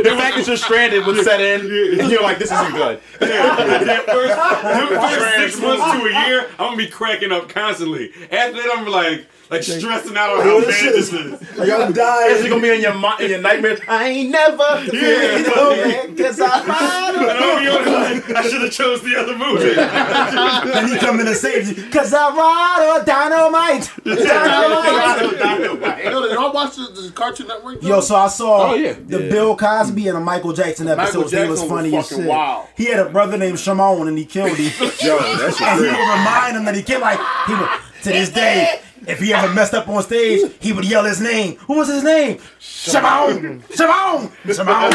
[0.03, 2.99] The fact that you're stranded would set in, and you're like, this isn't good.
[3.19, 4.36] that first,
[5.22, 8.11] first six months to a year, I'm gonna be cracking up constantly.
[8.32, 11.32] After that, I'm like like stressing out on how bad this is.
[11.58, 13.78] Like, I'm It's gonna be in your in your nightmare.
[13.88, 14.64] I ain't never.
[14.92, 15.38] Yeah.
[15.38, 17.16] You know, man, 'cause I lied.
[17.16, 19.74] And I'll be honest, I should have chose the other movie.
[19.76, 21.90] Then he come in and save you.
[21.92, 23.92] Cause I ride or dynamite.
[24.06, 26.04] Dynamite.
[26.06, 27.82] Yo, did y'all watch the, the Cartoon Network?
[27.84, 28.94] Yo, so I saw Oh, yeah.
[28.94, 29.30] the Yeah.
[29.30, 31.32] Bill Cosby and a Michael Jackson episodes.
[31.32, 32.20] He Jackson was was funny as shit.
[32.26, 32.68] wild.
[32.76, 34.72] He had a brother named Shimon and he killed him.
[35.04, 37.70] Yo, that shit and he would remind him that he killed like he would
[38.04, 38.80] to this day.
[39.07, 41.56] If he ever messed up on stage, he would yell his name.
[41.57, 42.40] Who was his name?
[42.60, 43.64] Shimon!
[43.73, 44.32] Shimon!
[44.45, 44.91] Shimon!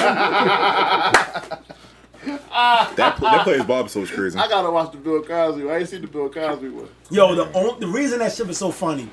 [2.22, 4.38] That, that plays Bob so is crazy.
[4.38, 5.70] I gotta watch the Bill Cosby.
[5.70, 6.88] I ain't seen the Bill Cosby one.
[7.10, 9.08] Yo, the on, the reason that shit was so funny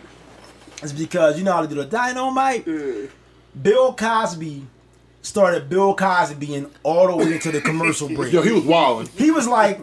[0.84, 2.68] is because you know how to do the dynamite.
[2.68, 3.08] Yeah.
[3.62, 4.66] Bill Cosby
[5.22, 8.34] started Bill Cosby being all the way into the commercial break.
[8.34, 9.10] Yo, he was wilding.
[9.16, 9.80] he was like,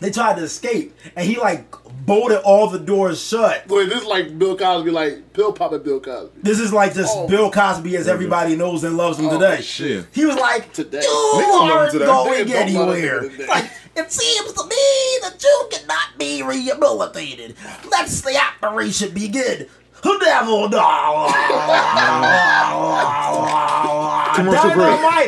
[0.00, 1.79] they tried to escape, and he like
[2.10, 3.68] bolted all the doors shut.
[3.68, 6.40] Wait, this is like Bill Cosby, like pill popping Bill Cosby.
[6.42, 7.28] This is like just Oh.
[7.28, 9.62] Bill Cosby as everybody knows and loves him Oh, today.
[9.62, 10.06] shit.
[10.12, 11.02] He was like, Today.
[11.02, 13.30] you Niggas love him aren't going Niggas don't anywhere.
[13.48, 17.54] Like, it seems to me that you cannot be rehabilitated.
[17.90, 19.68] Let's the operation begin.
[20.02, 20.68] The devil
[24.34, 25.00] Commercial break.
[25.00, 25.26] Dynamite.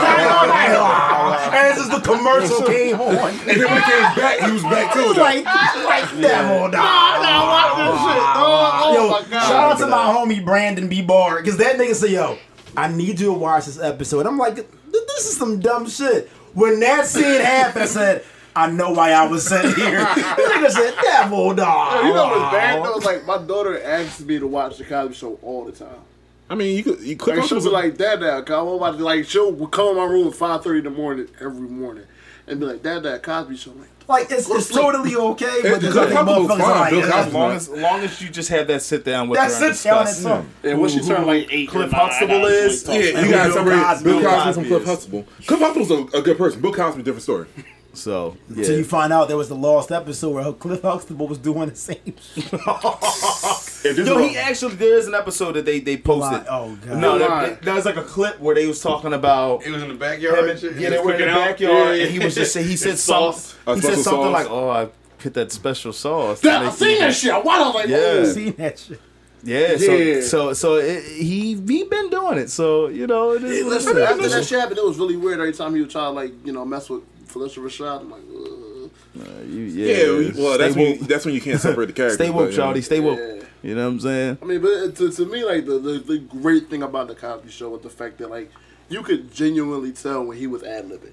[0.00, 1.40] Dynamite.
[1.54, 3.28] And this is the commercial came on.
[3.28, 5.20] And then when he came back, he was back It to was it.
[5.20, 9.48] like, like devil oh, oh, Yo, my God.
[9.48, 11.00] shout out to my homie Brandon B.
[11.02, 12.38] Barr, because that nigga said, yo,
[12.76, 14.26] I need you to watch this episode.
[14.26, 16.28] I'm like, this is some dumb shit.
[16.54, 18.24] When that scene happened, I said,
[18.56, 19.98] I know why I was sitting here.
[20.14, 22.04] This nigga said, devil dog.
[22.04, 22.96] You know what's bad though?
[22.96, 25.88] It's like my daughter asks me to watch the Cosby Show all the time.
[26.48, 28.68] I mean, you could you click Like on she'll be some- like, Dad, Dad, I'm
[28.68, 31.68] about to like she'll come in my room at five thirty in the morning every
[31.68, 32.04] morning
[32.46, 33.70] and be like, Dad, Dad, Cosby Show.
[33.72, 36.90] Like, Like, it's, it's totally okay, It- but there's Bill other Cosby was motherfuckers like,
[36.90, 39.40] Bill Cosby As long as, as long as you just have that sit down with
[39.40, 40.22] That's her sit down and discuss.
[40.22, 40.48] some.
[40.62, 43.82] and when she turned like eight, Cliff nine, Huxtable is- Yeah, you gotta Bill separate
[43.82, 44.04] Cosby.
[44.04, 44.88] Bill Bill Cosby from Cliff is.
[44.88, 45.24] Huxtable.
[45.46, 46.60] Cliff Huxtable's a, a good person.
[46.60, 47.46] Bill Cosby, different story.
[47.94, 48.58] So yeah.
[48.58, 51.76] Until you find out there was the lost episode where Cliff Huxtable was doing the
[51.76, 51.96] same
[52.34, 52.44] shit.
[53.86, 56.46] If Yo, he actually there is an episode that they they posted.
[56.46, 56.46] Lie.
[56.50, 56.98] Oh, God.
[56.98, 59.82] No, that, there, there was like a clip where they was talking about It was
[59.82, 60.76] in the backyard and shit.
[60.76, 63.32] yeah, they were in the backyard, and he was just saying he said It's something.
[63.40, 63.56] sauce.
[63.76, 64.32] He said something sauce.
[64.32, 64.88] like, "Oh, I
[65.18, 67.32] put that special sauce." That, to I make seen you- that shit.
[67.32, 67.60] I watched.
[67.60, 67.96] I was Yeah.
[67.98, 68.24] oh.
[68.24, 69.00] Seen that shit.
[69.46, 70.20] Yeah, so Yeah.
[70.22, 72.48] so so it, he he been doing it.
[72.50, 73.62] So you know, it is.
[73.64, 74.02] what it Listen, is.
[74.04, 75.38] after that shit happened, it was really weird.
[75.38, 77.02] Every time he would try to like you know mess with
[77.34, 78.90] Phylicia Rashad, I'm like, Ugh.
[79.48, 82.18] You- yeah, we- well, that's stay when you, that's when you can't separate the characters.
[82.18, 82.58] Stay woke, but, yeah.
[82.72, 82.84] Shawty.
[82.84, 83.18] Stay woke.
[83.18, 83.42] Yeah.
[83.62, 84.38] You know what I'm saying?
[84.42, 87.50] I mean, but to, to me, like the, the the great thing about the Cosby
[87.50, 88.50] Show was the fact that like
[88.88, 91.12] you could genuinely tell when he was ad libbing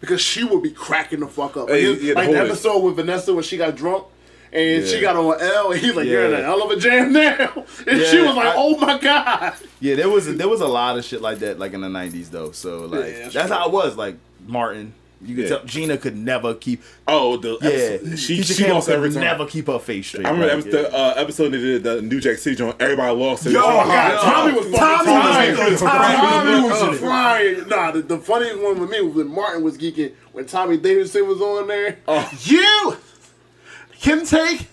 [0.00, 1.68] because she would be cracking the fuck up.
[1.68, 4.04] Hey, Like, yeah, the like the whole- episode with Vanessa when she got drunk.
[4.52, 6.38] And she got on L, and he's like, "You're in Yeah.
[6.38, 7.52] a hell of a jam now."
[7.86, 10.66] And she was like, I- "Oh my god!" Yeah, there was a, there was a
[10.66, 12.50] lot of shit like that, like in the '90s though.
[12.50, 13.96] So like Yeah, that's that's how it was.
[13.96, 14.16] Like
[14.48, 14.92] Martin,
[15.22, 15.48] you could Yeah.
[15.58, 16.82] tell Gina could never keep.
[17.06, 19.20] Oh, the Yeah, episode, she Tisha she Campbell lost could every time.
[19.20, 20.24] never keep her face straight.
[20.26, 22.76] I remember like, that was the uh, episode they did the New Jack City joint.
[22.80, 23.50] Everybody lost it.
[23.50, 25.70] Oh Yo, god, Tommy was fucking Tommy flying.
[25.72, 27.68] was- Tommy Tommy was was- flying.
[27.68, 31.26] Nah, the, the funniest one with me was when Martin was geeking when Tommy Davidson
[31.28, 31.98] was on there.
[32.08, 32.30] Oh.
[32.44, 32.96] You
[34.00, 34.68] can take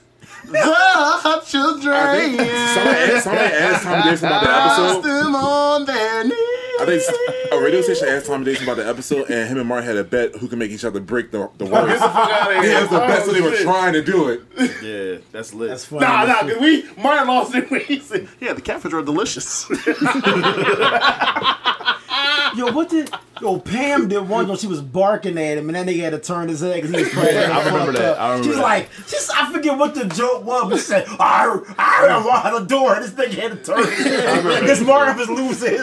[0.52, 1.94] the children.
[1.96, 2.40] I think
[2.74, 5.02] somebody asked, somebody asked Tommy Davidson about the episode.
[5.04, 6.34] them on their knees.
[6.80, 7.02] I think
[7.52, 10.04] a radio station asked Tommy Davidson about the episode, and him and Mark had a
[10.04, 11.88] bet who can make each other break the, the words.
[11.88, 12.72] Get the fuck out of here.
[12.72, 14.42] Yeah, it was the best they were trying to do it.
[14.84, 15.70] yeah, that's lit.
[15.70, 16.06] That's funny.
[16.06, 19.68] Nah, nah, cause we Martin lost it when he said, "Yeah, the catfish are delicious."
[22.56, 23.10] Yo, what did
[23.42, 24.48] yo Pam did one?
[24.48, 26.92] Yo, she was barking at him, and then they had to turn his head because
[26.92, 27.38] he was cracking.
[27.38, 28.14] I remember that.
[28.14, 28.20] up.
[28.20, 28.62] I remember She's that.
[28.64, 32.60] like, she's I forget what the joke was, but she said, "I I don't want
[32.60, 34.64] the door." And this nigga had to turn his head.
[34.66, 35.78] This Marvin was losing.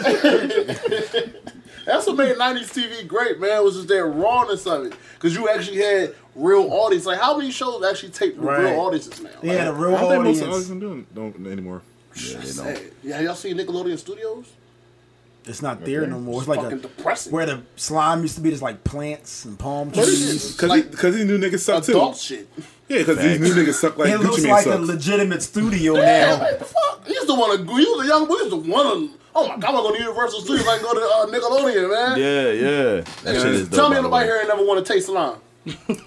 [1.85, 3.63] That's what made '90s TV great, man.
[3.63, 7.05] Was just that rawness of it, because you actually had real audience.
[7.05, 8.71] Like, how many shows actually take with Right.
[8.71, 9.29] real audiences now?
[9.41, 10.63] They had a Like, real I don't think most of audience.
[10.63, 11.81] us don't do it don't anymore.
[12.15, 12.81] sad.
[13.03, 14.47] Yeah, y'all seen Nickelodeon Studios?
[15.47, 16.39] It's not there no more.
[16.39, 17.31] It's like Fucking a depressing.
[17.31, 18.49] where the slime used to be.
[18.49, 20.53] There's like plants and palm trees.
[20.53, 21.91] Because Like because these new niggas suck too.
[21.91, 22.47] adult shit.
[22.87, 25.95] Yeah, because these new niggas suck like it looks Gucci Mane like a legitimate studio
[25.97, 26.39] Yeah, now.
[26.39, 27.05] like the fuck.
[27.07, 27.75] He used to want to.
[27.75, 28.35] He was a young boy.
[28.35, 29.11] He used to want.
[29.37, 30.67] Oh my god, I'm gonna go to Universal Studios.
[30.67, 32.17] I can go to uh, Nickelodeon, man.
[32.17, 33.01] yeah, yeah.
[33.23, 35.07] That shit is dope, Tell me by the nobody here ain't never want to taste
[35.07, 35.37] slime.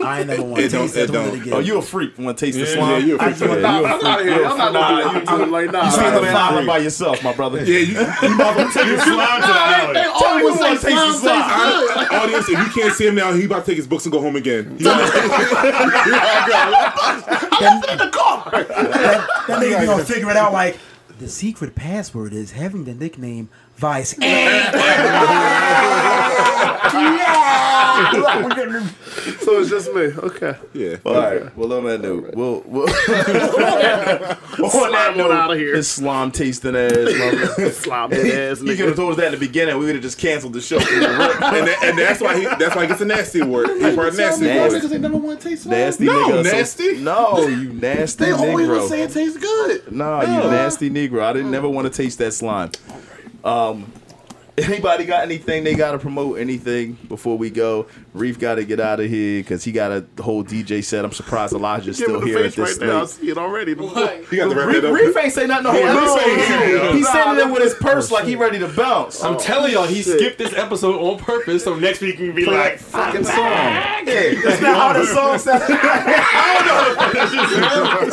[0.01, 1.35] I ain't never want to taste that it don't.
[1.41, 1.53] again.
[1.53, 2.17] Oh, you a freak?
[2.17, 3.01] Want to taste the slime?
[3.01, 3.83] yeah, you a I freak just want- for that.
[3.83, 4.45] Nah, I'm out of here.
[4.47, 5.49] I'm not gonna do that.
[5.51, 5.79] Like, nah.
[5.79, 6.29] You nah, stand on nah.
[6.31, 7.59] that island by yourself, my brother.
[7.65, 10.13] Yeah, you, you motherfucker take his Slime to the Nah, they alley.
[10.25, 12.09] always me say slime tastes taste the slime.
[12.09, 12.13] good.
[12.19, 12.49] audience.
[12.49, 14.37] If you can't see him now, he about to take his books and go home
[14.37, 14.77] again.
[14.79, 14.85] He-
[17.65, 18.49] in the car.
[18.53, 20.79] that nigga be gonna figure it out like
[21.19, 24.15] the secret password is having the nickname Vice.
[24.21, 24.71] yeah.
[29.49, 30.03] So it's just me.
[30.03, 30.57] Okay.
[30.75, 30.97] yeah.
[31.07, 31.57] All right.
[31.57, 32.89] Well, on that note, we'll, we'll
[34.65, 35.75] on Slime on out of here.
[35.77, 36.93] His slime tasting ass.
[36.93, 37.73] motherfucker.
[37.73, 39.79] Slime head ass He could have told us that in the beginning.
[39.79, 40.79] We would have just canceled the show.
[40.81, 41.43] from the rip.
[41.43, 43.69] and, that, and that's why he that's why he gets a nasty word.
[43.81, 44.73] He's part of nasty Tell me award.
[44.73, 45.79] why niggas ain't never want to taste slime.
[45.79, 46.45] nasty No, nigga.
[46.45, 46.99] so- nasty.
[46.99, 48.81] no, you nasty They always negro.
[48.81, 49.93] will say it tastes good.
[49.93, 51.23] Nah, you nasty negro.
[51.23, 52.71] I didn't never want to taste that slime.
[53.45, 53.93] Um,
[54.65, 56.39] anybody got anything they got to promote?
[56.39, 57.87] Anything before we go?
[58.15, 61.05] Reef got to get out of here because he got a whole DJ set.
[61.05, 62.97] I'm surprised Elijah's Give still here at face right this there.
[62.97, 63.75] I see it already.
[63.75, 64.25] What?
[64.31, 64.95] He got to wrap Reef, that up.
[64.95, 66.67] Reef ain't say nothing the whole Yeah, episode.
[66.67, 66.93] here.
[66.93, 69.23] He's standing there with his purse like he ready to bounce.
[69.23, 70.19] I'm telling y'all, he oh, shit.
[70.19, 73.37] skipped this episode on purpose so next week he can be like, fucking song.
[73.37, 75.65] Yeah, That's not how the song sounds.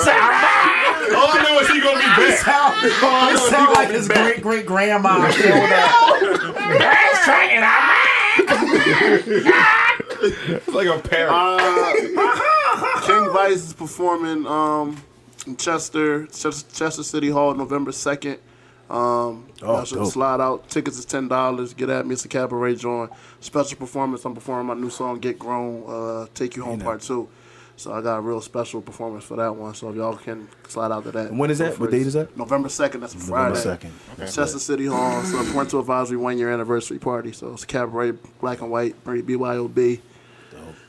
[0.08, 0.72] Ah!
[1.14, 2.30] All I know is he gonna be back.
[2.84, 6.22] It sound like his great great grandma showed up.
[10.22, 11.32] It's like a parrot.
[11.34, 15.02] Uh, King Vice is performing um,
[15.48, 18.40] in Chester, Chester, Chester City Hall, November second.
[18.90, 20.12] Um, Oh, y'all should dope.
[20.12, 20.70] slide out.
[20.70, 21.74] Tickets is ten dollars.
[21.74, 22.14] Get at me.
[22.14, 23.10] It's a cabaret joint.
[23.40, 24.24] Special performance.
[24.26, 27.28] I'm performing my new song "Get Grown." Uh, Take You Home Part Two.
[27.78, 29.74] So I got a real special performance for that one.
[29.76, 31.28] So if y'all can slide out to that.
[31.28, 31.78] And when is that?
[31.78, 32.36] What date is that?
[32.38, 33.02] November second.
[33.02, 33.56] That's a Friday.
[33.56, 33.92] second.
[34.18, 35.24] Chester City Hall.
[35.24, 37.32] So Parental Advisory one year anniversary party.
[37.34, 40.00] So it's a cabaret, black and white, BYOB.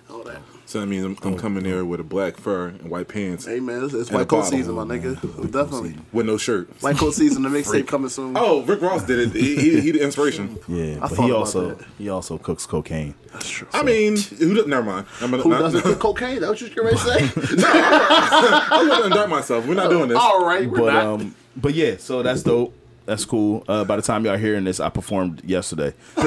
[0.08, 0.40] All that.
[0.68, 3.60] So that means I'm, I'm coming there with a black fur and white pants Hey
[3.60, 4.50] man, it's, it's And a white coat bottle.
[4.58, 5.14] season, my nigga.
[5.52, 5.94] Definitely.
[6.12, 6.68] with no shirt.
[6.82, 7.42] White coat season.
[7.44, 8.36] The mixtape coming soon.
[8.36, 9.40] Oh, Rick Ross did it.
[9.40, 10.58] He, he, he the inspiration.
[10.68, 11.86] Yeah, but he also that.
[11.98, 13.14] he also cooks cocaine.
[13.32, 13.68] That's true.
[13.72, 14.54] I mean, who?
[14.54, 15.06] does- Never mind.
[15.20, 16.40] I'm gonna, Who not, doesn't cook cocaine?
[16.40, 17.30] That what you ready to say?
[17.68, 19.66] I'm gonna indict myself.
[19.66, 20.18] We're not doing this.
[20.18, 21.06] All right, we're But not.
[21.06, 22.75] um, but yeah, so that's dope.
[23.06, 23.62] That's cool.
[23.68, 25.94] Uh, by the time y'all hearing this, I performed yesterday.
[26.16, 26.26] good,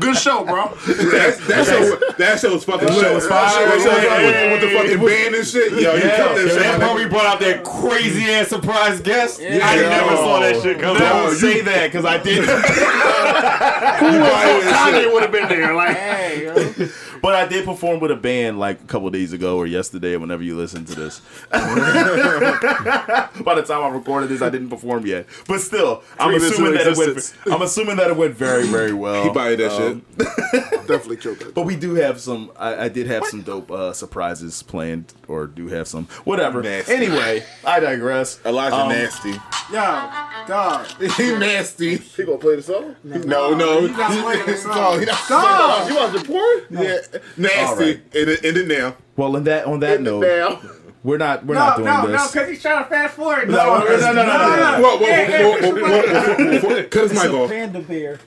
[0.00, 0.68] good show, bro.
[0.86, 3.00] That, that show, that show was fucking lit.
[3.00, 4.26] show was That show was fire.
[4.26, 5.72] with, with the fucking band and shit.
[5.72, 6.58] Yo, you killed that shit.
[6.60, 7.04] That my part nigga.
[7.04, 9.40] we brought out that crazy ass surprise guest.
[9.40, 9.88] I Yeah.
[9.88, 11.00] never saw that shit coming.
[11.02, 12.46] Don't say that because I didn't.
[14.74, 15.74] Kanye would have been there.
[15.74, 16.54] Like, Hey, yo.
[17.24, 20.14] But I did perform with a band like a couple days ago or yesterday.
[20.18, 21.58] Whenever you listen to this, by
[23.54, 25.24] the time I recorded this, I didn't perform yet.
[25.48, 27.34] But still, I'm assuming that it went.
[27.46, 29.24] I'm assuming that it went very, very well.
[29.24, 30.70] He buying that Um, shit.
[30.86, 31.54] definitely killed it.
[31.54, 32.50] But we do have some.
[32.56, 36.06] I, I did have some dope uh, surprises planned, or do have some.
[36.24, 36.62] Whatever.
[36.62, 36.92] Nasty.
[36.92, 38.38] Anyway, I digress.
[38.44, 39.32] Elijah Um, nasty.
[39.72, 39.80] Yo,
[40.46, 40.86] dog.
[41.16, 41.96] he nasty.
[41.96, 42.96] He gonna play the song?
[43.02, 43.80] No, no.
[43.80, 45.00] You got playing this No, song.
[45.00, 45.28] he not.
[45.28, 45.88] Dog.
[45.88, 46.60] You watching porn?
[46.70, 46.98] Yeah,
[47.36, 47.58] nasty.
[47.64, 48.00] All right.
[48.14, 48.96] End it, end it now.
[49.16, 50.60] Well, in that on that note, Now.
[51.02, 51.94] we're not we're No, not doing this.
[51.96, 52.32] no, no, this.
[52.32, 53.48] because he's trying to fast forward.
[53.48, 56.84] No, no, no, no, no, no, Whoa, whoa, Yeah, whoa, whoa, whoa, whoa, whoa, whoa.
[56.84, 57.50] Cut his mic off.
[57.50, 58.18] Panda bear.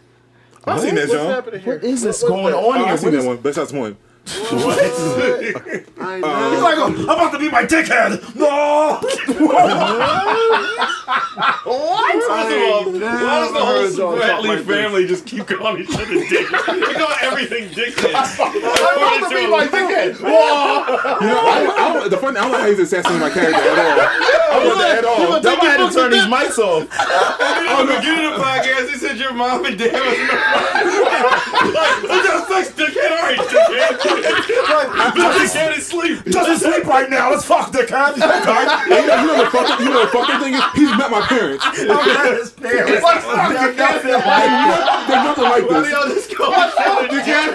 [0.66, 1.30] I've seen that, What's John.
[1.32, 1.76] happening here?
[1.76, 2.86] What is this What- going what's on here?
[2.88, 3.38] I've seen What that is- one.
[3.38, 3.98] Best shots one.
[4.28, 5.84] That?
[6.00, 6.52] I know.
[6.52, 8.22] He's like, I'm about to be my dickhead.
[8.36, 9.00] No.
[9.02, 9.30] First
[12.52, 14.68] of all, why does the whole talk Spratley like this.
[14.68, 16.88] family just keep calling each other dickheads?
[16.88, 18.14] They call everything dickhead.
[18.16, 20.18] I'm about to be my dickhead.
[21.18, 23.60] You know, I, don't- I, the funny, I don't know how he's assassinating my character
[23.60, 23.76] at all.
[23.78, 23.80] I
[24.54, 25.20] don't want that at all.
[25.20, 26.84] You gonna take Somebody had to turn these mics off.
[26.92, 30.04] At the beginning of the podcast, he said your mom and dad was
[31.74, 33.12] like, we got sex, dickhead.
[33.12, 33.98] All right, dickhead.
[34.22, 36.26] The dickhead is sleep.
[36.26, 37.32] Just asleep right now.
[37.32, 38.18] Let's fuck, dickhead.
[38.38, 39.02] Okay.
[39.02, 41.22] You know, you know the fucking, you know the fucking thing is, he's met my
[41.22, 41.66] parents.
[41.78, 42.92] They're Okay, his parents.
[42.92, 43.68] They're nothing like
[45.10, 45.92] nothing like this.
[45.92, 47.48] y'all just call each dickhead?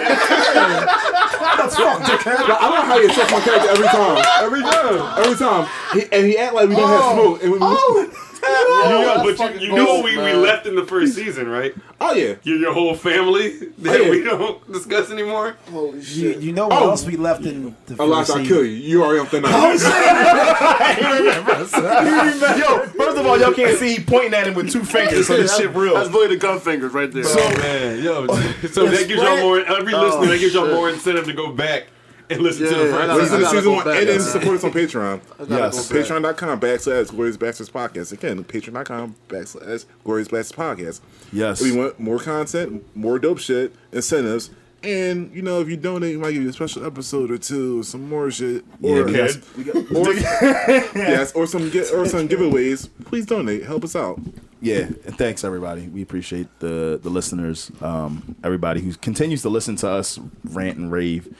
[1.58, 2.36] Let's fuck, dickhead.
[2.36, 4.24] I don't know how he attacks my character every time.
[4.42, 5.18] Every time.
[5.18, 5.68] Every time.
[5.92, 7.14] He, and he act like we don't have oh.
[7.14, 7.42] smoke.
[7.42, 8.28] And we, oh.
[8.42, 11.72] You know, but you, you know we, we left in the first season, right?
[12.00, 12.34] oh yeah.
[12.42, 14.10] Your, your whole family oh, that Oh, yeah.
[14.10, 15.56] we don't discuss anymore.
[15.70, 16.38] Holy shit.
[16.40, 16.90] you know what Oh.
[16.90, 18.56] else we left in the Unless first I season?
[18.56, 18.72] kill you.
[18.72, 19.84] You already on thin ice.
[22.58, 25.36] Yo, first of all, y'all can't see he pointing at him with two fingers, so
[25.36, 25.94] this shit real.
[25.94, 26.18] That's real.
[26.22, 27.24] really the gun fingers right there.
[27.26, 28.26] Oh man, yo,
[28.68, 29.60] so that gives y'all more.
[29.60, 31.84] Every listener, that gives y'all more incentive to go back
[32.32, 33.10] and listen to the Yeah, first.
[33.10, 35.20] I Listen gotta to season one and then support us on Patreon.
[35.48, 35.88] Yes.
[35.88, 36.06] go back.
[36.06, 38.12] Patreon.com backslash Glorious Bastards Podcast.
[38.12, 41.00] Again, patreon.com backslash Glorious Bastards Podcast.
[41.32, 41.60] Yes.
[41.62, 44.50] We want more content, more dope shit, incentives.
[44.84, 47.84] And, you know, if you donate, we might give you a special episode or two,
[47.84, 48.64] some more shit.
[48.82, 49.38] Or, Yeah, yes,
[49.94, 50.12] or,
[50.98, 52.88] yes, or some gi- or some giveaways.
[53.04, 53.62] Please donate.
[53.64, 54.20] Help us out.
[54.62, 55.88] Yeah, and thanks everybody.
[55.88, 60.92] We appreciate the the listeners, um, everybody who continues to listen to us rant and
[60.92, 61.34] rave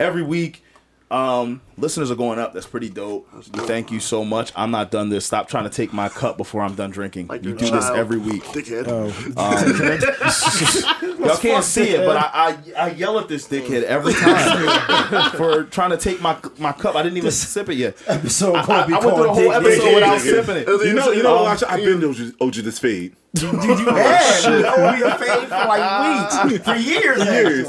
[0.00, 0.64] every week.
[1.08, 2.52] Um, listeners are going up.
[2.52, 3.32] That's pretty dope.
[3.32, 4.50] We thank you so much.
[4.56, 5.24] I'm not done this.
[5.24, 7.28] Stop trying to take my cup before I'm done drinking.
[7.28, 8.42] Like you do a this every week.
[8.46, 8.86] Dickhead.
[11.26, 15.62] Y'all can't see it, but I, I I yell at this dickhead every time for
[15.64, 16.96] trying to take my my cup.
[16.96, 17.96] I didn't even sip it yet.
[18.28, 19.94] So I, I, I went through the whole Dick episode Dick.
[19.94, 20.66] without sipping it.
[20.68, 22.02] You know, you know, um, I've been
[22.40, 23.14] owed you, this fade.
[23.40, 24.44] You, you had.
[24.44, 27.24] You know, we have paid for like weeks, for years.
[27.24, 27.68] Years.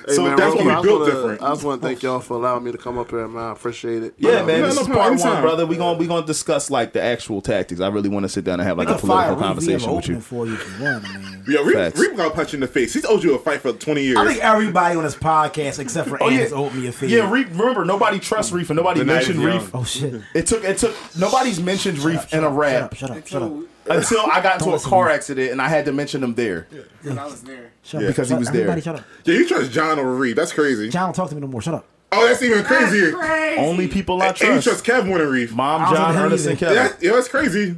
[0.00, 0.12] Actually.
[0.12, 1.42] Hey, So man, that's real what we I built different.
[1.42, 3.42] I just want to thank y'all for allowing me to come up here, man.
[3.42, 4.14] I appreciate it.
[4.18, 4.60] Yeah, Uh, man.
[4.60, 5.18] no, This no is problem.
[5.18, 5.66] part one, brother.
[5.66, 7.80] We gonna we gonna discuss like the actual tactics.
[7.80, 9.38] I really want to sit down and have like a political Reef.
[9.40, 10.20] We have conversation with you.
[10.20, 11.04] for you if you want.
[11.08, 11.44] I mean.
[11.48, 11.98] Yeah, Reap, Facts.
[12.00, 12.92] Reap got punch you in the face.
[12.94, 14.18] He's owed you a fight for 20 years.
[14.18, 16.46] I think everybody on this podcast, except for Oh, yeah.
[16.52, 17.06] Owed me a fee.
[17.08, 17.48] Yeah, Reef.
[17.50, 19.44] Remember, nobody trusts Reef, and nobody The mentioned is.
[19.44, 19.70] Reef.
[19.74, 20.20] Oh shit.
[20.34, 22.94] It took it took nobody's mentioned Reef in a Shut rap up!
[22.94, 23.26] Shut up!
[23.26, 23.52] Shut up!
[23.90, 26.66] Until I got into a car accident and I had to mention him there.
[27.02, 27.72] When I was there.
[27.82, 28.08] Shut Yeah.
[28.08, 28.14] up!
[28.14, 28.80] Because he Shut- was there.
[28.80, 29.04] Shut up!
[29.24, 30.36] Yeah, you trust John over Reed.
[30.36, 30.88] That's crazy.
[30.90, 31.62] John, don't talk to me no more.
[31.62, 31.84] Shut up!
[32.12, 33.16] Oh, that's even crazier.
[33.58, 34.64] Only people I And you trust.
[34.64, 35.52] trust Kev more than Reef.
[35.52, 36.74] Mom, John, know Ernest, and either.
[36.74, 36.96] Kevin.
[37.00, 37.76] Yeah, yeah, that's crazy.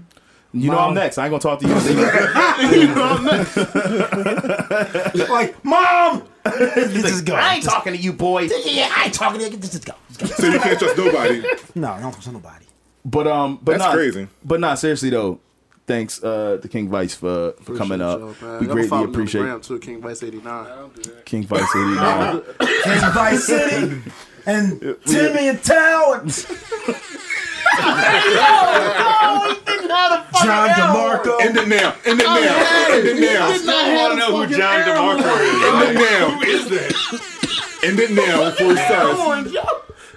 [0.55, 0.89] You know Mom.
[0.91, 1.17] I'm next.
[1.19, 1.75] I ain't gonna talk to you.
[5.15, 7.35] You're like, mom, you just go.
[7.35, 8.49] I ain't talking to you, boy.
[8.65, 9.57] Yeah, I ain't talking to you.
[9.57, 9.95] Just, just go.
[10.19, 10.27] Just go.
[10.45, 11.43] So you can't trust nobody.
[11.75, 12.67] No, I don't trust nobody.
[13.05, 14.29] But um, but That's not, crazy.
[14.45, 15.41] But not seriously though.
[15.87, 18.21] Thanks uh to King Vice for, for coming up.
[18.21, 18.61] Y'all, man.
[18.61, 20.91] we Y'all greatly follow me on the appreciate gram, too, King Vice 89.
[21.25, 22.43] King Vice 89.
[22.85, 24.03] King Vice City
[24.47, 26.31] and Timmy and Tal and
[30.43, 31.41] John DeMarco.
[31.41, 31.95] End the now.
[32.05, 32.89] End the now.
[32.91, 33.53] End it now.
[33.53, 35.51] Did not I have want to know who John DeMarco horn.
[35.65, 36.31] End it now.
[36.31, 36.93] Who is that?
[37.85, 39.19] End it now before he starts.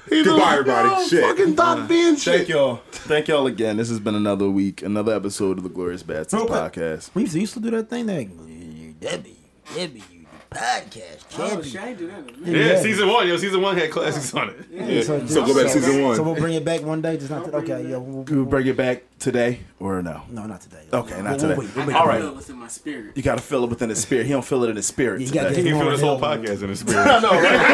[0.10, 1.07] He Goodbye, don't- everybody.
[1.07, 1.23] Shit.
[1.23, 2.36] Fucking uh, Doc Ben shit.
[2.36, 2.76] Thank y'all.
[2.91, 3.77] Thank y'all again.
[3.77, 7.10] This has been another week, another episode of the Glorious Bastards Real podcast.
[7.14, 9.38] We used to, do that thing that Debbie,
[9.76, 10.15] Debbie, the
[10.56, 11.64] podcast Oh, champion.
[11.64, 12.23] shit, I ain't do that.
[12.45, 13.27] Yeah, season one.
[13.27, 14.56] Yo, season one had classics on it.
[14.72, 15.02] Yeah.
[15.03, 16.15] So go back to season one.
[16.15, 17.18] So we'll bring it back one day.
[17.18, 17.84] Just not to, okay.
[17.90, 20.22] Yeah, we'll, We will bring it back today or no?
[20.30, 20.84] no, not today.
[20.94, 21.56] Okay, not We'll- today.
[21.56, 21.76] We'll wait.
[21.76, 22.22] We'll I make can All it right.
[22.22, 23.11] feel it within my spirit.
[23.18, 24.26] You got to feel it within his spirit.
[24.26, 25.64] He don't feel it in his spirit You got today.
[25.64, 27.06] He Come feel on, this whole podcast in his spirit.
[27.07, 27.72] I know, right?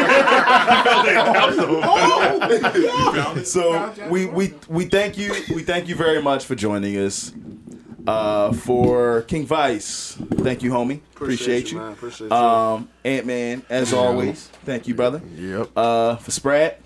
[1.84, 3.42] Oh!
[3.44, 7.32] so we we we thank you we thank you very much for joining us.
[8.06, 11.00] Uh, for King Vice, thank you, homie.
[11.14, 11.78] Appreciate, you.
[11.78, 11.92] man.
[11.92, 12.36] Appreciate you.
[12.36, 15.22] Um, Ant Man, as always, thank you, brother.
[15.36, 15.70] Yep.
[15.76, 16.80] Uh, for Sprat,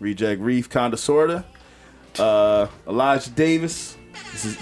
[0.00, 1.44] Reject Reef, Conda Sorta,
[2.18, 3.96] uh, Elijah Davis.
[4.32, 4.58] This is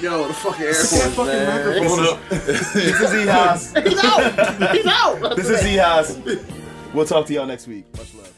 [0.00, 2.20] Yo, the fucking Air Force, man.
[2.30, 3.72] this is E Haas.
[3.84, 4.74] He's out.
[4.74, 5.36] He's out.
[5.36, 6.18] This is E Haas.
[6.92, 7.86] We'll talk to y'all next week.
[7.96, 8.33] Much love.